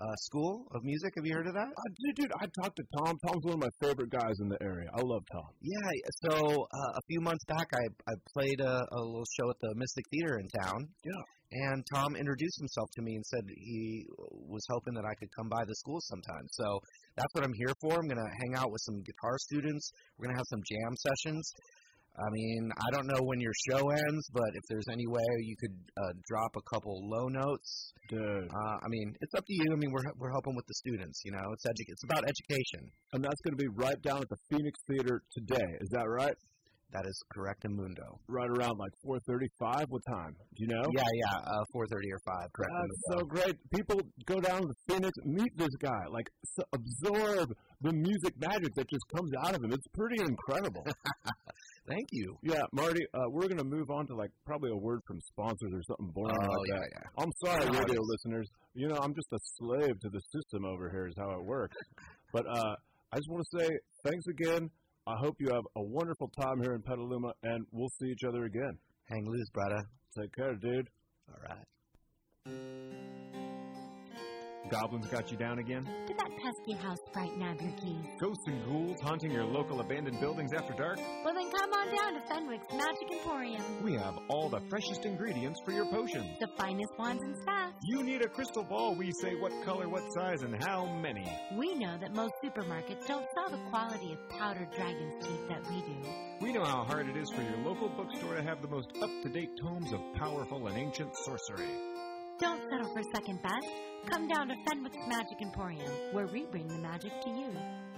uh, 0.00 0.14
School 0.28 0.66
of 0.74 0.84
Music. 0.84 1.12
Have 1.16 1.26
you 1.26 1.34
heard 1.34 1.46
of 1.46 1.54
that? 1.54 1.68
Uh, 1.68 1.90
dude, 2.04 2.16
dude, 2.16 2.32
I 2.40 2.46
talked 2.60 2.76
to 2.76 2.84
Tom. 2.98 3.16
Tom's 3.26 3.44
one 3.44 3.54
of 3.54 3.60
my 3.60 3.72
favorite 3.80 4.10
guys 4.10 4.36
in 4.40 4.48
the 4.48 4.58
area. 4.62 4.88
I 4.92 5.00
love 5.02 5.22
Tom. 5.32 5.48
Yeah. 5.60 5.90
So 6.28 6.66
uh, 6.68 6.90
a 6.94 7.02
few 7.08 7.20
months 7.20 7.44
back, 7.44 7.68
I 7.72 7.84
I 8.10 8.14
played 8.32 8.60
a, 8.60 8.84
a 8.92 9.00
little 9.00 9.26
show 9.38 9.50
at 9.50 9.56
the 9.60 9.74
Mystic 9.76 10.04
Theater 10.10 10.38
in 10.38 10.48
town. 10.62 10.88
Yeah. 11.04 11.22
And 11.52 11.86
Tom 11.94 12.16
introduced 12.16 12.58
himself 12.58 12.90
to 12.96 13.02
me 13.02 13.14
and 13.14 13.24
said 13.24 13.44
he 13.46 14.04
was 14.18 14.66
hoping 14.68 14.94
that 14.94 15.04
I 15.06 15.14
could 15.14 15.30
come 15.36 15.48
by 15.48 15.64
the 15.64 15.74
school 15.76 16.00
sometime. 16.00 16.42
So 16.50 16.80
that's 17.16 17.32
what 17.34 17.44
I'm 17.44 17.54
here 17.54 17.72
for. 17.80 17.94
I'm 17.94 18.08
going 18.08 18.18
to 18.18 18.34
hang 18.42 18.58
out 18.58 18.72
with 18.72 18.82
some 18.82 19.00
guitar 19.06 19.38
students. 19.38 19.92
We're 20.18 20.26
going 20.26 20.34
to 20.34 20.40
have 20.42 20.50
some 20.50 20.62
jam 20.66 20.92
sessions. 20.98 21.46
I 22.18 22.28
mean, 22.32 22.70
I 22.72 22.88
don't 22.96 23.06
know 23.06 23.20
when 23.22 23.40
your 23.40 23.52
show 23.70 23.90
ends, 23.90 24.24
but 24.32 24.48
if 24.54 24.62
there's 24.68 24.86
any 24.90 25.06
way 25.06 25.20
you 25.44 25.56
could 25.60 25.76
uh, 26.00 26.12
drop 26.26 26.50
a 26.56 26.64
couple 26.72 26.96
low 27.04 27.28
notes, 27.28 27.92
Dude. 28.08 28.48
uh, 28.48 28.76
I 28.80 28.88
mean, 28.88 29.14
it's 29.20 29.34
up 29.34 29.44
to 29.44 29.52
you. 29.52 29.68
I 29.72 29.76
mean, 29.76 29.92
we're 29.92 30.04
we're 30.16 30.32
helping 30.32 30.56
with 30.56 30.66
the 30.66 30.74
students. 30.74 31.20
You 31.24 31.32
know, 31.32 31.44
it's 31.52 31.66
edu- 31.66 31.88
it's 31.92 32.04
about 32.04 32.24
education. 32.24 32.88
And 33.12 33.22
that's 33.22 33.40
going 33.44 33.56
to 33.56 33.62
be 33.62 33.68
right 33.68 34.00
down 34.02 34.22
at 34.22 34.28
the 34.28 34.40
Phoenix 34.50 34.78
Theater 34.88 35.22
today. 35.36 35.68
Is 35.80 35.88
that 35.92 36.08
right? 36.08 36.34
That 36.92 37.04
is 37.04 37.20
correct, 37.34 37.64
in 37.64 37.74
Mundo. 37.74 38.20
Right 38.28 38.48
around 38.48 38.78
like 38.78 38.92
4:35. 39.04 39.86
What 39.88 40.02
time? 40.08 40.32
Do 40.54 40.58
you 40.64 40.68
know? 40.68 40.82
Yeah, 40.96 41.02
yeah, 41.24 41.38
uh, 41.44 41.64
four 41.72 41.84
thirty 41.88 42.08
or 42.12 42.20
five. 42.24 42.46
Correct. 42.54 42.72
That's 42.80 43.18
so 43.18 43.26
great. 43.26 43.54
People 43.74 44.00
go 44.24 44.40
down 44.40 44.62
to 44.62 44.74
Phoenix, 44.88 45.10
meet 45.24 45.50
this 45.58 45.74
guy, 45.82 46.04
like 46.10 46.30
s 46.44 46.64
absorb 46.72 47.52
the 47.82 47.92
music 47.92 48.34
magic 48.38 48.72
that 48.76 48.88
just 48.88 49.04
comes 49.14 49.30
out 49.44 49.54
of 49.56 49.64
him. 49.64 49.72
It's 49.72 49.88
pretty 49.92 50.22
incredible. 50.22 50.84
Thank 51.88 52.08
you. 52.12 52.36
yeah, 52.42 52.62
Marty, 52.72 53.00
uh, 53.14 53.20
we're 53.30 53.48
gonna 53.48 53.64
move 53.64 53.90
on 53.90 54.06
to 54.08 54.14
like 54.14 54.30
probably 54.44 54.70
a 54.70 54.76
word 54.76 55.00
from 55.06 55.20
sponsors 55.20 55.72
or 55.72 55.82
something 55.86 56.10
boring 56.12 56.36
Oh 56.40 56.46
like 56.46 56.68
yeah, 56.68 56.78
that. 56.80 56.88
yeah. 56.92 57.22
I'm 57.22 57.32
sorry, 57.44 57.66
radio 57.78 58.00
listeners. 58.02 58.48
You 58.74 58.88
know, 58.88 58.96
I'm 58.96 59.14
just 59.14 59.28
a 59.32 59.38
slave 59.58 59.98
to 60.00 60.08
the 60.10 60.20
system 60.32 60.64
over 60.64 60.90
here. 60.90 61.06
Is 61.06 61.14
how 61.18 61.30
it 61.38 61.44
works. 61.44 61.76
But 62.32 62.44
uh, 62.46 62.74
I 63.12 63.16
just 63.16 63.30
want 63.30 63.44
to 63.50 63.58
say 63.60 63.68
thanks 64.04 64.26
again. 64.26 64.68
I 65.06 65.14
hope 65.20 65.36
you 65.38 65.48
have 65.54 65.62
a 65.76 65.82
wonderful 65.82 66.28
time 66.38 66.60
here 66.60 66.74
in 66.74 66.82
Petaluma, 66.82 67.32
and 67.44 67.64
we'll 67.70 67.88
see 68.00 68.08
each 68.08 68.24
other 68.28 68.44
again. 68.44 68.76
Hang 69.08 69.24
loose, 69.26 69.48
brother. 69.54 69.80
Take 70.20 70.34
care, 70.34 70.54
dude. 70.56 70.88
All 71.30 71.40
right. 71.48 73.45
Goblins 74.70 75.06
got 75.06 75.30
you 75.30 75.36
down 75.36 75.58
again? 75.58 75.84
Did 76.06 76.18
that 76.18 76.30
pesky 76.42 76.72
house 76.80 76.98
sprite 77.06 77.36
nab 77.36 77.60
your 77.60 77.72
keys? 77.72 78.04
Ghosts 78.20 78.44
and 78.46 78.64
ghouls 78.66 79.00
haunting 79.00 79.30
your 79.30 79.44
local 79.44 79.80
abandoned 79.80 80.20
buildings 80.20 80.52
after 80.52 80.72
dark? 80.74 80.98
Well, 81.24 81.34
then 81.34 81.50
come 81.50 81.72
on 81.72 81.86
down 81.94 82.14
to 82.14 82.28
Fenwick's 82.28 82.72
Magic 82.72 83.10
Emporium. 83.12 83.62
We 83.82 83.94
have 83.94 84.18
all 84.28 84.48
the 84.48 84.60
freshest 84.68 85.04
ingredients 85.04 85.60
for 85.64 85.72
your 85.72 85.86
potions. 85.86 86.38
The 86.40 86.48
finest 86.58 86.92
wands 86.98 87.22
and 87.22 87.36
staffs. 87.42 87.74
You 87.82 88.02
need 88.02 88.22
a 88.22 88.28
crystal 88.28 88.64
ball, 88.64 88.94
we 88.94 89.12
say 89.22 89.34
what 89.34 89.52
color, 89.64 89.88
what 89.88 90.02
size, 90.14 90.42
and 90.42 90.54
how 90.64 90.86
many. 90.86 91.24
We 91.56 91.74
know 91.74 91.96
that 91.98 92.14
most 92.14 92.32
supermarkets 92.44 93.06
don't 93.06 93.26
sell 93.34 93.50
the 93.50 93.62
quality 93.70 94.12
of 94.12 94.28
powdered 94.38 94.70
dragon's 94.72 95.24
teeth 95.24 95.48
that 95.48 95.62
we 95.70 95.80
do. 95.82 96.08
We 96.40 96.52
know 96.52 96.64
how 96.64 96.84
hard 96.84 97.08
it 97.08 97.16
is 97.16 97.30
for 97.30 97.42
your 97.42 97.58
local 97.58 97.88
bookstore 97.88 98.36
to 98.36 98.42
have 98.42 98.62
the 98.62 98.68
most 98.68 98.88
up 99.00 99.10
to 99.22 99.28
date 99.28 99.50
tomes 99.62 99.92
of 99.92 100.00
powerful 100.16 100.66
and 100.66 100.76
ancient 100.76 101.14
sorcery. 101.24 101.68
Don't 102.38 102.60
settle 102.70 102.92
for 102.92 103.02
second 103.14 103.40
best. 103.42 103.66
Come 104.06 104.28
down 104.28 104.48
to 104.48 104.54
Fenwick's 104.66 104.96
Magic 105.08 105.42
Emporium, 105.42 105.90
where 106.12 106.26
we 106.26 106.46
bring 106.46 106.68
the 106.68 106.78
magic 106.78 107.12
to 107.22 107.28
you. 107.28 107.48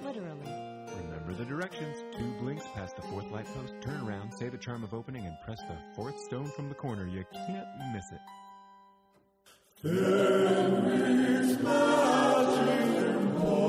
Literally. 0.02 0.50
Remember 0.96 1.34
the 1.34 1.44
directions 1.44 1.96
two 2.16 2.32
blinks 2.40 2.64
past 2.74 2.96
the 2.96 3.02
fourth 3.02 3.30
light 3.30 3.46
post, 3.54 3.74
turn 3.80 4.00
around, 4.00 4.32
say 4.32 4.48
the 4.48 4.56
charm 4.56 4.82
of 4.82 4.94
opening 4.94 5.26
and 5.26 5.36
press 5.44 5.60
the 5.60 5.76
fourth 5.94 6.18
stone 6.20 6.50
from 6.56 6.68
the 6.68 6.74
corner. 6.74 7.06
You 7.06 7.24
can't 7.32 7.66
miss 7.92 8.04
it. 8.12 8.20
Fenwick's 9.82 11.62
Magic 11.62 13.04
Emporium. 13.04 13.68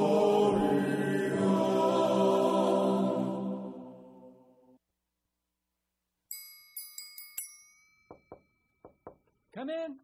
Come 9.53 9.69
in. 9.69 9.97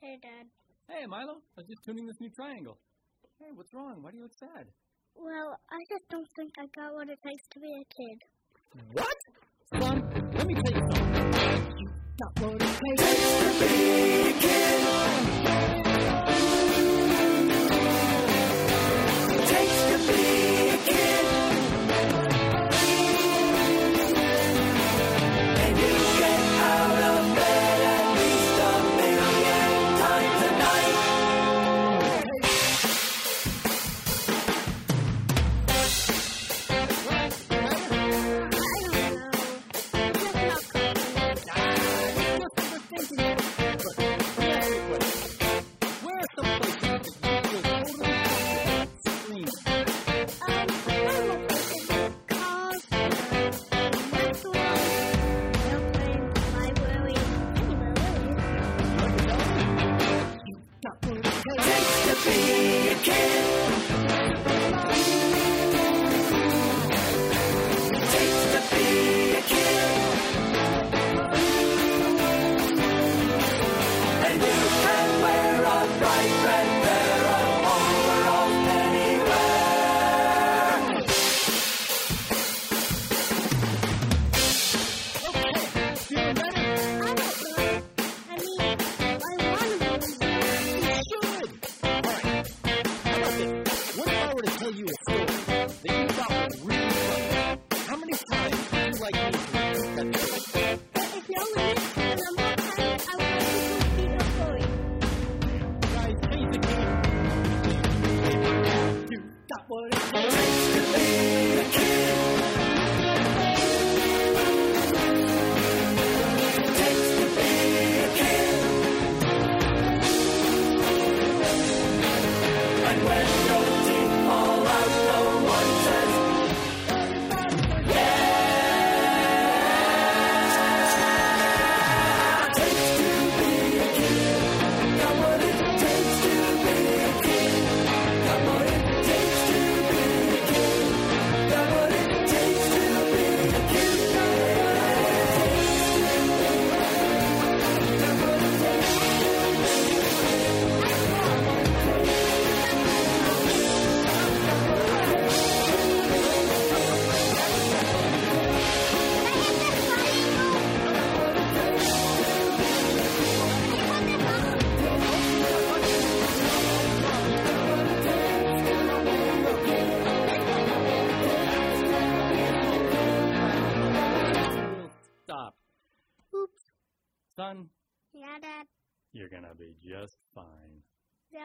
Hey, 0.00 0.18
Dad. 0.20 0.46
Hey, 0.88 1.06
Milo. 1.06 1.34
I 1.56 1.60
was 1.60 1.66
just 1.68 1.84
tuning 1.84 2.06
this 2.06 2.16
new 2.20 2.30
triangle. 2.30 2.78
Hey, 3.38 3.50
what's 3.54 3.72
wrong? 3.72 4.02
Why 4.02 4.10
do 4.10 4.16
you 4.16 4.24
look 4.24 4.34
sad? 4.38 4.66
Well, 5.14 5.56
I 5.70 5.78
just 5.88 6.08
don't 6.10 6.28
think 6.36 6.52
I 6.58 6.66
got 6.74 6.94
what 6.94 7.08
it 7.08 7.18
takes 7.24 7.48
to 7.52 7.60
be 7.60 7.72
a 7.72 7.84
kid. 7.94 8.22
What? 8.92 9.16
Son, 9.80 10.02
let 10.34 10.46
me 10.46 10.54
tell 10.54 10.74
you 10.74 10.82
something. 10.92 11.78
You 11.78 11.88
got 12.18 12.40
what 12.40 12.62
it 12.62 12.68
takes. 12.68 13.02
I 15.44 15.51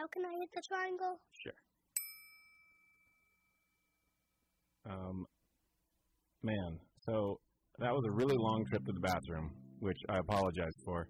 Now 0.08 0.22
can 0.22 0.26
I 0.26 0.40
hit 0.40 0.50
the 0.56 0.62
triangle? 0.68 1.20
Sure. 1.44 1.54
Um, 4.90 5.26
man, 6.44 6.80
so 7.06 7.40
that 7.80 7.92
was 7.92 8.04
a 8.08 8.12
really 8.12 8.38
long 8.38 8.64
trip 8.70 8.86
to 8.86 8.92
the 8.94 9.00
bathroom, 9.00 9.52
which 9.80 9.98
I 10.10 10.20
apologize 10.20 10.72
for. 10.86 11.08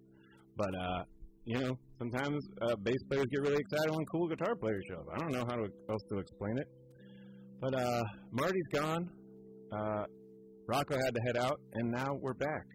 But 0.55 0.73
uh, 0.73 1.03
you 1.45 1.59
know, 1.59 1.77
sometimes 1.99 2.43
uh, 2.61 2.75
bass 2.81 2.97
players 3.09 3.25
get 3.31 3.41
really 3.41 3.59
excited 3.59 3.91
when 3.91 4.05
cool 4.05 4.27
guitar 4.27 4.55
players 4.55 4.83
show 4.89 4.95
up. 4.95 5.07
I 5.13 5.19
don't 5.19 5.31
know 5.31 5.45
how 5.47 5.55
to, 5.55 5.67
else 5.89 6.03
to 6.11 6.17
explain 6.17 6.57
it. 6.57 6.67
But 7.61 7.75
uh, 7.75 8.03
Marty's 8.31 8.67
gone. 8.73 9.09
Uh, 9.71 10.03
Rocco 10.67 10.95
had 10.95 11.13
to 11.13 11.21
head 11.21 11.37
out, 11.37 11.59
and 11.73 11.91
now 11.91 12.17
we're 12.19 12.33
back. 12.33 12.65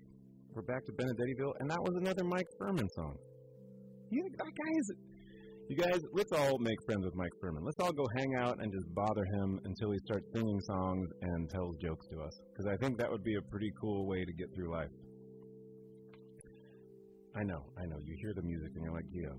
We're 0.55 0.63
back 0.63 0.85
to 0.87 0.93
Benedettiville, 0.93 1.55
and 1.61 1.71
that 1.71 1.81
was 1.81 1.95
another 1.97 2.25
Mike 2.25 2.47
Furman 2.59 2.89
song. 2.95 3.17
You, 4.11 4.29
that 4.37 4.45
guy 4.45 4.79
is 4.79 4.93
you 5.73 5.83
guys, 5.83 6.01
let's 6.13 6.33
all 6.33 6.59
make 6.59 6.77
friends 6.85 7.03
with 7.03 7.15
Mike 7.15 7.33
Furman. 7.41 7.65
Let's 7.65 7.81
all 7.81 7.93
go 7.93 8.05
hang 8.15 8.35
out 8.37 8.61
and 8.61 8.71
just 8.71 8.85
bother 8.95 9.25
him 9.25 9.59
until 9.65 9.91
he 9.91 9.99
starts 10.05 10.27
singing 10.35 10.61
songs 10.67 11.09
and 11.23 11.49
tells 11.49 11.77
jokes 11.81 12.07
to 12.13 12.21
us. 12.21 12.35
Because 12.53 12.67
I 12.69 12.77
think 12.77 12.99
that 12.99 13.11
would 13.11 13.25
be 13.25 13.37
a 13.37 13.45
pretty 13.51 13.73
cool 13.81 14.07
way 14.07 14.23
to 14.23 14.33
get 14.35 14.49
through 14.55 14.71
life. 14.71 14.93
I 17.35 17.45
know, 17.45 17.65
I 17.81 17.89
know. 17.89 17.97
You 18.05 18.15
hear 18.21 18.35
the 18.37 18.43
music 18.43 18.69
and 18.75 18.85
you're 18.85 18.93
like, 18.93 19.09
Gio, 19.17 19.33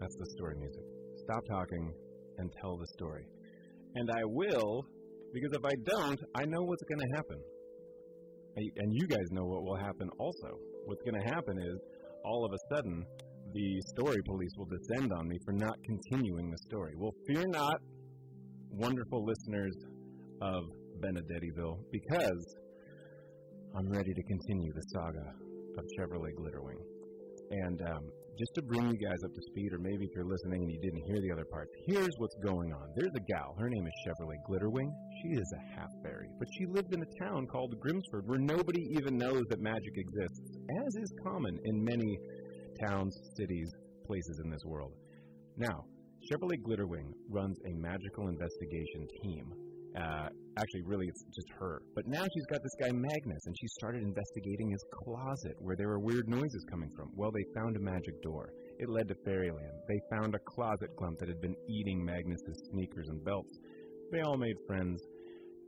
that's 0.00 0.16
the 0.18 0.26
story 0.34 0.56
music. 0.58 0.82
Stop 1.22 1.46
talking 1.48 1.92
and 2.38 2.50
tell 2.60 2.76
the 2.76 2.86
story. 2.98 3.24
And 3.94 4.10
I 4.10 4.24
will, 4.24 4.82
because 5.32 5.52
if 5.54 5.64
I 5.64 5.74
don't, 5.86 6.18
I 6.34 6.46
know 6.46 6.62
what's 6.66 6.82
going 6.82 6.98
to 6.98 7.14
happen. 7.14 7.38
And 8.56 8.90
you 8.90 9.06
guys 9.06 9.30
know 9.30 9.44
what 9.44 9.62
will 9.62 9.78
happen 9.78 10.10
also. 10.18 10.50
What's 10.86 11.02
going 11.02 11.22
to 11.22 11.28
happen 11.30 11.54
is, 11.62 11.78
all 12.24 12.44
of 12.44 12.50
a 12.50 12.74
sudden, 12.74 13.04
the 13.54 13.80
story 13.96 14.18
police 14.26 14.52
will 14.56 14.66
descend 14.66 15.12
on 15.12 15.28
me 15.28 15.38
for 15.44 15.52
not 15.52 15.74
continuing 15.84 16.50
the 16.50 16.58
story. 16.68 16.94
Well, 16.96 17.12
fear 17.26 17.44
not, 17.48 17.76
wonderful 18.70 19.24
listeners 19.24 19.74
of 20.42 20.64
Benedettiville, 21.00 21.78
because 21.92 22.56
I'm 23.76 23.88
ready 23.88 24.12
to 24.12 24.22
continue 24.22 24.72
the 24.72 24.82
saga 24.92 25.32
of 25.78 25.84
Chevrolet 25.98 26.32
Glitterwing. 26.38 26.80
And 27.50 27.80
um, 27.82 28.02
just 28.38 28.52
to 28.56 28.62
bring 28.62 28.84
you 28.84 28.98
guys 29.00 29.16
up 29.24 29.32
to 29.32 29.42
speed, 29.48 29.72
or 29.72 29.78
maybe 29.78 30.04
if 30.04 30.10
you're 30.14 30.28
listening 30.28 30.60
and 30.62 30.70
you 30.70 30.80
didn't 30.80 31.04
hear 31.06 31.20
the 31.22 31.32
other 31.32 31.46
parts, 31.50 31.70
here's 31.88 32.14
what's 32.18 32.36
going 32.44 32.72
on. 32.72 32.84
There's 32.96 33.14
a 33.16 33.24
gal. 33.32 33.54
Her 33.58 33.68
name 33.68 33.86
is 33.86 33.92
Chevrolet 34.04 34.40
Glitterwing. 34.48 34.90
She 35.22 35.40
is 35.40 35.48
a 35.56 35.80
half 35.80 35.88
fairy, 36.02 36.28
but 36.38 36.48
she 36.58 36.66
lived 36.66 36.92
in 36.92 37.00
a 37.00 37.24
town 37.24 37.46
called 37.46 37.74
Grimsford 37.80 38.26
where 38.26 38.38
nobody 38.38 38.82
even 38.96 39.16
knows 39.16 39.44
that 39.48 39.60
magic 39.60 39.94
exists, 39.96 40.40
as 40.84 40.96
is 40.96 41.12
common 41.24 41.56
in 41.64 41.84
many 41.84 42.18
towns, 42.86 43.16
cities, 43.36 43.70
places 44.06 44.40
in 44.44 44.50
this 44.50 44.64
world. 44.64 44.92
Now, 45.56 45.84
Chevrolet 46.30 46.60
Glitterwing 46.62 47.12
runs 47.30 47.56
a 47.66 47.72
magical 47.74 48.28
investigation 48.28 49.06
team. 49.22 49.52
Uh, 49.96 50.28
actually, 50.58 50.82
really, 50.84 51.06
it's 51.06 51.24
just 51.34 51.48
her. 51.58 51.80
But 51.94 52.06
now 52.06 52.22
she's 52.22 52.46
got 52.50 52.60
this 52.62 52.76
guy 52.80 52.92
Magnus, 52.92 53.46
and 53.46 53.54
she 53.58 53.66
started 53.78 54.02
investigating 54.02 54.70
his 54.70 54.84
closet 55.04 55.54
where 55.60 55.76
there 55.76 55.88
were 55.88 56.00
weird 56.00 56.28
noises 56.28 56.64
coming 56.70 56.90
from. 56.96 57.10
Well, 57.14 57.30
they 57.30 57.60
found 57.60 57.76
a 57.76 57.80
magic 57.80 58.20
door. 58.22 58.50
It 58.78 58.90
led 58.90 59.08
to 59.08 59.14
Fairyland. 59.24 59.72
They 59.88 60.16
found 60.16 60.34
a 60.34 60.38
closet 60.54 60.90
clump 60.98 61.18
that 61.20 61.28
had 61.28 61.40
been 61.40 61.56
eating 61.68 62.04
Magnus's 62.04 62.68
sneakers 62.72 63.08
and 63.08 63.24
belts. 63.24 63.58
They 64.12 64.20
all 64.20 64.36
made 64.36 64.56
friends. 64.66 65.00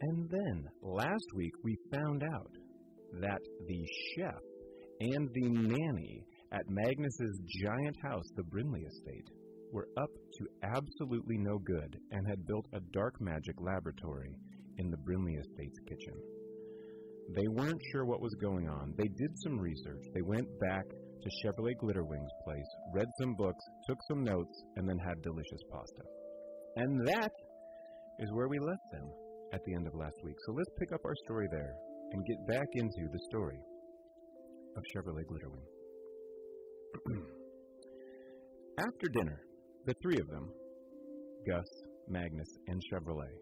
And 0.02 0.28
then, 0.30 0.64
last 0.82 1.26
week, 1.34 1.52
we 1.64 1.76
found 1.92 2.22
out 2.22 2.52
that 3.20 3.40
the 3.66 3.86
chef 4.14 4.42
and 5.00 5.28
the 5.32 5.48
nanny 5.48 6.22
at 6.52 6.68
Magnus's 6.68 7.40
giant 7.62 7.96
house, 8.02 8.24
the 8.36 8.42
Brinley 8.42 8.86
Estate, 8.86 9.28
were 9.72 9.88
up 9.98 10.10
to 10.10 10.46
absolutely 10.62 11.36
no 11.38 11.58
good 11.58 11.96
and 12.10 12.26
had 12.26 12.46
built 12.46 12.66
a 12.72 12.80
dark 12.92 13.14
magic 13.20 13.54
laboratory 13.60 14.34
in 14.78 14.90
the 14.90 14.96
Brinley 14.96 15.38
Estate's 15.38 15.78
kitchen. 15.88 16.14
They 17.36 17.48
weren't 17.48 17.82
sure 17.92 18.06
what 18.06 18.22
was 18.22 18.34
going 18.40 18.68
on. 18.68 18.94
They 18.96 19.08
did 19.08 19.32
some 19.44 19.58
research. 19.60 20.02
They 20.14 20.22
went 20.22 20.48
back 20.60 20.84
to 20.88 21.28
Chevrolet 21.44 21.76
Glitterwing's 21.82 22.32
place, 22.44 22.70
read 22.94 23.08
some 23.20 23.34
books, 23.36 23.64
took 23.86 23.98
some 24.08 24.24
notes, 24.24 24.62
and 24.76 24.88
then 24.88 24.98
had 24.98 25.20
delicious 25.22 25.62
pasta. 25.70 26.02
And 26.76 27.06
that 27.06 27.32
is 28.20 28.32
where 28.32 28.48
we 28.48 28.58
left 28.58 28.86
them 28.92 29.10
at 29.52 29.60
the 29.66 29.74
end 29.74 29.86
of 29.86 29.94
last 29.94 30.16
week. 30.24 30.36
So 30.46 30.52
let's 30.52 30.70
pick 30.78 30.92
up 30.92 31.00
our 31.04 31.14
story 31.26 31.48
there 31.50 31.74
and 32.12 32.24
get 32.24 32.46
back 32.46 32.68
into 32.74 33.08
the 33.12 33.20
story 33.28 33.58
of 34.76 34.82
Chevrolet 34.94 35.26
Glitterwing. 35.28 35.77
After 38.78 39.08
dinner, 39.12 39.40
the 39.86 39.94
three 40.02 40.18
of 40.18 40.28
them, 40.28 40.50
Gus, 41.46 41.66
Magnus, 42.08 42.48
and 42.68 42.80
Chevrolet, 42.90 43.34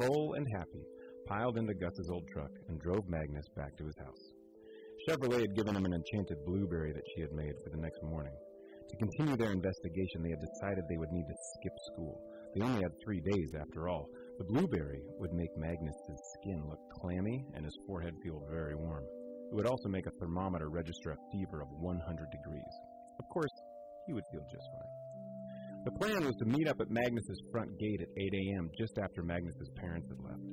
full 0.00 0.34
and 0.34 0.46
happy, 0.56 0.84
piled 1.26 1.58
into 1.58 1.74
Gus's 1.74 2.10
old 2.12 2.26
truck 2.32 2.50
and 2.68 2.80
drove 2.80 3.08
Magnus 3.08 3.46
back 3.56 3.76
to 3.76 3.86
his 3.86 3.96
house. 3.98 4.32
Chevrolet 5.08 5.40
had 5.42 5.56
given 5.56 5.76
him 5.76 5.84
an 5.84 5.94
enchanted 5.94 6.44
blueberry 6.44 6.92
that 6.92 7.06
she 7.14 7.22
had 7.22 7.32
made 7.32 7.54
for 7.62 7.70
the 7.70 7.82
next 7.82 8.02
morning. 8.02 8.34
To 8.88 8.96
continue 8.96 9.36
their 9.36 9.52
investigation, 9.52 10.22
they 10.22 10.30
had 10.30 10.40
decided 10.40 10.84
they 10.88 10.98
would 10.98 11.12
need 11.12 11.26
to 11.28 11.42
skip 11.54 11.76
school. 11.92 12.20
They 12.54 12.64
only 12.64 12.82
had 12.82 12.92
three 13.04 13.20
days 13.20 13.52
after 13.54 13.88
all. 13.88 14.08
The 14.38 14.44
blueberry 14.44 15.02
would 15.18 15.32
make 15.32 15.56
Magnus's 15.56 16.20
skin 16.34 16.62
look 16.68 16.80
clammy 17.00 17.44
and 17.54 17.64
his 17.64 17.78
forehead 17.86 18.14
feel 18.24 18.42
very 18.50 18.74
warm. 18.74 19.04
It 19.50 19.54
would 19.54 19.66
also 19.66 19.88
make 19.88 20.06
a 20.06 20.14
thermometer 20.20 20.70
register 20.70 21.10
a 21.10 21.16
fever 21.32 21.60
of 21.60 21.68
100 21.70 22.30
degrees. 22.30 22.74
Of 23.18 23.28
course, 23.32 23.50
he 24.06 24.12
would 24.12 24.24
feel 24.30 24.46
just 24.50 24.68
fine. 24.72 25.84
The 25.84 25.98
plan 25.98 26.24
was 26.24 26.36
to 26.36 26.44
meet 26.44 26.68
up 26.68 26.80
at 26.80 26.90
Magnus's 26.90 27.42
front 27.50 27.76
gate 27.78 28.00
at 28.00 28.08
8 28.16 28.34
a.m. 28.34 28.70
just 28.78 28.98
after 28.98 29.22
Magnus's 29.22 29.70
parents 29.76 30.08
had 30.08 30.22
left. 30.22 30.44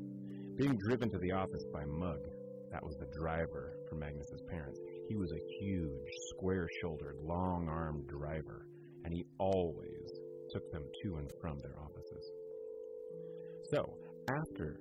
Being 0.57 0.75
driven 0.87 1.11
to 1.11 1.19
the 1.19 1.31
office 1.31 1.63
by 1.71 1.85
Mug, 1.85 2.19
that 2.71 2.83
was 2.83 2.95
the 2.99 3.11
driver 3.21 3.77
for 3.87 3.95
Magnus's 3.95 4.41
parents. 4.49 4.79
He 5.09 5.15
was 5.15 5.31
a 5.31 5.45
huge, 5.61 6.09
square-shouldered, 6.31 7.17
long-armed 7.21 8.07
driver, 8.07 8.65
and 9.03 9.13
he 9.13 9.23
always 9.37 10.09
took 10.51 10.71
them 10.71 10.83
to 11.03 11.15
and 11.17 11.29
from 11.39 11.57
their 11.59 11.77
offices. 11.79 12.31
So, 13.71 13.83
after 14.29 14.79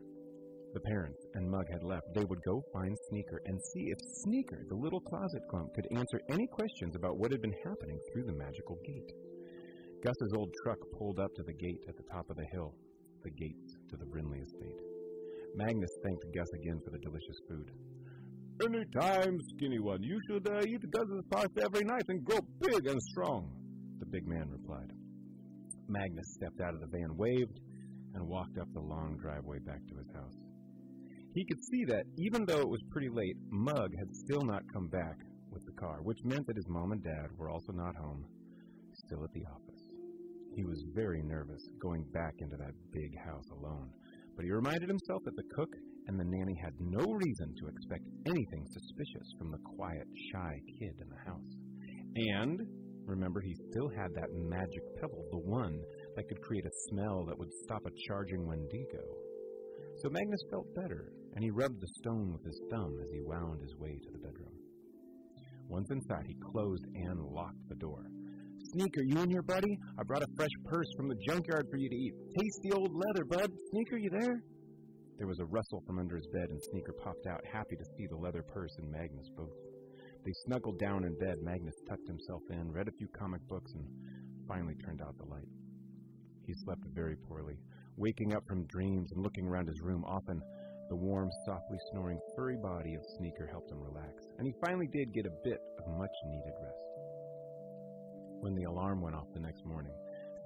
the 0.76 0.90
parents 0.92 1.24
and 1.32 1.48
Mug 1.48 1.64
had 1.72 1.82
left, 1.82 2.04
they 2.12 2.24
would 2.28 2.42
go 2.44 2.60
find 2.70 2.94
Sneaker 3.08 3.40
and 3.46 3.58
see 3.72 3.88
if 3.88 3.96
Sneaker, 4.24 4.60
the 4.68 4.76
little 4.76 5.00
closet 5.00 5.40
clump, 5.48 5.72
could 5.72 5.88
answer 5.96 6.20
any 6.28 6.46
questions 6.52 6.94
about 6.94 7.16
what 7.16 7.32
had 7.32 7.40
been 7.40 7.64
happening 7.64 7.98
through 8.12 8.24
the 8.24 8.36
magical 8.36 8.76
gate. 8.84 9.10
Gus's 10.04 10.34
old 10.36 10.52
truck 10.62 10.76
pulled 10.98 11.18
up 11.18 11.32
to 11.36 11.42
the 11.44 11.56
gate 11.56 11.80
at 11.88 11.96
the 11.96 12.04
top 12.12 12.28
of 12.28 12.36
the 12.36 12.44
hill, 12.52 12.74
the 13.24 13.30
gates 13.30 13.72
to 13.88 13.96
the 13.96 14.04
Brinley 14.04 14.44
estate. 14.44 14.76
Magnus 15.56 15.96
thanked 16.04 16.28
Gus 16.36 16.52
again 16.60 16.78
for 16.84 16.90
the 16.92 17.00
delicious 17.00 17.40
food. 17.48 17.70
Anytime, 18.60 19.38
skinny 19.56 19.80
one. 19.80 20.02
You 20.02 20.20
should 20.28 20.46
uh, 20.46 20.60
eat 20.60 20.84
Gus's 20.92 21.24
pasta 21.32 21.64
every 21.64 21.84
night 21.88 22.04
and 22.08 22.22
grow 22.22 22.40
big 22.60 22.86
and 22.86 23.00
strong. 23.00 23.48
The 24.00 24.06
big 24.12 24.28
man 24.28 24.50
replied. 24.50 24.92
Magnus 25.88 26.36
stepped 26.36 26.60
out 26.60 26.74
of 26.74 26.80
the 26.80 26.92
van, 26.92 27.16
waved, 27.16 27.60
and 28.12 28.28
walked 28.28 28.58
up 28.58 28.68
the 28.74 28.80
long 28.80 29.16
driveway 29.16 29.58
back 29.64 29.80
to 29.88 29.96
his 29.96 30.10
house. 30.14 30.45
He 31.36 31.44
could 31.44 31.62
see 31.68 31.84
that, 31.84 32.06
even 32.16 32.46
though 32.46 32.62
it 32.62 32.68
was 32.68 32.80
pretty 32.90 33.10
late, 33.10 33.36
Mug 33.50 33.92
had 33.98 34.08
still 34.24 34.40
not 34.40 34.62
come 34.72 34.88
back 34.88 35.20
with 35.50 35.62
the 35.66 35.78
car, 35.78 36.00
which 36.00 36.24
meant 36.24 36.46
that 36.46 36.56
his 36.56 36.66
mom 36.66 36.92
and 36.92 37.04
dad 37.04 37.28
were 37.36 37.50
also 37.50 37.72
not 37.74 37.94
home, 37.94 38.24
still 39.04 39.22
at 39.22 39.30
the 39.34 39.44
office. 39.44 39.82
He 40.54 40.64
was 40.64 40.82
very 40.94 41.20
nervous 41.22 41.60
going 41.78 42.06
back 42.14 42.32
into 42.38 42.56
that 42.56 42.72
big 42.90 43.12
house 43.22 43.44
alone, 43.52 43.90
but 44.34 44.46
he 44.46 44.50
reminded 44.50 44.88
himself 44.88 45.20
that 45.26 45.36
the 45.36 45.54
cook 45.54 45.68
and 46.08 46.18
the 46.18 46.24
nanny 46.24 46.56
had 46.64 46.72
no 46.80 47.04
reason 47.04 47.52
to 47.60 47.68
expect 47.68 48.08
anything 48.24 48.64
suspicious 48.72 49.28
from 49.36 49.50
the 49.50 49.60
quiet, 49.76 50.08
shy 50.32 50.58
kid 50.78 50.96
in 51.02 51.08
the 51.10 51.30
house. 51.30 51.52
And 52.32 52.60
remember, 53.04 53.42
he 53.42 53.54
still 53.68 53.90
had 53.90 54.08
that 54.14 54.32
magic 54.32 54.80
pebble, 55.02 55.28
the 55.30 55.44
one 55.44 55.76
that 56.16 56.28
could 56.28 56.40
create 56.40 56.64
a 56.64 56.80
smell 56.88 57.26
that 57.26 57.38
would 57.38 57.52
stop 57.64 57.84
a 57.84 57.92
charging 58.08 58.46
Wendigo. 58.46 59.04
So 59.98 60.08
Magnus 60.10 60.40
felt 60.50 60.74
better, 60.74 61.12
and 61.36 61.44
he 61.44 61.50
rubbed 61.50 61.80
the 61.80 62.00
stone 62.00 62.32
with 62.32 62.42
his 62.42 62.58
thumb 62.70 62.98
as 63.02 63.10
he 63.12 63.20
wound 63.20 63.60
his 63.60 63.76
way 63.76 64.00
to 64.02 64.10
the 64.10 64.18
bedroom. 64.18 64.56
Once 65.68 65.90
inside, 65.90 66.24
he 66.26 66.34
closed 66.50 66.86
and 66.94 67.20
locked 67.20 67.68
the 67.68 67.74
door. 67.76 68.06
Sneaker, 68.72 69.02
you 69.02 69.20
in 69.20 69.30
here, 69.30 69.42
buddy? 69.42 69.78
I 69.98 70.02
brought 70.02 70.22
a 70.22 70.34
fresh 70.34 70.50
purse 70.64 70.88
from 70.96 71.08
the 71.08 71.20
junkyard 71.28 71.66
for 71.70 71.76
you 71.76 71.90
to 71.90 71.94
eat. 71.94 72.14
Tasty 72.40 72.72
old 72.72 72.90
leather, 72.90 73.24
bud. 73.26 73.52
Sneaker, 73.70 73.98
you 73.98 74.08
there? 74.10 74.42
There 75.18 75.26
was 75.26 75.38
a 75.38 75.44
rustle 75.44 75.82
from 75.86 75.98
under 75.98 76.16
his 76.16 76.26
bed, 76.32 76.48
and 76.48 76.60
Sneaker 76.70 76.94
popped 77.04 77.26
out, 77.26 77.40
happy 77.52 77.76
to 77.76 77.84
see 77.96 78.06
the 78.06 78.16
leather 78.16 78.42
purse 78.42 78.74
and 78.78 78.90
Magnus 78.90 79.28
both. 79.36 79.52
They 80.24 80.32
snuggled 80.46 80.78
down 80.78 81.04
in 81.04 81.18
bed. 81.18 81.36
Magnus 81.42 81.74
tucked 81.88 82.08
himself 82.08 82.42
in, 82.50 82.72
read 82.72 82.88
a 82.88 82.98
few 82.98 83.08
comic 83.08 83.46
books, 83.46 83.72
and 83.74 83.84
finally 84.48 84.74
turned 84.84 85.02
out 85.02 85.16
the 85.18 85.30
light. 85.30 85.48
He 86.46 86.54
slept 86.64 86.82
very 86.94 87.16
poorly, 87.28 87.58
waking 87.96 88.34
up 88.34 88.42
from 88.48 88.66
dreams 88.66 89.12
and 89.12 89.22
looking 89.22 89.46
around 89.46 89.68
his 89.68 89.80
room. 89.82 90.04
Often, 90.04 90.40
the 90.88 90.96
warm, 90.96 91.30
softly 91.44 91.78
snoring, 91.90 92.18
furry 92.36 92.56
body 92.56 92.94
of 92.94 93.02
Sneaker 93.18 93.46
helped 93.46 93.70
him 93.70 93.82
relax, 93.82 94.12
and 94.38 94.46
he 94.46 94.54
finally 94.64 94.86
did 94.92 95.12
get 95.12 95.26
a 95.26 95.38
bit 95.42 95.60
of 95.78 95.98
much 95.98 96.14
needed 96.26 96.54
rest. 96.62 96.86
When 98.40 98.54
the 98.54 98.64
alarm 98.64 99.00
went 99.00 99.16
off 99.16 99.26
the 99.34 99.40
next 99.40 99.64
morning, 99.66 99.94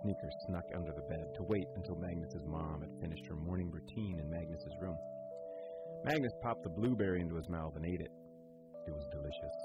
Sneaker 0.02 0.30
snuck 0.46 0.64
under 0.74 0.92
the 0.92 1.06
bed 1.12 1.26
to 1.36 1.42
wait 1.42 1.66
until 1.76 1.96
Magnus's 1.96 2.44
mom 2.46 2.80
had 2.80 3.00
finished 3.02 3.26
her 3.28 3.36
morning 3.36 3.70
routine 3.70 4.18
in 4.18 4.30
Magnus's 4.30 4.76
room. 4.80 4.96
Magnus 6.04 6.32
popped 6.42 6.62
the 6.62 6.70
blueberry 6.70 7.20
into 7.20 7.36
his 7.36 7.48
mouth 7.48 7.76
and 7.76 7.84
ate 7.84 8.00
it. 8.00 8.10
It 8.86 8.94
was 8.94 9.06
delicious. 9.12 9.56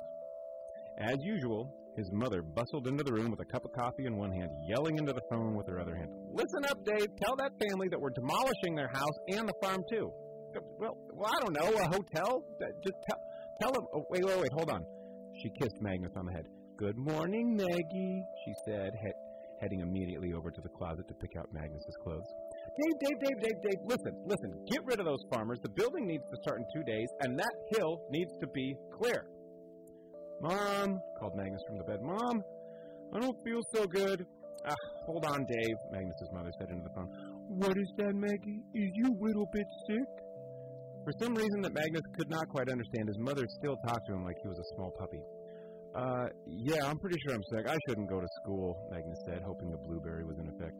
As 1.00 1.18
usual, 1.24 1.72
his 1.96 2.12
mother 2.12 2.42
bustled 2.42 2.88
into 2.88 3.04
the 3.04 3.14
room 3.14 3.32
with 3.32 3.40
a 3.40 3.46
cup 3.46 3.64
of 3.64 3.72
coffee 3.72 4.06
in 4.06 4.18
one 4.18 4.32
hand, 4.32 4.50
yelling 4.68 4.98
into 4.98 5.14
the 5.14 5.22
phone 5.32 5.56
with 5.56 5.68
her 5.68 5.80
other 5.80 5.96
hand. 5.96 6.10
Listen 6.34 6.66
up, 6.70 6.84
Dave. 6.84 7.08
Tell 7.24 7.36
that 7.38 7.52
family 7.70 7.88
that 7.90 8.00
we're 8.00 8.12
demolishing 8.12 8.76
their 8.76 8.90
house 8.90 9.18
and 9.30 9.48
the 9.48 9.54
farm, 9.62 9.82
too. 9.90 10.12
Well, 10.80 10.98
well 11.14 11.32
I 11.34 11.40
don't 11.42 11.54
know. 11.54 11.78
A 11.82 11.88
hotel? 11.88 12.44
Just 12.84 12.98
tell, 13.10 13.20
tell 13.62 13.72
them. 13.72 13.86
Oh, 13.94 14.04
wait, 14.10 14.24
wait, 14.24 14.40
wait. 14.40 14.52
Hold 14.54 14.70
on. 14.70 14.86
She 15.42 15.50
kissed 15.60 15.82
Magnus 15.82 16.12
on 16.16 16.26
the 16.26 16.32
head. 16.32 16.46
Good 16.78 16.98
morning, 16.98 17.56
Maggie, 17.56 18.24
she 18.44 18.54
said, 18.68 18.92
he- 19.02 19.62
heading 19.62 19.80
immediately 19.80 20.34
over 20.34 20.52
to 20.52 20.62
the 20.62 20.68
closet 20.70 21.08
to 21.08 21.14
pick 21.16 21.32
out 21.38 21.48
Magnus's 21.54 21.96
clothes. 22.04 22.28
Dave, 22.76 23.00
Dave, 23.00 23.20
Dave, 23.24 23.40
Dave, 23.42 23.62
Dave, 23.64 23.82
listen, 23.86 24.14
listen. 24.28 24.52
Get 24.70 24.84
rid 24.84 25.00
of 25.00 25.06
those 25.06 25.24
farmers. 25.32 25.60
The 25.64 25.70
building 25.70 26.06
needs 26.06 26.24
to 26.30 26.38
start 26.44 26.60
in 26.60 26.66
two 26.76 26.84
days, 26.84 27.08
and 27.22 27.40
that 27.40 27.56
hill 27.78 28.02
needs 28.12 28.32
to 28.42 28.48
be 28.48 28.76
clear. 29.00 29.26
Mom, 30.42 31.00
called 31.18 31.38
Magnus 31.38 31.62
from 31.66 31.78
the 31.78 31.86
bed. 31.86 32.00
Mom, 32.04 32.44
I 33.16 33.20
don't 33.20 33.38
feel 33.46 33.62
so 33.74 33.86
good. 33.88 34.26
Ah, 34.68 34.76
hold 35.06 35.26
on, 35.26 35.46
Dave, 35.46 35.78
Magnus's 35.92 36.30
mother 36.34 36.52
said 36.60 36.70
into 36.72 36.84
the 36.84 36.94
phone. 36.94 37.08
What 37.48 37.78
is 37.78 37.88
that, 38.00 38.14
Maggie? 38.16 38.60
Is 38.74 38.92
you 38.96 39.16
little 39.22 39.48
bit 39.54 39.68
sick? 39.88 40.25
For 41.06 41.14
some 41.22 41.36
reason 41.36 41.62
that 41.62 41.74
Magnus 41.74 42.02
could 42.18 42.30
not 42.32 42.50
quite 42.50 42.68
understand, 42.68 43.08
his 43.08 43.20
mother 43.20 43.46
still 43.62 43.78
talked 43.86 44.08
to 44.08 44.14
him 44.14 44.26
like 44.26 44.36
he 44.42 44.48
was 44.48 44.58
a 44.58 44.76
small 44.76 44.92
puppy. 44.98 45.22
Uh, 45.96 46.28
yeah, 46.48 46.84
I'm 46.84 46.98
pretty 46.98 47.18
sure 47.22 47.36
I'm 47.36 47.44
sick. 47.54 47.70
I 47.70 47.78
shouldn't 47.88 48.10
go 48.10 48.20
to 48.20 48.28
school, 48.42 48.76
Magnus 48.92 49.20
said, 49.28 49.44
hoping 49.46 49.70
the 49.70 49.78
blueberry 49.78 50.26
was 50.26 50.36
in 50.40 50.50
effect. 50.50 50.76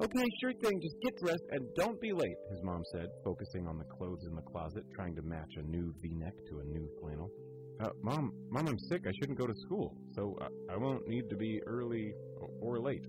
Okay, 0.00 0.26
sure 0.40 0.52
thing. 0.64 0.80
Just 0.80 0.96
get 1.04 1.14
dressed 1.22 1.44
and 1.50 1.60
don't 1.76 2.00
be 2.00 2.12
late, 2.12 2.36
his 2.50 2.60
mom 2.62 2.82
said, 2.90 3.06
focusing 3.22 3.68
on 3.68 3.76
the 3.76 3.84
clothes 3.84 4.24
in 4.26 4.34
the 4.34 4.42
closet, 4.42 4.82
trying 4.94 5.14
to 5.14 5.22
match 5.22 5.52
a 5.58 5.62
new 5.62 5.92
v-neck 6.00 6.34
to 6.48 6.60
a 6.60 6.64
new 6.64 6.88
flannel. 7.00 7.30
Uh, 7.78 7.90
Mom, 8.02 8.32
Mom, 8.50 8.68
I'm 8.68 8.78
sick. 8.88 9.02
I 9.06 9.12
shouldn't 9.20 9.38
go 9.38 9.46
to 9.46 9.54
school, 9.66 9.94
so 10.14 10.34
I, 10.40 10.74
I 10.74 10.76
won't 10.78 11.06
need 11.06 11.28
to 11.28 11.36
be 11.36 11.60
early 11.66 12.14
or, 12.40 12.48
or 12.62 12.80
late. 12.80 13.04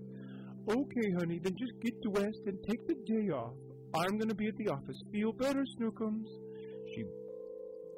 Okay, 0.68 1.10
honey, 1.18 1.40
then 1.42 1.54
just 1.58 1.72
get 1.80 1.94
dressed 2.02 2.42
and 2.44 2.58
take 2.68 2.86
the 2.86 2.94
day 3.06 3.32
off. 3.32 3.54
I'm 3.94 4.18
going 4.18 4.28
to 4.28 4.34
be 4.34 4.46
at 4.46 4.56
the 4.58 4.68
office. 4.68 5.00
Feel 5.10 5.32
better, 5.32 5.64
Snookums. 5.80 6.28
She, 6.94 7.04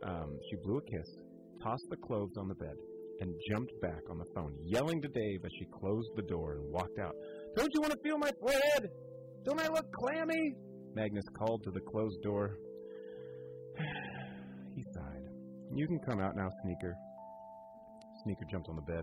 um, 0.05 0.39
she 0.49 0.57
blew 0.57 0.79
a 0.79 0.83
kiss, 0.83 1.09
tossed 1.63 1.87
the 1.91 1.97
clothes 1.97 2.37
on 2.39 2.49
the 2.49 2.55
bed, 2.55 2.75
and 3.21 3.35
jumped 3.51 3.73
back 3.83 4.01
on 4.11 4.19
the 4.19 4.25
phone, 4.35 4.55
yelling 4.65 5.01
to 5.03 5.09
Dave 5.09 5.45
as 5.45 5.51
she 5.59 5.67
closed 5.79 6.11
the 6.17 6.23
door 6.23 6.55
and 6.55 6.73
walked 6.73 6.99
out. 6.99 7.15
Don't 7.57 7.71
you 7.75 7.81
want 7.81 7.93
to 7.93 7.99
feel 8.03 8.19
my 8.19 8.31
forehead? 8.41 8.91
Don't 9.45 9.61
I 9.61 9.69
look 9.69 9.87
clammy? 9.93 10.55
Magnus 10.95 11.25
called 11.39 11.63
to 11.65 11.71
the 11.71 11.81
closed 11.81 12.21
door. 12.23 12.57
He 14.77 14.85
sighed. 14.95 15.27
You 15.75 15.87
can 15.89 15.99
come 15.99 16.21
out 16.21 16.37
now, 16.37 16.49
Sneaker. 16.63 16.95
Sneaker 18.23 18.47
jumped 18.51 18.69
on 18.69 18.77
the 18.77 18.83
bed. 18.83 19.03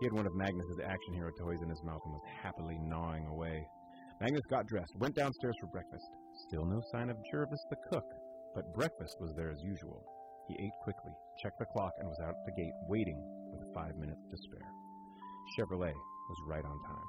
He 0.00 0.06
had 0.06 0.12
one 0.12 0.26
of 0.26 0.34
Magnus's 0.34 0.80
action 0.84 1.14
hero 1.14 1.30
toys 1.38 1.62
in 1.62 1.68
his 1.68 1.82
mouth 1.84 2.00
and 2.04 2.12
was 2.12 2.26
happily 2.42 2.78
gnawing 2.82 3.26
away. 3.26 3.66
Magnus 4.20 4.42
got 4.50 4.66
dressed, 4.66 4.92
went 4.98 5.14
downstairs 5.14 5.54
for 5.60 5.68
breakfast. 5.68 6.04
Still 6.48 6.64
no 6.64 6.80
sign 6.92 7.08
of 7.08 7.16
Jervis 7.30 7.64
the 7.70 7.76
cook, 7.92 8.04
but 8.54 8.74
breakfast 8.74 9.16
was 9.20 9.34
there 9.34 9.50
as 9.50 9.62
usual. 9.62 10.02
He 10.48 10.54
ate 10.64 10.76
quickly, 10.82 11.12
checked 11.42 11.58
the 11.58 11.66
clock, 11.66 11.92
and 11.98 12.08
was 12.08 12.20
out 12.20 12.34
at 12.34 12.44
the 12.46 12.60
gate 12.60 12.74
waiting 12.88 13.20
with 13.52 13.74
five 13.74 13.96
minutes 13.96 14.24
to 14.30 14.36
spare. 14.36 14.70
Chevrolet 15.56 15.94
was 15.94 16.46
right 16.46 16.64
on 16.64 16.82
time. 16.82 17.08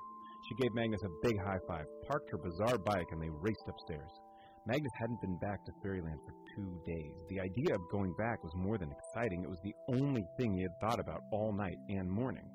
She 0.49 0.55
gave 0.61 0.73
Magnus 0.73 1.03
a 1.03 1.27
big 1.27 1.39
high 1.39 1.59
five, 1.67 1.85
parked 2.07 2.29
her 2.31 2.37
bizarre 2.37 2.77
bike, 2.77 3.07
and 3.11 3.21
they 3.21 3.29
raced 3.29 3.67
upstairs. 3.67 4.11
Magnus 4.67 4.91
hadn't 4.99 5.21
been 5.21 5.37
back 5.39 5.65
to 5.65 5.71
Fairyland 5.81 6.19
for 6.25 6.33
two 6.55 6.81
days. 6.85 7.13
The 7.29 7.39
idea 7.39 7.73
of 7.73 7.81
going 7.91 8.13
back 8.17 8.43
was 8.43 8.53
more 8.55 8.77
than 8.77 8.91
exciting. 8.91 9.43
It 9.43 9.49
was 9.49 9.61
the 9.63 9.73
only 9.89 10.23
thing 10.37 10.53
he 10.53 10.61
had 10.61 10.77
thought 10.81 10.99
about 10.99 11.21
all 11.31 11.51
night 11.53 11.77
and 11.89 12.09
morning. 12.09 12.45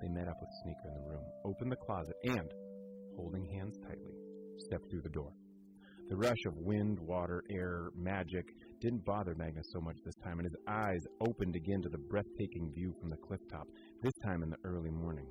They 0.00 0.08
met 0.08 0.28
up 0.28 0.36
with 0.40 0.50
Sneaker 0.62 0.88
in 0.88 0.94
the 0.94 1.08
room, 1.10 1.24
opened 1.44 1.72
the 1.72 1.76
closet, 1.76 2.14
and, 2.24 2.48
holding 3.16 3.44
hands 3.58 3.76
tightly, 3.82 4.14
stepped 4.58 4.88
through 4.90 5.02
the 5.02 5.10
door. 5.10 5.32
The 6.08 6.16
rush 6.16 6.46
of 6.46 6.56
wind, 6.56 6.98
water, 7.00 7.44
air, 7.50 7.90
magic 7.94 8.46
didn't 8.80 9.04
bother 9.04 9.34
Magnus 9.34 9.66
so 9.74 9.80
much 9.80 9.96
this 10.06 10.14
time, 10.24 10.38
and 10.38 10.46
his 10.46 10.56
eyes 10.66 11.02
opened 11.20 11.54
again 11.54 11.82
to 11.82 11.90
the 11.90 11.98
breathtaking 12.08 12.72
view 12.74 12.94
from 12.98 13.10
the 13.10 13.16
cliff 13.18 13.40
top, 13.52 13.68
this 14.02 14.14
time 14.24 14.42
in 14.42 14.48
the 14.48 14.56
early 14.64 14.90
morning. 14.90 15.26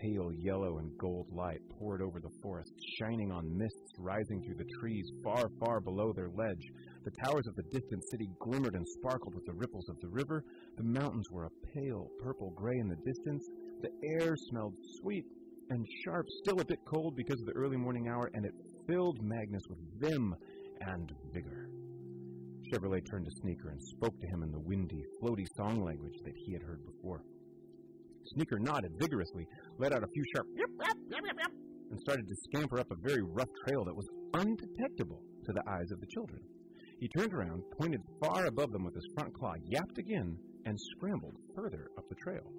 Pale 0.00 0.32
yellow 0.32 0.78
and 0.78 0.96
gold 0.96 1.26
light 1.30 1.60
poured 1.78 2.00
over 2.00 2.20
the 2.20 2.32
forest, 2.42 2.72
shining 2.98 3.32
on 3.32 3.54
mists 3.58 3.92
rising 3.98 4.42
through 4.42 4.56
the 4.56 4.72
trees 4.80 5.04
far, 5.22 5.46
far 5.60 5.80
below 5.80 6.10
their 6.14 6.30
ledge. 6.30 6.70
The 7.04 7.12
towers 7.22 7.46
of 7.46 7.56
the 7.56 7.68
distant 7.70 8.02
city 8.10 8.30
glimmered 8.40 8.76
and 8.76 8.88
sparkled 8.88 9.34
with 9.34 9.44
the 9.44 9.52
ripples 9.52 9.90
of 9.90 10.00
the 10.00 10.08
river. 10.08 10.42
The 10.78 10.84
mountains 10.84 11.30
were 11.30 11.44
a 11.44 11.68
pale 11.74 12.08
purple 12.22 12.50
gray 12.56 12.78
in 12.78 12.88
the 12.88 12.96
distance. 13.04 13.46
The 13.82 13.90
air 14.22 14.34
smelled 14.48 14.74
sweet 15.02 15.26
and 15.68 15.86
sharp, 16.04 16.26
still 16.42 16.60
a 16.60 16.64
bit 16.64 16.80
cold 16.86 17.14
because 17.14 17.40
of 17.40 17.46
the 17.46 17.52
early 17.52 17.76
morning 17.76 18.08
hour, 18.08 18.30
and 18.32 18.46
it 18.46 18.52
filled 18.86 19.22
Magnus 19.22 19.62
with 19.68 19.78
vim 19.98 20.34
and 20.80 21.12
vigor. 21.32 21.68
Chevrolet 22.70 23.02
turned 23.10 23.24
to 23.24 23.30
Sneaker 23.42 23.70
and 23.70 23.82
spoke 23.82 24.18
to 24.20 24.26
him 24.26 24.42
in 24.42 24.50
the 24.50 24.60
windy, 24.60 25.02
floaty 25.22 25.46
song 25.56 25.84
language 25.84 26.16
that 26.24 26.34
he 26.34 26.52
had 26.52 26.62
heard 26.62 26.80
before. 26.84 27.22
Sneaker 28.34 28.58
nodded 28.58 28.92
vigorously, 28.98 29.46
let 29.78 29.92
out 29.92 30.02
a 30.02 30.08
few 30.08 30.24
sharp 30.34 30.46
yip, 30.56 30.70
yip, 30.78 30.96
yip, 31.10 31.20
yip, 31.24 31.36
yip, 31.38 31.52
and 31.90 32.00
started 32.00 32.26
to 32.26 32.34
scamper 32.44 32.80
up 32.80 32.90
a 32.90 33.08
very 33.08 33.22
rough 33.22 33.48
trail 33.66 33.84
that 33.84 33.94
was 33.94 34.08
undetectable 34.34 35.22
to 35.44 35.52
the 35.52 35.62
eyes 35.68 35.90
of 35.92 36.00
the 36.00 36.06
children. 36.06 36.40
He 37.00 37.08
turned 37.08 37.34
around, 37.34 37.62
pointed 37.78 38.00
far 38.22 38.46
above 38.46 38.72
them 38.72 38.84
with 38.84 38.94
his 38.94 39.06
front 39.14 39.34
claw, 39.34 39.54
yapped 39.64 39.98
again, 39.98 40.38
and 40.64 40.78
scrambled 40.96 41.36
further 41.54 41.88
up 41.98 42.04
the 42.08 42.14
trail. 42.16 42.50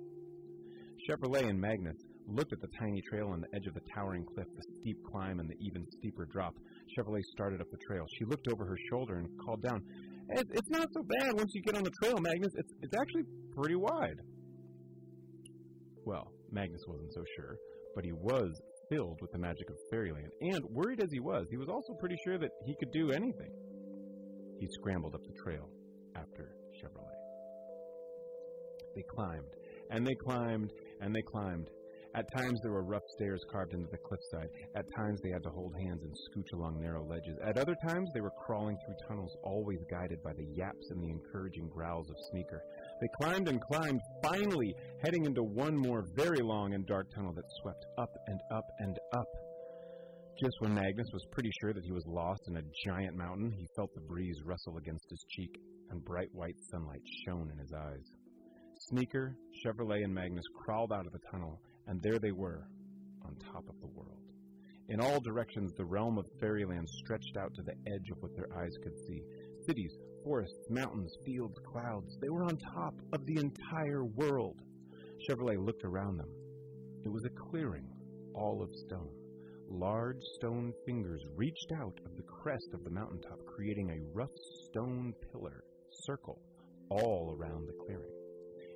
Chevrolet 1.08 1.50
and 1.50 1.60
Magnus 1.60 1.98
looked 2.28 2.54
at 2.54 2.62
the 2.62 2.70
tiny 2.80 3.02
trail 3.02 3.30
on 3.30 3.42
the 3.42 3.48
edge 3.56 3.68
of 3.68 3.74
the 3.74 3.82
towering 3.94 4.26
cliff, 4.26 4.48
the 4.56 4.64
steep 4.80 4.98
climb 5.12 5.40
and 5.40 5.50
the 5.50 5.56
even 5.60 5.86
steeper 5.98 6.26
drop. 6.26 6.56
Chevrolet 6.96 7.22
started 7.24 7.62
up 7.62 7.68
the 7.72 7.78
trail. 7.88 8.06
She 8.18 8.26
looked 8.26 8.48
over 8.52 8.66
her 8.66 8.78
shoulder 8.90 9.16
and 9.16 9.30
called 9.46 9.62
down, 9.62 9.82
"It's, 10.30 10.52
it's 10.52 10.70
not 10.70 10.88
so 10.94 11.04
bad 11.04 11.34
once 11.34 11.54
you 11.54 11.62
get 11.62 11.76
on 11.76 11.84
the 11.84 11.92
trail, 12.02 12.18
Magnus. 12.20 12.54
It's, 12.56 12.74
it's 12.82 12.96
actually 13.00 13.24
pretty 13.56 13.76
wide." 13.76 14.20
Well, 16.06 16.32
Magnus 16.52 16.82
wasn't 16.88 17.14
so 17.14 17.24
sure, 17.36 17.56
but 17.96 18.06
he 18.06 18.12
was 18.12 18.62
filled 18.90 19.20
with 19.22 19.32
the 19.32 19.40
magic 19.40 19.70
of 19.70 19.76
fairyland, 19.90 20.32
and 20.42 20.64
worried 20.70 21.02
as 21.02 21.12
he 21.12 21.20
was, 21.20 21.48
he 21.50 21.58
was 21.58 21.70
also 21.70 21.94
pretty 22.00 22.16
sure 22.24 22.38
that 22.38 22.52
he 22.66 22.76
could 22.80 22.92
do 22.92 23.12
anything. 23.12 23.52
He 24.60 24.68
scrambled 24.68 25.16
up 25.16 25.22
the 25.24 25.34
trail 25.44 25.68
after 26.16 26.56
Chevrolet. 26.80 27.16
They 28.96 29.04
climbed, 29.10 29.54
and 29.90 30.06
they 30.06 30.16
climbed, 30.16 30.72
and 31.02 31.14
they 31.14 31.24
climbed. 31.24 31.70
At 32.16 32.32
times 32.32 32.62
there 32.62 32.72
were 32.72 32.86
rough 32.86 33.04
stairs 33.16 33.44
carved 33.52 33.74
into 33.74 33.90
the 33.92 33.98
cliffside. 33.98 34.48
At 34.78 34.86
times 34.96 35.20
they 35.22 35.32
had 35.32 35.44
to 35.44 35.50
hold 35.50 35.76
hands 35.76 36.02
and 36.02 36.16
scooch 36.16 36.54
along 36.54 36.80
narrow 36.80 37.06
ledges. 37.06 37.38
At 37.44 37.58
other 37.58 37.76
times 37.86 38.10
they 38.14 38.22
were 38.22 38.32
crawling 38.46 38.78
through 38.78 38.96
tunnels, 39.06 39.36
always 39.44 39.80
guided 39.92 40.24
by 40.24 40.32
the 40.32 40.48
yaps 40.56 40.92
and 40.92 41.04
the 41.04 41.10
encouraging 41.10 41.68
growls 41.68 42.10
of 42.10 42.16
Sneaker. 42.32 42.62
They 43.02 43.10
climbed 43.22 43.50
and 43.50 43.60
climbed, 43.62 44.00
finally 44.24 44.74
heading 45.04 45.26
into 45.26 45.44
one 45.44 45.76
more 45.76 46.06
very 46.16 46.42
long 46.42 46.74
and 46.74 46.88
dark 46.88 47.08
tunnel 47.14 47.34
that 47.34 47.52
swept 47.62 47.86
up 47.98 48.16
and 48.28 48.40
up 48.50 48.66
and 48.80 48.98
up. 49.14 49.28
Just 50.42 50.56
when 50.60 50.74
Magnus 50.74 51.10
was 51.12 51.26
pretty 51.34 51.52
sure 51.60 51.74
that 51.74 51.84
he 51.84 51.92
was 51.92 52.06
lost 52.08 52.42
in 52.48 52.56
a 52.56 52.62
giant 52.86 53.18
mountain, 53.18 53.52
he 53.52 53.68
felt 53.76 53.94
the 53.94 54.02
breeze 54.02 54.38
rustle 54.46 54.78
against 54.78 55.10
his 55.10 55.26
cheek, 55.32 55.52
and 55.90 56.04
bright 56.06 56.30
white 56.32 56.56
sunlight 56.72 57.02
shone 57.26 57.50
in 57.52 57.58
his 57.58 57.74
eyes. 57.74 58.06
Sneaker, 58.90 59.36
Chevrolet, 59.64 60.04
and 60.04 60.14
Magnus 60.14 60.44
crawled 60.64 60.92
out 60.92 61.06
of 61.06 61.12
the 61.14 61.20
tunnel, 61.32 61.60
and 61.88 62.02
there 62.02 62.20
they 62.20 62.32
were, 62.32 62.68
on 63.24 63.36
top 63.52 63.68
of 63.70 63.80
the 63.80 63.88
world. 63.88 64.20
In 64.88 65.02
all 65.02 65.20
directions, 65.20 65.74
the 65.74 65.86
realm 65.86 66.18
of 66.18 66.26
fairyland 66.40 66.88
stretched 66.90 67.38
out 67.38 67.54
to 67.56 67.64
the 67.64 67.76
edge 67.92 68.10
of 68.12 68.22
what 68.22 68.36
their 68.36 68.56
eyes 68.56 68.78
could 68.84 68.98
see. 69.08 69.24
Cities, 69.66 69.98
forests, 70.24 70.70
mountains, 70.70 71.16
fields, 71.26 71.58
clouds, 71.72 72.18
they 72.22 72.30
were 72.30 72.44
on 72.44 72.58
top 72.58 72.94
of 73.14 73.26
the 73.26 73.38
entire 73.38 74.04
world. 74.04 74.62
Chevrolet 75.28 75.58
looked 75.58 75.84
around 75.84 76.18
them. 76.18 76.30
It 77.04 77.10
was 77.10 77.26
a 77.26 77.50
clearing, 77.50 77.88
all 78.36 78.62
of 78.62 78.70
stone. 78.76 79.10
Large 79.70 80.22
stone 80.36 80.72
fingers 80.86 81.24
reached 81.36 81.72
out 81.72 82.00
of 82.06 82.16
the 82.16 82.24
crest 82.24 82.70
of 82.74 82.84
the 82.84 82.92
mountaintop, 82.92 83.40
creating 83.48 83.90
a 83.90 84.14
rough 84.14 84.36
stone 84.66 85.14
pillar, 85.32 85.64
circle, 85.90 86.40
all 86.90 87.36
around 87.36 87.68
the 87.68 87.86
clearing. 87.86 88.14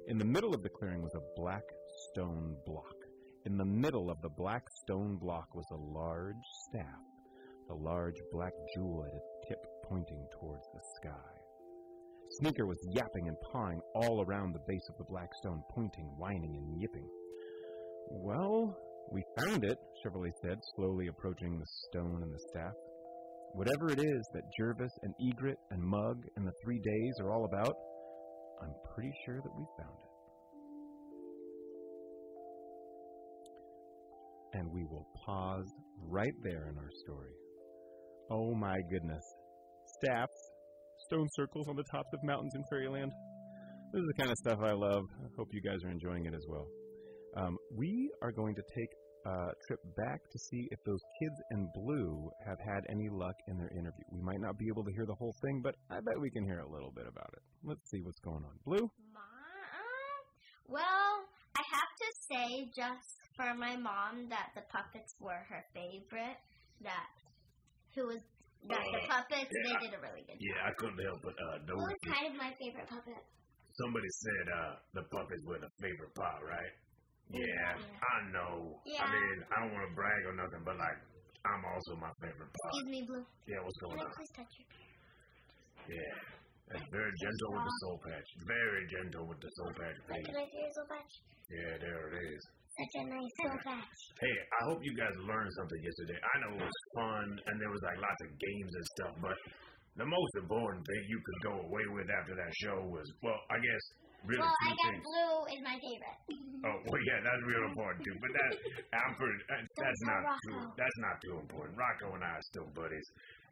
In 0.07 0.17
the 0.17 0.25
middle 0.25 0.55
of 0.55 0.63
the 0.63 0.69
clearing 0.69 1.03
was 1.03 1.13
a 1.13 1.39
black 1.39 1.63
stone 2.11 2.55
block. 2.65 2.98
In 3.45 3.57
the 3.57 3.65
middle 3.65 4.11
of 4.11 4.21
the 4.21 4.29
black 4.29 4.63
stone 4.83 5.15
block 5.15 5.55
was 5.55 5.65
a 5.71 5.97
large 5.97 6.35
staff, 6.67 7.01
the 7.69 7.73
large 7.73 8.17
black 8.33 8.51
jewel 8.75 9.05
at 9.07 9.13
its 9.13 9.47
tip 9.47 9.65
pointing 9.87 10.27
towards 10.39 10.65
the 10.73 10.81
sky. 10.97 11.31
Sneaker 12.41 12.67
was 12.67 12.77
yapping 12.91 13.29
and 13.29 13.37
pawing 13.51 13.79
all 13.95 14.25
around 14.27 14.53
the 14.53 14.65
base 14.67 14.85
of 14.89 14.97
the 14.97 15.09
black 15.09 15.29
stone, 15.39 15.63
pointing, 15.73 16.05
whining, 16.17 16.53
and 16.57 16.81
yipping. 16.81 17.07
Well, 18.11 18.75
we 19.11 19.23
found 19.39 19.63
it, 19.63 19.77
Chevrolet 20.03 20.33
said, 20.41 20.59
slowly 20.75 21.07
approaching 21.07 21.57
the 21.57 21.65
stone 21.87 22.21
and 22.21 22.33
the 22.33 22.43
staff. 22.49 22.73
Whatever 23.53 23.89
it 23.89 23.99
is 23.99 24.29
that 24.33 24.43
Jervis 24.59 24.91
and 25.01 25.13
Egret 25.19 25.57
and 25.71 25.81
Mug 25.81 26.21
and 26.35 26.45
the 26.45 26.53
three 26.61 26.79
days 26.79 27.13
are 27.21 27.31
all 27.31 27.45
about, 27.45 27.73
I'm 28.61 28.73
pretty 28.93 29.13
sure 29.25 29.41
that 29.41 29.55
we 29.57 29.65
found 29.79 29.97
it. 30.03 30.08
And 34.53 34.71
we 34.71 34.83
will 34.83 35.07
pause 35.25 35.71
right 36.07 36.33
there 36.43 36.69
in 36.69 36.77
our 36.77 36.89
story. 37.05 37.31
Oh 38.31 38.55
my 38.55 38.77
goodness. 38.91 39.23
Staffs, 40.01 40.51
stone 41.07 41.27
circles 41.35 41.67
on 41.67 41.75
the 41.75 41.83
tops 41.91 42.09
of 42.13 42.19
mountains 42.23 42.53
in 42.55 42.63
Fairyland. 42.69 43.11
This 43.93 44.01
is 44.01 44.07
the 44.07 44.21
kind 44.21 44.31
of 44.31 44.37
stuff 44.37 44.59
I 44.63 44.73
love. 44.73 45.03
I 45.21 45.27
hope 45.37 45.49
you 45.51 45.61
guys 45.61 45.83
are 45.83 45.89
enjoying 45.89 46.25
it 46.25 46.33
as 46.33 46.45
well. 46.47 46.67
Um, 47.37 47.57
we 47.75 48.09
are 48.21 48.31
going 48.31 48.55
to 48.55 48.61
take 48.75 48.89
a 49.25 49.51
trip 49.67 49.79
back 49.97 50.19
to 50.31 50.39
see 50.39 50.67
if 50.71 50.79
those 50.85 51.01
kids 51.21 51.35
in 51.51 51.69
blue 51.75 52.29
have 52.47 52.57
had 52.65 52.81
any 52.89 53.09
luck 53.09 53.35
in 53.47 53.57
their 53.57 53.69
interview. 53.71 54.05
We 54.11 54.21
might 54.21 54.39
not 54.39 54.57
be 54.57 54.65
able 54.67 54.83
to 54.83 54.91
hear 54.91 55.05
the 55.05 55.15
whole 55.15 55.35
thing, 55.41 55.61
but 55.63 55.75
I 55.91 55.95
bet 55.95 56.19
we 56.19 56.31
can 56.31 56.45
hear 56.45 56.59
a 56.59 56.69
little 56.69 56.91
bit 56.95 57.05
about 57.07 57.29
it. 57.33 57.41
Let's 57.63 57.89
see 57.91 58.01
what's 58.01 58.19
going 58.19 58.43
on. 58.45 58.55
Blue? 58.65 58.89
Mom? 59.13 59.25
Well, 60.67 61.25
I 61.57 61.63
have 61.73 61.93
to 61.97 62.09
say, 62.29 62.69
just 62.75 63.18
for 63.39 63.55
my 63.55 63.79
mom, 63.79 64.27
that 64.27 64.51
the 64.51 64.67
puppets 64.67 65.15
were 65.23 65.39
her 65.47 65.63
favorite. 65.71 66.35
That 66.83 67.07
who 67.95 68.11
was 68.11 68.19
that 68.67 68.83
the 68.83 68.99
Uh, 69.07 69.07
puppets 69.07 69.47
yeah, 69.47 69.63
they 69.63 69.75
I- 69.75 69.83
did 69.87 69.93
a 69.95 70.01
really 70.03 70.23
good 70.27 70.35
job. 70.35 70.43
Yeah, 70.43 70.67
I 70.67 70.71
couldn't 70.75 70.99
help 70.99 71.19
but 71.23 71.35
uh, 71.39 71.57
Who 71.63 71.79
was 71.79 71.99
kind 72.11 72.25
of 72.27 72.35
my 72.35 72.51
favorite 72.59 72.87
puppet? 72.91 73.23
Somebody 73.79 74.09
said 74.11 74.45
uh, 74.51 74.71
the 74.99 75.03
puppets 75.07 75.43
were 75.47 75.59
the 75.63 75.71
favorite 75.79 76.11
part, 76.19 76.43
right? 76.43 76.73
Yeah, 77.31 77.39
Yeah. 77.39 78.03
I 78.03 78.17
know. 78.35 78.81
Yeah. 78.83 79.05
I 79.05 79.11
mean, 79.15 79.37
I 79.47 79.55
don't 79.63 79.71
want 79.71 79.85
to 79.87 79.93
brag 79.95 80.21
or 80.27 80.35
nothing, 80.35 80.63
but 80.67 80.75
like, 80.75 80.99
I'm 81.47 81.63
also 81.63 81.95
my 81.95 82.11
favorite 82.19 82.51
part. 82.51 82.71
Excuse 82.75 82.89
me, 82.91 82.99
Blue. 83.07 83.23
Yeah, 83.47 83.63
what's 83.63 83.79
Can 83.79 83.87
going 83.95 84.01
I 84.03 84.03
on? 84.03 84.11
please 84.19 84.33
touch 84.35 84.51
your 84.59 84.67
Yeah. 85.95 86.15
That's 86.69 86.85
very 86.91 87.13
gentle 87.23 87.49
with 87.55 87.65
the 87.65 87.75
soul 87.81 87.97
patch. 88.03 88.29
Very 88.45 88.83
gentle 88.91 89.25
with 89.25 89.39
the 89.41 89.49
soul 89.57 89.71
patch, 89.79 89.97
can 90.05 90.35
I 90.37 90.45
see 90.51 90.59
your 90.61 90.73
soul 90.75 90.85
patch? 90.91 91.13
Yeah, 91.49 91.73
there 91.81 92.03
it 92.13 92.15
is. 92.35 92.41
Such 92.79 92.95
a 92.95 93.03
nice. 93.11 93.35
Hey, 94.23 94.35
I 94.55 94.61
hope 94.71 94.79
you 94.79 94.95
guys 94.95 95.11
learned 95.27 95.51
something 95.59 95.81
yesterday. 95.83 96.15
I 96.15 96.35
know 96.39 96.51
it 96.55 96.63
was 96.63 96.79
fun 96.95 97.27
and 97.35 97.55
there 97.59 97.67
was 97.67 97.83
like 97.83 97.99
lots 97.99 98.19
of 98.23 98.29
games 98.39 98.71
and 98.71 98.85
stuff, 98.95 99.13
but 99.19 99.37
the 99.99 100.07
most 100.07 100.33
important 100.39 100.79
thing 100.87 101.01
you 101.11 101.19
could 101.19 101.39
go 101.43 101.53
away 101.67 101.85
with 101.91 102.07
after 102.07 102.39
that 102.39 102.51
show 102.63 102.79
was, 102.87 103.03
well, 103.19 103.35
I 103.51 103.59
guess 103.59 103.83
really 104.23 104.47
Well, 104.47 104.55
I 104.55 104.63
two 104.63 104.75
guess 104.79 104.87
things. 104.95 105.03
Blue 105.03 105.35
is 105.51 105.59
my 105.59 105.75
favorite. 105.75 106.19
Oh, 106.71 106.77
well, 106.87 107.01
yeah, 107.03 107.19
that's 107.19 107.43
real 107.43 107.65
important 107.67 107.99
too. 108.07 108.15
But 108.23 108.31
that, 108.31 108.51
I'm 108.95 109.13
pretty, 109.19 109.39
that, 109.51 109.59
that's 109.75 110.03
not 110.07 110.21
Rocco. 110.23 110.39
too, 110.47 110.59
that's 110.79 110.99
not 111.03 111.15
too 111.19 111.35
important. 111.43 111.75
Rocco 111.75 112.15
and 112.15 112.23
I 112.23 112.31
are 112.39 112.45
still 112.55 112.67
buddies. 112.71 113.07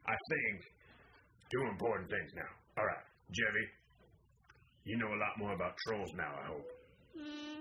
I 0.08 0.16
think 0.16 0.56
two 1.52 1.62
important 1.68 2.08
things 2.08 2.32
now. 2.32 2.52
All 2.80 2.86
right, 2.88 3.04
Jevy, 3.28 3.64
you 4.88 4.96
know 4.96 5.12
a 5.12 5.20
lot 5.20 5.36
more 5.36 5.52
about 5.52 5.76
trolls 5.84 6.12
now. 6.16 6.32
I 6.32 6.44
hope. 6.48 6.68
Hmm. 7.12 7.60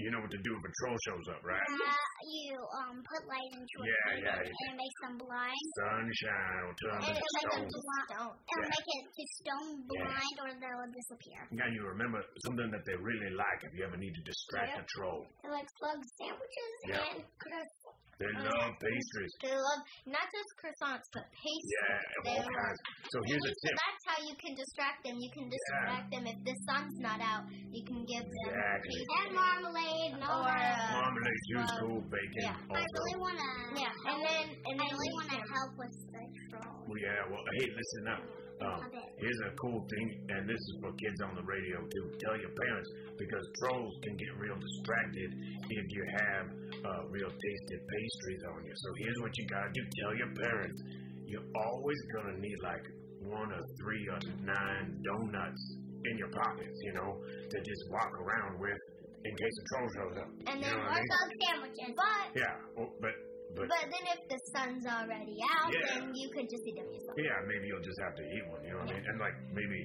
You 0.00 0.10
know 0.10 0.18
what 0.24 0.32
to 0.32 0.40
do 0.42 0.50
if 0.56 0.62
a 0.64 0.72
troll 0.82 0.98
shows 1.06 1.26
up, 1.30 1.40
right? 1.44 1.62
Uh, 1.62 1.94
you 2.26 2.56
um 2.80 2.96
put 3.06 3.22
light 3.28 3.50
into 3.54 3.76
it 3.82 3.86
Yeah, 3.86 4.12
and 4.12 4.18
yeah, 4.24 4.40
and 4.40 4.66
it 4.72 4.76
makes 4.80 4.98
them 5.04 5.14
blind. 5.20 5.62
Sunshine 5.78 6.60
will 6.66 6.78
turn 6.80 6.96
And 6.96 7.12
them 7.12 7.22
it'll 7.22 7.36
make 7.38 7.50
them 7.52 7.66
stone. 7.70 7.94
stone. 8.08 8.34
It'll 8.42 8.66
Yeah. 8.66 8.72
make 8.72 8.88
it 8.98 9.04
to 9.12 9.24
stone 9.38 9.70
blind 9.86 10.36
or 10.42 10.48
they'll 10.58 10.90
disappear. 10.90 11.40
Now 11.54 11.68
you 11.70 11.80
remember 11.86 12.18
something 12.48 12.70
that 12.72 12.82
they 12.88 12.96
really 12.98 13.30
like 13.36 13.60
if 13.62 13.72
you 13.76 13.84
ever 13.86 13.96
need 14.00 14.14
to 14.16 14.22
distract 14.26 14.80
a 14.80 14.84
troll. 14.96 15.22
They 15.44 15.50
like 15.52 15.68
slug 15.78 16.00
sandwiches 16.18 16.72
Yeah. 16.88 17.04
and 17.12 17.18
croissants. 17.38 18.11
They 18.22 18.32
love 18.46 18.72
pastries. 18.78 19.32
They 19.42 19.54
love 19.58 19.80
not 20.06 20.26
just 20.30 20.50
croissants, 20.62 21.06
but 21.10 21.26
pastries. 21.34 21.74
Yeah, 21.74 21.98
They 22.22 22.36
all 22.38 22.46
love 22.46 22.54
kinds. 22.62 22.80
So 23.10 23.16
here's 23.26 23.42
a 23.42 23.54
tip. 23.66 23.74
So 23.74 23.82
that's 23.82 24.04
how 24.06 24.18
you 24.22 24.34
can 24.38 24.52
distract 24.54 24.98
them. 25.02 25.14
You 25.18 25.30
can 25.34 25.46
distract 25.50 26.06
them 26.14 26.22
if 26.30 26.38
the 26.46 26.54
sun's 26.70 26.96
not 27.02 27.18
out. 27.18 27.44
You 27.50 27.82
can 27.82 28.00
give 28.06 28.22
them 28.22 28.48
Exactly. 28.54 28.98
And 29.18 29.30
marmalade 29.34 30.10
and 30.14 30.22
all 30.22 30.46
Or, 30.46 30.54
uh, 30.54 31.02
Marmalade, 31.02 31.42
juice, 31.50 31.66
well, 31.66 31.80
cool, 31.82 32.00
bacon. 32.06 32.40
yeah. 32.46 32.56
I 32.62 32.78
Also. 32.78 32.94
really 33.02 33.18
wanna. 33.18 33.48
yeah, 33.74 33.92
and 34.06 34.18
then 34.22 34.44
and 34.54 34.76
I 34.78 34.84
then 34.86 34.92
really 34.94 35.10
you 35.10 35.18
wanna 35.18 35.40
help 35.42 35.72
with 35.82 35.94
the 36.14 36.22
troll. 36.54 36.78
Well, 36.86 37.00
yeah, 37.02 37.20
well, 37.26 37.42
hey, 37.58 37.66
listen 37.74 38.04
up. 38.14 38.22
Um, 38.62 38.80
here's 39.18 39.40
a 39.48 39.52
cool 39.58 39.80
thing, 39.90 40.06
and 40.30 40.46
this 40.48 40.58
is 40.58 40.74
for 40.82 40.92
kids 40.94 41.18
on 41.26 41.34
the 41.34 41.42
radio 41.42 41.82
too. 41.82 42.06
Tell 42.22 42.36
your 42.38 42.54
parents 42.54 42.88
because 43.18 43.44
trolls 43.58 43.94
can 44.02 44.14
get 44.16 44.30
real 44.38 44.58
distracted 44.58 45.30
if 45.66 45.86
you 45.90 46.02
have 46.22 46.44
uh, 46.84 47.02
real 47.10 47.30
tasty 47.30 47.76
pastries 47.78 48.42
on 48.54 48.64
you. 48.64 48.74
So 48.76 48.88
here's 49.02 49.18
what 49.22 49.32
you 49.38 49.44
gotta 49.50 49.70
do: 49.74 49.82
tell 50.02 50.12
your 50.14 50.32
parents 50.38 50.78
you're 51.26 51.48
always 51.56 52.00
gonna 52.14 52.38
need 52.38 52.58
like 52.62 52.84
one 53.24 53.50
or 53.50 53.62
three 53.80 54.04
or 54.10 54.18
nine 54.44 54.86
donuts 55.02 55.62
in 56.04 56.18
your 56.18 56.28
pockets, 56.30 56.78
you 56.82 56.92
know, 56.92 57.10
to 57.50 57.56
just 57.62 57.82
walk 57.90 58.10
around 58.20 58.58
with 58.58 58.78
in 59.24 59.32
case 59.38 59.54
a 59.54 59.64
troll 59.70 59.88
shows 59.94 60.16
up. 60.18 60.30
And 60.50 60.56
you 60.58 60.66
then 60.66 60.74
know 60.74 60.82
what 60.82 60.90
Or 60.90 60.98
I 60.98 61.00
mean? 61.00 61.38
sandwiches. 61.46 61.92
But 61.94 62.24
Yeah, 62.34 62.54
well, 62.76 62.90
but 63.00 63.14
but 63.56 63.68
but 63.68 63.84
then 63.88 64.04
if 64.16 64.20
the 64.32 64.38
sun's 64.56 64.84
already 64.86 65.36
out, 65.60 65.68
Yeah. 65.72 66.00
then 66.00 66.14
you 66.14 66.28
could 66.32 66.48
just 66.48 66.64
eat 66.66 66.76
them 66.80 66.88
yourself. 66.92 67.16
yeah, 67.20 67.38
maybe 67.48 67.64
you'll 67.68 67.84
just 67.84 68.00
have 68.00 68.14
to 68.16 68.24
eat 68.24 68.44
one. 68.48 68.60
You 68.64 68.72
know 68.72 68.82
what 68.84 68.90
I 68.90 68.96
mean? 68.96 69.04
And 69.08 69.16
like 69.20 69.36
maybe 69.52 69.78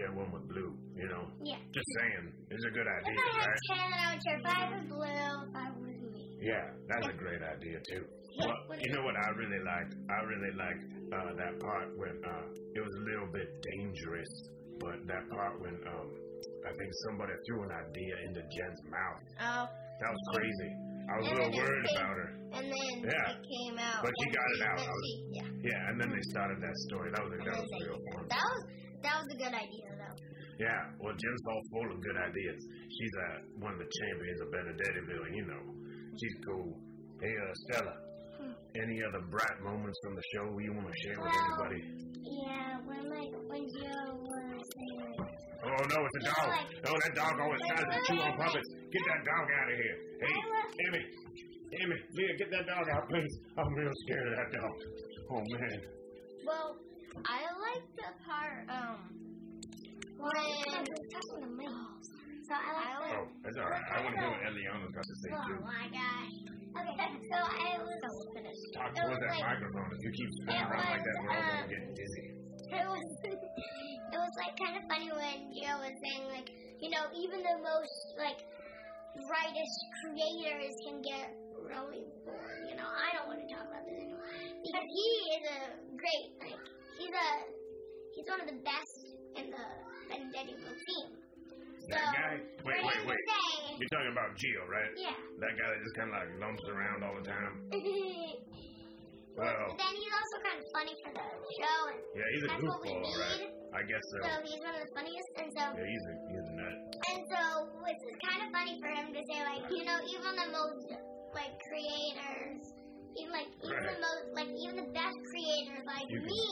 share 0.00 0.12
one 0.16 0.30
with 0.32 0.48
Blue. 0.48 0.72
You 0.96 1.08
know. 1.12 1.24
Yeah. 1.44 1.60
Just 1.74 1.88
saying, 2.00 2.24
it's 2.48 2.64
a 2.64 2.72
good 2.72 2.88
idea. 2.88 3.12
If 3.12 3.20
I 3.20 3.30
had 3.36 3.48
right? 3.50 3.68
ten, 3.68 3.88
I 3.92 4.04
would 4.14 4.22
share 4.24 4.40
five 4.46 4.68
with 4.72 4.86
blue, 4.88 5.36
five 5.52 5.72
with 5.76 6.00
me. 6.14 6.22
Yeah, 6.40 6.64
that's 6.88 7.08
a 7.08 7.16
great 7.16 7.42
idea 7.44 7.76
too. 7.88 8.04
Well, 8.40 8.78
you 8.80 8.90
know 8.96 9.04
what 9.06 9.14
I 9.14 9.28
really 9.38 9.62
liked? 9.62 9.94
I 10.10 10.18
really 10.26 10.52
liked 10.58 10.84
uh, 11.14 11.30
that 11.38 11.54
part 11.62 11.88
when 11.96 12.16
uh, 12.26 12.44
it 12.74 12.82
was 12.82 12.94
a 12.98 13.02
little 13.06 13.30
bit 13.30 13.46
dangerous, 13.62 14.32
but 14.82 14.96
that 15.06 15.24
part 15.30 15.54
when 15.62 15.76
um, 15.86 16.08
I 16.66 16.72
think 16.74 16.90
somebody 17.06 17.32
threw 17.46 17.62
an 17.62 17.72
idea 17.78 18.14
into 18.26 18.40
Jen's 18.42 18.82
mouth. 18.90 19.22
Oh, 19.38 19.64
That 19.70 20.10
was 20.10 20.22
crazy. 20.34 20.70
I 21.08 21.12
was 21.20 21.26
a 21.28 21.34
little 21.34 21.52
worried 21.52 21.86
came- 21.86 21.96
about 22.00 22.16
her. 22.16 22.28
and 22.54 22.64
then 22.70 22.92
Yeah. 23.04 23.32
it 23.34 23.40
came 23.44 23.76
out. 23.78 24.00
But 24.02 24.12
she 24.18 24.26
got 24.30 24.48
it 24.56 24.62
out. 24.68 24.78
was- 24.78 25.04
she- 25.04 25.22
yeah. 25.36 25.48
Yeah, 25.70 25.88
and 25.90 26.00
then 26.00 26.10
they 26.10 26.22
started 26.32 26.58
that 26.62 26.76
story. 26.88 27.10
That 27.12 27.22
was 27.24 27.32
a, 27.34 27.38
that 27.44 27.56
was 27.60 27.70
real 27.84 28.00
fun. 28.12 28.24
That 28.28 28.44
was 28.44 28.62
that 29.04 29.14
was 29.20 29.28
a 29.34 29.36
good 29.36 29.54
idea 29.54 29.88
though. 30.00 30.16
Yeah, 30.64 30.80
well, 31.02 31.12
Jen's 31.18 31.42
all 31.50 31.62
full 31.72 31.88
of 31.92 31.98
good 32.00 32.16
ideas. 32.16 32.60
She's 32.88 33.14
uh, 33.26 33.38
one 33.58 33.72
of 33.74 33.80
the 33.82 33.90
champions 33.90 34.40
of 34.40 34.48
Benedettiville, 34.54 35.28
you 35.34 35.44
know. 35.50 35.62
She's 36.16 36.36
cool. 36.46 36.78
Hey, 37.20 37.34
uh, 37.34 37.52
Stella, 37.66 37.94
any 38.82 38.98
other 39.06 39.22
bright 39.30 39.58
moments 39.62 39.98
from 40.02 40.14
the 40.16 40.22
show 40.34 40.58
you 40.58 40.72
want 40.74 40.86
to 40.90 40.96
share 41.02 41.18
with 41.22 41.30
anybody? 41.30 41.80
Yeah, 42.26 42.78
when 42.84 43.02
like 43.06 43.32
when 43.46 43.64
Joe 43.70 44.18
was 44.18 44.62
saying 44.74 45.44
Oh, 45.64 45.82
no, 45.88 45.96
it's 46.04 46.16
a 46.20 46.24
dog. 46.28 46.50
Oh, 46.86 46.92
that 46.92 47.14
dog 47.14 47.40
always 47.40 47.60
tries 47.66 47.88
to 47.88 48.00
chew 48.04 48.20
on 48.20 48.36
puppets. 48.36 48.68
Get 48.92 49.02
that 49.08 49.24
dog 49.24 49.46
out 49.48 49.72
of 49.72 49.76
here. 49.80 49.96
Hey, 50.20 50.36
Amy, 50.88 51.02
Amy, 51.80 51.96
Leah, 52.12 52.36
get 52.36 52.50
that 52.50 52.66
dog 52.66 52.84
out, 52.92 53.08
please. 53.08 53.32
I'm 53.56 53.72
real 53.72 53.90
scared 54.04 54.28
of 54.28 54.34
that 54.36 54.50
dog. 54.60 54.72
Oh, 55.30 55.42
man. 55.56 55.80
Well, 56.44 56.76
I 57.24 57.40
like 57.64 57.84
the 57.96 58.10
part 58.28 58.68
um 58.68 59.08
when 60.18 60.30
talking 60.34 61.42
to 61.42 61.50
me. 61.56 61.66
So 62.44 62.52
I 62.52 62.70
like 62.76 63.08
the 63.08 63.16
Oh, 63.16 63.24
that's 63.40 63.56
all 63.56 63.70
right. 63.72 63.84
I 63.88 63.96
want 64.04 64.12
to 64.14 64.20
hear 64.20 64.30
what 64.30 64.42
Eliana's 64.44 64.92
got 64.92 65.06
to 65.08 65.16
say, 65.24 65.30
Oh 65.32 65.42
too. 65.48 65.58
my 65.64 65.84
gosh. 65.88 66.34
Okay, 66.74 67.10
so 67.30 67.38
I 67.40 67.70
was 67.80 68.00
Talk 68.74 68.90
it 68.90 69.00
towards 69.00 69.16
was 69.16 69.20
that 69.24 69.32
like- 69.32 69.48
microphone. 69.56 69.88
If 69.94 70.00
you 70.04 70.10
keep 70.12 70.30
spinning 70.42 70.66
around 70.68 70.88
like 70.92 71.04
that, 71.06 71.16
we're 71.24 71.30
all 71.30 71.40
going 71.40 71.56
to 71.56 71.64
um, 71.64 71.72
get 71.72 71.82
dizzy. 71.96 72.24
it 72.74 72.84
was 72.84 73.06
it 74.14 74.18
was 74.18 74.34
like 74.36 74.54
kind 74.60 74.74
of 74.76 74.84
funny 74.90 75.08
when 75.14 75.36
Joe 75.54 75.78
was 75.80 75.94
saying 76.02 76.24
like 76.34 76.48
you 76.82 76.90
know 76.90 77.04
even 77.16 77.40
the 77.46 77.56
most 77.64 77.96
like 78.18 78.42
brightest 79.24 79.78
creators 80.02 80.74
can 80.84 80.98
get 81.00 81.30
really 81.62 82.04
bored. 82.26 82.60
You 82.68 82.74
know 82.76 82.90
I 82.90 83.08
don't 83.16 83.30
want 83.30 83.40
to 83.40 83.48
talk 83.54 83.64
about 83.70 83.86
this 83.86 83.94
anymore 84.04 84.26
because 84.60 84.86
he 84.90 85.08
is 85.38 85.42
a 85.48 85.60
great 85.94 86.26
like 86.42 86.60
he's 86.98 87.14
a 87.14 87.28
he's 88.18 88.26
one 88.28 88.40
of 88.42 88.48
the 88.50 88.58
best 88.66 88.94
in 89.38 89.46
the 89.54 89.64
Benedettiville 90.10 90.74
team. 90.74 91.06
That 91.90 92.08
guy? 92.16 92.34
Wait, 92.64 92.80
wait, 92.84 93.02
wait. 93.06 93.22
You're 93.78 93.92
talking 93.92 94.12
about 94.12 94.30
Gio, 94.38 94.62
right? 94.70 94.92
yeah. 94.96 95.16
That 95.42 95.52
guy 95.58 95.66
that 95.68 95.80
just 95.82 95.96
kind 95.98 96.08
of 96.08 96.16
like 96.16 96.30
lumps 96.40 96.64
around 96.70 97.02
all 97.04 97.14
the 97.20 97.26
time. 97.26 97.54
But 99.34 99.50
Well, 99.50 99.74
then 99.74 99.92
he's 99.98 100.14
also 100.14 100.36
kind 100.46 100.58
of 100.62 100.66
funny 100.70 100.94
for 101.02 101.10
the 101.10 101.26
show, 101.58 101.78
and 101.90 101.98
yeah, 102.14 102.22
he's 102.38 102.44
a 102.46 102.48
that's 102.54 102.62
what 102.70 102.78
we 102.86 102.94
goofball, 102.94 103.18
right? 103.18 103.50
I 103.74 103.82
guess 103.82 104.04
so. 104.14 104.18
So 104.22 104.32
he's 104.46 104.62
one 104.62 104.74
of 104.78 104.82
the 104.86 104.92
funniest, 104.94 105.30
and 105.42 105.48
so 105.58 105.62
Yeah, 105.74 105.82
he's 105.90 106.04
a, 106.06 106.14
he's 106.30 106.46
a 106.46 106.54
nut. 106.54 106.76
And 107.10 107.20
so 107.34 107.40
it's 107.82 108.04
kind 108.30 108.40
of 108.46 108.48
funny 108.54 108.78
for 108.78 108.90
him 108.94 109.10
to 109.10 109.22
say 109.26 109.38
like, 109.42 109.66
you 109.74 109.82
know, 109.90 109.98
even 110.06 110.32
the 110.38 110.48
most 110.54 110.86
like 111.34 111.50
creators, 111.66 112.62
even 113.18 113.32
like 113.34 113.50
even 113.58 113.82
the 113.82 113.98
most 113.98 114.26
like 114.38 114.50
even 114.54 114.74
the 114.86 114.90
best 114.94 115.18
creators 115.26 115.82
like 115.82 116.06
You 116.06 116.22
can- 116.22 116.30
me 116.30 116.46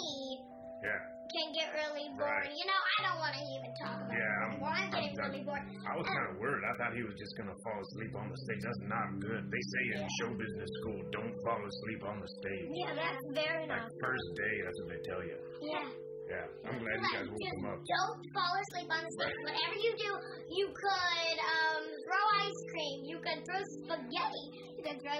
Yeah. 0.82 0.98
Can 1.32 1.48
get 1.56 1.68
really 1.72 2.06
bored. 2.16 2.28
Right. 2.44 2.52
You 2.52 2.64
know, 2.68 2.80
I 2.80 2.98
don't 3.08 3.18
want 3.20 3.34
to 3.36 3.42
even 3.42 3.70
talk 3.80 3.96
about 4.04 4.12
Yeah, 4.12 4.20
it 4.20 4.38
I'm- 4.42 4.62
I'm 4.62 4.90
getting 4.92 5.12
I'm- 5.16 5.24
really 5.32 5.42
bored. 5.44 5.64
I 5.88 5.92
was 5.96 6.06
kind 6.06 6.26
of 6.30 6.34
worried. 6.38 6.64
I 6.64 6.72
thought 6.78 6.92
he 6.94 7.02
was 7.02 7.16
just 7.16 7.32
gonna 7.36 7.56
fall 7.64 7.78
asleep 7.80 8.12
on 8.16 8.26
the 8.30 8.38
stage. 8.44 8.62
That's 8.62 8.82
not 8.86 9.08
good. 9.20 9.42
They 9.50 9.62
say 9.72 9.82
in 9.96 10.08
show 10.20 10.30
business 10.36 10.70
school, 10.82 10.98
don't 11.10 11.34
fall 11.44 11.60
asleep 11.64 12.02
on 12.04 12.16
the 12.20 12.28
stage. 12.40 12.68
Yeah, 12.72 12.94
that's 12.94 13.22
very 13.32 13.66
Like 13.66 13.82
nice. 13.88 13.96
first 14.00 14.26
day, 14.36 14.54
that's 14.62 14.78
what 14.84 14.88
they 14.92 15.00
tell 15.08 15.22
you. 15.24 15.38
Yeah. 15.62 15.88
Yeah, 16.32 16.46
I'm 16.64 16.78
glad 16.78 16.96
you 16.96 17.02
Like, 17.02 17.12
guys 17.12 17.28
woke 17.28 17.42
him 17.42 17.64
up. 17.66 17.78
don't 17.84 18.20
fall 18.32 18.54
asleep 18.56 18.88
on 18.94 19.00
the 19.04 19.10
stage. 19.10 19.36
Whatever 19.42 19.76
you 19.76 19.92
do, 19.98 20.10
you 20.54 20.66
could 20.72 21.38
um, 21.44 21.82
throw 22.06 22.24
ice 22.40 22.60
cream. 22.72 22.96
You 23.04 23.18
could 23.20 23.40
throw 23.44 23.60
spaghetti. 23.84 24.44
You 24.78 24.82
could 24.86 25.02
throw 25.02 25.18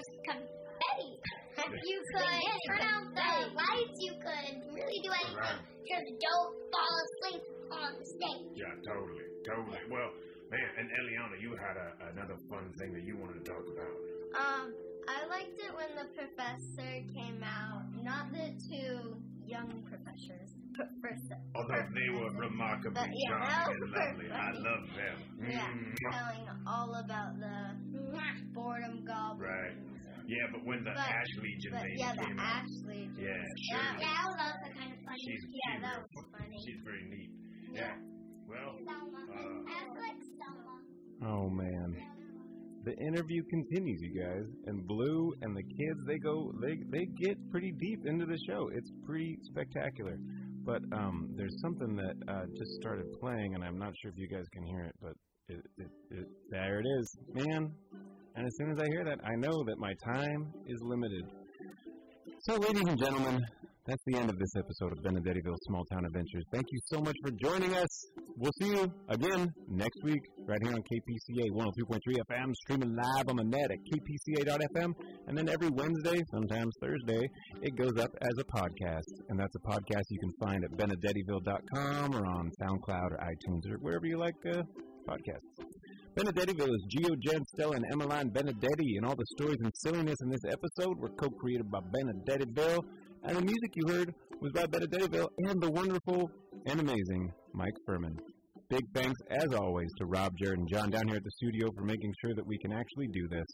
confetti. 0.83 1.81
You 1.87 1.99
could 2.15 2.43
turn 2.69 2.83
out 2.83 3.07
the 3.15 3.31
lights. 3.55 3.97
You 3.99 4.13
could 4.19 4.75
really 4.75 4.99
do 5.03 5.11
anything. 5.13 5.59
Just 5.87 6.09
don't 6.21 6.53
fall 6.73 6.95
asleep 7.05 7.43
on 7.71 7.91
the 7.99 8.07
stage. 8.07 8.47
Yeah, 8.57 8.75
totally, 8.87 9.27
totally. 9.47 9.83
Well, 9.91 10.11
man, 10.51 10.69
and 10.79 10.89
Eliana, 10.91 11.37
you 11.41 11.57
had 11.57 11.77
a, 11.77 11.89
another 12.13 12.37
fun 12.51 12.73
thing 12.79 12.93
that 12.95 13.05
you 13.05 13.17
wanted 13.19 13.45
to 13.45 13.47
talk 13.51 13.65
about. 13.67 13.95
Um, 14.39 14.75
I 15.09 15.27
liked 15.27 15.59
it 15.59 15.73
when 15.75 15.91
the 15.99 16.07
professor 16.15 16.93
came 17.15 17.43
out. 17.43 17.83
Not 18.03 18.33
the 18.33 18.55
two 18.71 19.17
young 19.47 19.83
professors. 19.89 20.51
Professor. 20.73 21.37
Although 21.55 21.85
they 21.93 22.09
were 22.17 22.31
remarkably 22.33 22.95
But, 22.97 23.11
yeah, 23.13 23.29
charming 23.29 23.83
and 23.83 23.93
lovely. 23.93 24.31
I 24.33 24.51
love 24.57 24.85
them. 24.97 25.19
Yeah, 25.51 25.69
Mm. 25.69 25.95
telling 26.13 26.49
all 26.67 26.95
about 26.95 27.37
the 27.39 27.77
boredom 28.55 29.05
goblin. 29.05 29.51
Right. 29.51 29.77
Yeah, 30.27 30.47
but 30.53 30.65
when 30.65 30.85
the 30.85 30.91
But- 30.91 31.09
Ash 31.09 31.33
Legion 31.43 31.73
But 31.73 31.83
lady 31.83 31.97
yeah, 31.99 32.15
the 32.15 32.25
came 32.25 32.39
out, 32.39 32.65
Ashley. 32.65 33.11
yeah, 33.19 33.25
Yeah, 33.25 33.45
sure. 33.69 34.01
That 34.01 34.23
was 34.27 34.39
also 34.41 34.69
kind 34.79 34.93
of 34.93 34.99
funny. 35.05 35.19
She's, 35.25 35.45
Yeah, 35.51 35.73
she's 35.75 35.83
that 35.83 35.99
was 36.15 36.27
funny. 36.39 36.59
She's 36.65 36.81
very 36.85 37.05
neat. 37.09 37.31
Yeah. 37.73 37.95
Well, 38.49 38.77
Selma. 38.85 39.19
Uh, 39.33 39.71
I 39.71 39.89
also 39.89 40.01
like 40.01 40.21
Selma. 40.39 40.75
Oh 41.25 41.49
man. 41.51 41.97
The 42.85 42.97
interview 42.99 43.45
continues, 43.45 44.01
you 44.03 44.21
guys, 44.21 44.45
and 44.67 44.85
Blue 44.87 45.33
and 45.43 45.57
the 45.57 45.63
kids 45.63 46.01
they 46.07 46.19
go 46.19 46.53
they 46.61 46.79
they 46.91 47.07
get 47.07 47.39
pretty 47.51 47.71
deep 47.73 48.05
into 48.07 48.27
the 48.27 48.39
show. 48.47 48.69
It's 48.73 48.91
pretty 49.07 49.39
spectacular. 49.43 50.19
But 50.65 50.83
um, 50.93 51.29
there's 51.37 51.57
something 51.61 51.97
that 51.97 52.15
uh, 52.29 52.47
just 52.57 52.73
started 52.81 53.07
playing, 53.21 53.55
and 53.55 53.65
I'm 53.65 53.79
not 53.79 53.95
sure 54.01 54.11
if 54.11 54.17
you 54.19 54.29
guys 54.29 54.47
can 54.53 54.65
hear 54.65 54.85
it, 54.85 54.95
but 55.01 55.13
it, 55.49 55.61
it, 55.77 55.91
it, 56.11 56.27
there 56.51 56.79
it 56.81 56.87
is, 57.01 57.17
man. 57.35 57.73
And 58.35 58.47
as 58.47 58.53
soon 58.57 58.71
as 58.71 58.79
I 58.79 58.87
hear 58.87 59.05
that, 59.05 59.19
I 59.25 59.35
know 59.37 59.65
that 59.67 59.79
my 59.79 59.93
time 60.05 60.53
is 60.67 60.79
limited. 60.83 61.25
So, 62.49 62.55
ladies 62.57 62.83
and 62.87 62.99
gentlemen, 62.99 63.41
that's 63.87 64.03
the 64.07 64.17
end 64.17 64.31
of 64.31 64.39
this 64.39 64.55
episode 64.57 64.93
of 64.93 64.99
Benedettiville 65.05 65.59
Small 65.67 65.85
Town 65.87 66.05
Adventures. 66.05 66.45
Thank 66.53 66.67
you 66.71 66.79
so 66.85 67.01
much 67.01 67.17
for 67.21 67.33
joining 67.33 67.75
us. 67.75 68.07
we'll 68.37 68.53
see 68.61 68.69
you 68.69 68.93
again 69.09 69.53
next 69.69 69.99
week 70.05 70.23
right 70.47 70.61
here 70.63 70.73
on 70.73 70.83
KPCA 70.83 71.51
102.3 71.51 71.99
FM, 72.31 72.55
streaming 72.63 72.95
live 72.95 73.29
on 73.29 73.37
the 73.37 73.45
net 73.45 73.71
at 73.73 73.79
kpca.fm. 73.91 74.93
And 75.27 75.37
then 75.37 75.49
every 75.49 75.69
Wednesday, 75.71 76.23
sometimes 76.33 76.73
Thursday, 76.81 77.29
it 77.61 77.77
goes 77.77 78.01
up 78.01 78.11
as 78.21 78.39
a 78.39 78.45
podcast. 78.45 79.29
And 79.29 79.39
that's 79.39 79.55
a 79.57 79.69
podcast 79.69 80.05
you 80.11 80.21
can 80.21 80.33
find 80.41 80.65
at 80.65 80.71
benedettiville.com 80.79 82.15
or 82.15 82.25
on 82.25 82.51
SoundCloud 82.63 83.11
or 83.11 83.19
iTunes 83.19 83.69
or 83.69 83.79
wherever 83.79 84.07
you 84.07 84.17
like 84.17 84.37
uh, 84.47 84.63
podcasts. 85.09 85.72
Benedettiville 86.15 86.75
is 86.75 86.85
Gio, 86.91 87.19
Jen, 87.19 87.43
Stella, 87.47 87.77
and 87.77 87.87
Emmeline 87.91 88.29
Benedetti, 88.29 88.97
and 88.99 89.07
all 89.07 89.17
the 89.17 89.25
stories 89.31 89.57
and 89.63 89.73
silliness 89.75 90.17
in 90.21 90.29
this 90.29 90.45
episode 90.45 90.99
were 90.99 91.09
co-created 91.09 91.71
by 91.71 91.81
Benedettiville, 91.81 92.85
and 93.25 93.39
the 93.39 93.41
music 93.41 93.73
you 93.75 93.89
heard 93.89 94.15
was 94.43 94.53
by 94.53 94.67
Benedettiville 94.67 95.29
and 95.39 95.63
the 95.63 95.71
wonderful 95.71 96.31
and 96.67 96.81
amazing 96.81 97.33
Mike 97.55 97.77
Furman. 97.87 98.19
Big 98.73 98.89
thanks, 98.95 99.21
as 99.29 99.53
always, 99.53 99.91
to 99.99 100.07
Rob, 100.07 100.33
Jared, 100.43 100.59
and 100.59 100.67
John 100.67 100.89
down 100.89 101.07
here 101.07 101.17
at 101.17 101.25
the 101.25 101.31
studio 101.33 101.69
for 101.77 101.85
making 101.85 102.11
sure 102.23 102.35
that 102.35 102.47
we 102.47 102.57
can 102.57 102.73
actually 102.73 103.07
do 103.09 103.29
this. 103.29 103.45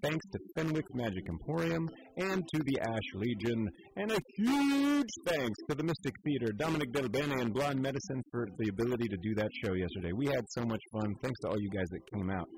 Thanks 0.00 0.24
to 0.30 0.38
Fenwick's 0.54 0.94
Magic 0.94 1.28
Emporium 1.28 1.88
and 2.18 2.44
to 2.54 2.62
the 2.62 2.78
Ash 2.80 3.08
Legion, 3.14 3.68
and 3.96 4.12
a 4.12 4.18
huge 4.36 5.10
thanks 5.26 5.58
to 5.68 5.74
the 5.74 5.82
Mystic 5.82 6.14
Theater, 6.24 6.52
Dominic 6.56 6.92
Del 6.92 7.08
Bene, 7.08 7.40
and 7.40 7.52
Blind 7.52 7.82
Medicine 7.82 8.22
for 8.30 8.46
the 8.60 8.68
ability 8.68 9.08
to 9.08 9.16
do 9.16 9.34
that 9.34 9.48
show 9.64 9.72
yesterday. 9.72 10.12
We 10.12 10.26
had 10.26 10.44
so 10.50 10.62
much 10.64 10.80
fun. 10.92 11.16
Thanks 11.20 11.40
to 11.40 11.48
all 11.48 11.60
you 11.60 11.70
guys 11.70 11.88
that 11.90 12.02
came 12.14 12.30
out. 12.30 12.48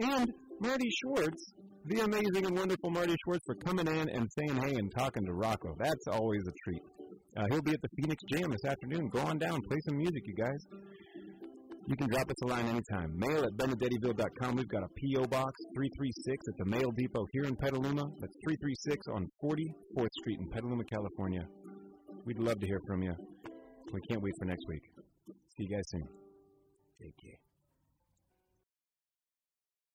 And 0.00 0.30
Marty 0.60 0.90
Schwartz, 1.00 1.54
the 1.86 2.00
amazing 2.00 2.44
and 2.44 2.54
wonderful 2.54 2.90
Marty 2.90 3.16
Schwartz, 3.24 3.44
for 3.46 3.54
coming 3.54 3.86
in 3.86 4.10
and 4.10 4.28
saying 4.38 4.60
hey 4.62 4.74
and 4.74 4.92
talking 4.94 5.24
to 5.24 5.32
Rocco. 5.32 5.74
That's 5.78 6.06
always 6.08 6.42
a 6.46 6.52
treat. 6.64 6.82
Uh, 7.34 7.44
he'll 7.50 7.62
be 7.62 7.72
at 7.72 7.80
the 7.80 7.88
Phoenix 7.96 8.22
Jam 8.30 8.50
this 8.50 8.70
afternoon. 8.70 9.08
Go 9.08 9.20
on 9.20 9.38
down, 9.38 9.58
play 9.66 9.78
some 9.88 9.96
music, 9.96 10.20
you 10.26 10.34
guys. 10.34 10.60
You 11.86 11.96
can 11.96 12.08
drop 12.08 12.30
us 12.30 12.36
a 12.42 12.46
line 12.46 12.66
anytime. 12.66 13.12
Mail 13.16 13.44
at 13.44 13.52
benedettiville.com. 13.54 14.56
We've 14.56 14.68
got 14.68 14.84
a 14.84 14.88
P.O. 14.88 15.26
Box 15.26 15.52
336 15.74 16.48
at 16.48 16.56
the 16.58 16.64
Mail 16.64 16.90
Depot 16.92 17.26
here 17.32 17.44
in 17.44 17.56
Petaluma. 17.56 18.04
That's 18.20 18.36
336 18.44 19.06
on 19.08 19.26
44th 19.42 20.12
Street 20.20 20.38
in 20.38 20.48
Petaluma, 20.48 20.84
California. 20.84 21.44
We'd 22.24 22.38
love 22.38 22.60
to 22.60 22.66
hear 22.66 22.80
from 22.86 23.02
you. 23.02 23.14
We 23.92 24.00
can't 24.08 24.22
wait 24.22 24.34
for 24.38 24.44
next 24.44 24.64
week. 24.68 24.82
See 25.56 25.64
you 25.64 25.76
guys 25.76 25.84
soon. 25.90 26.06
Take 27.00 27.14
care. 27.20 27.41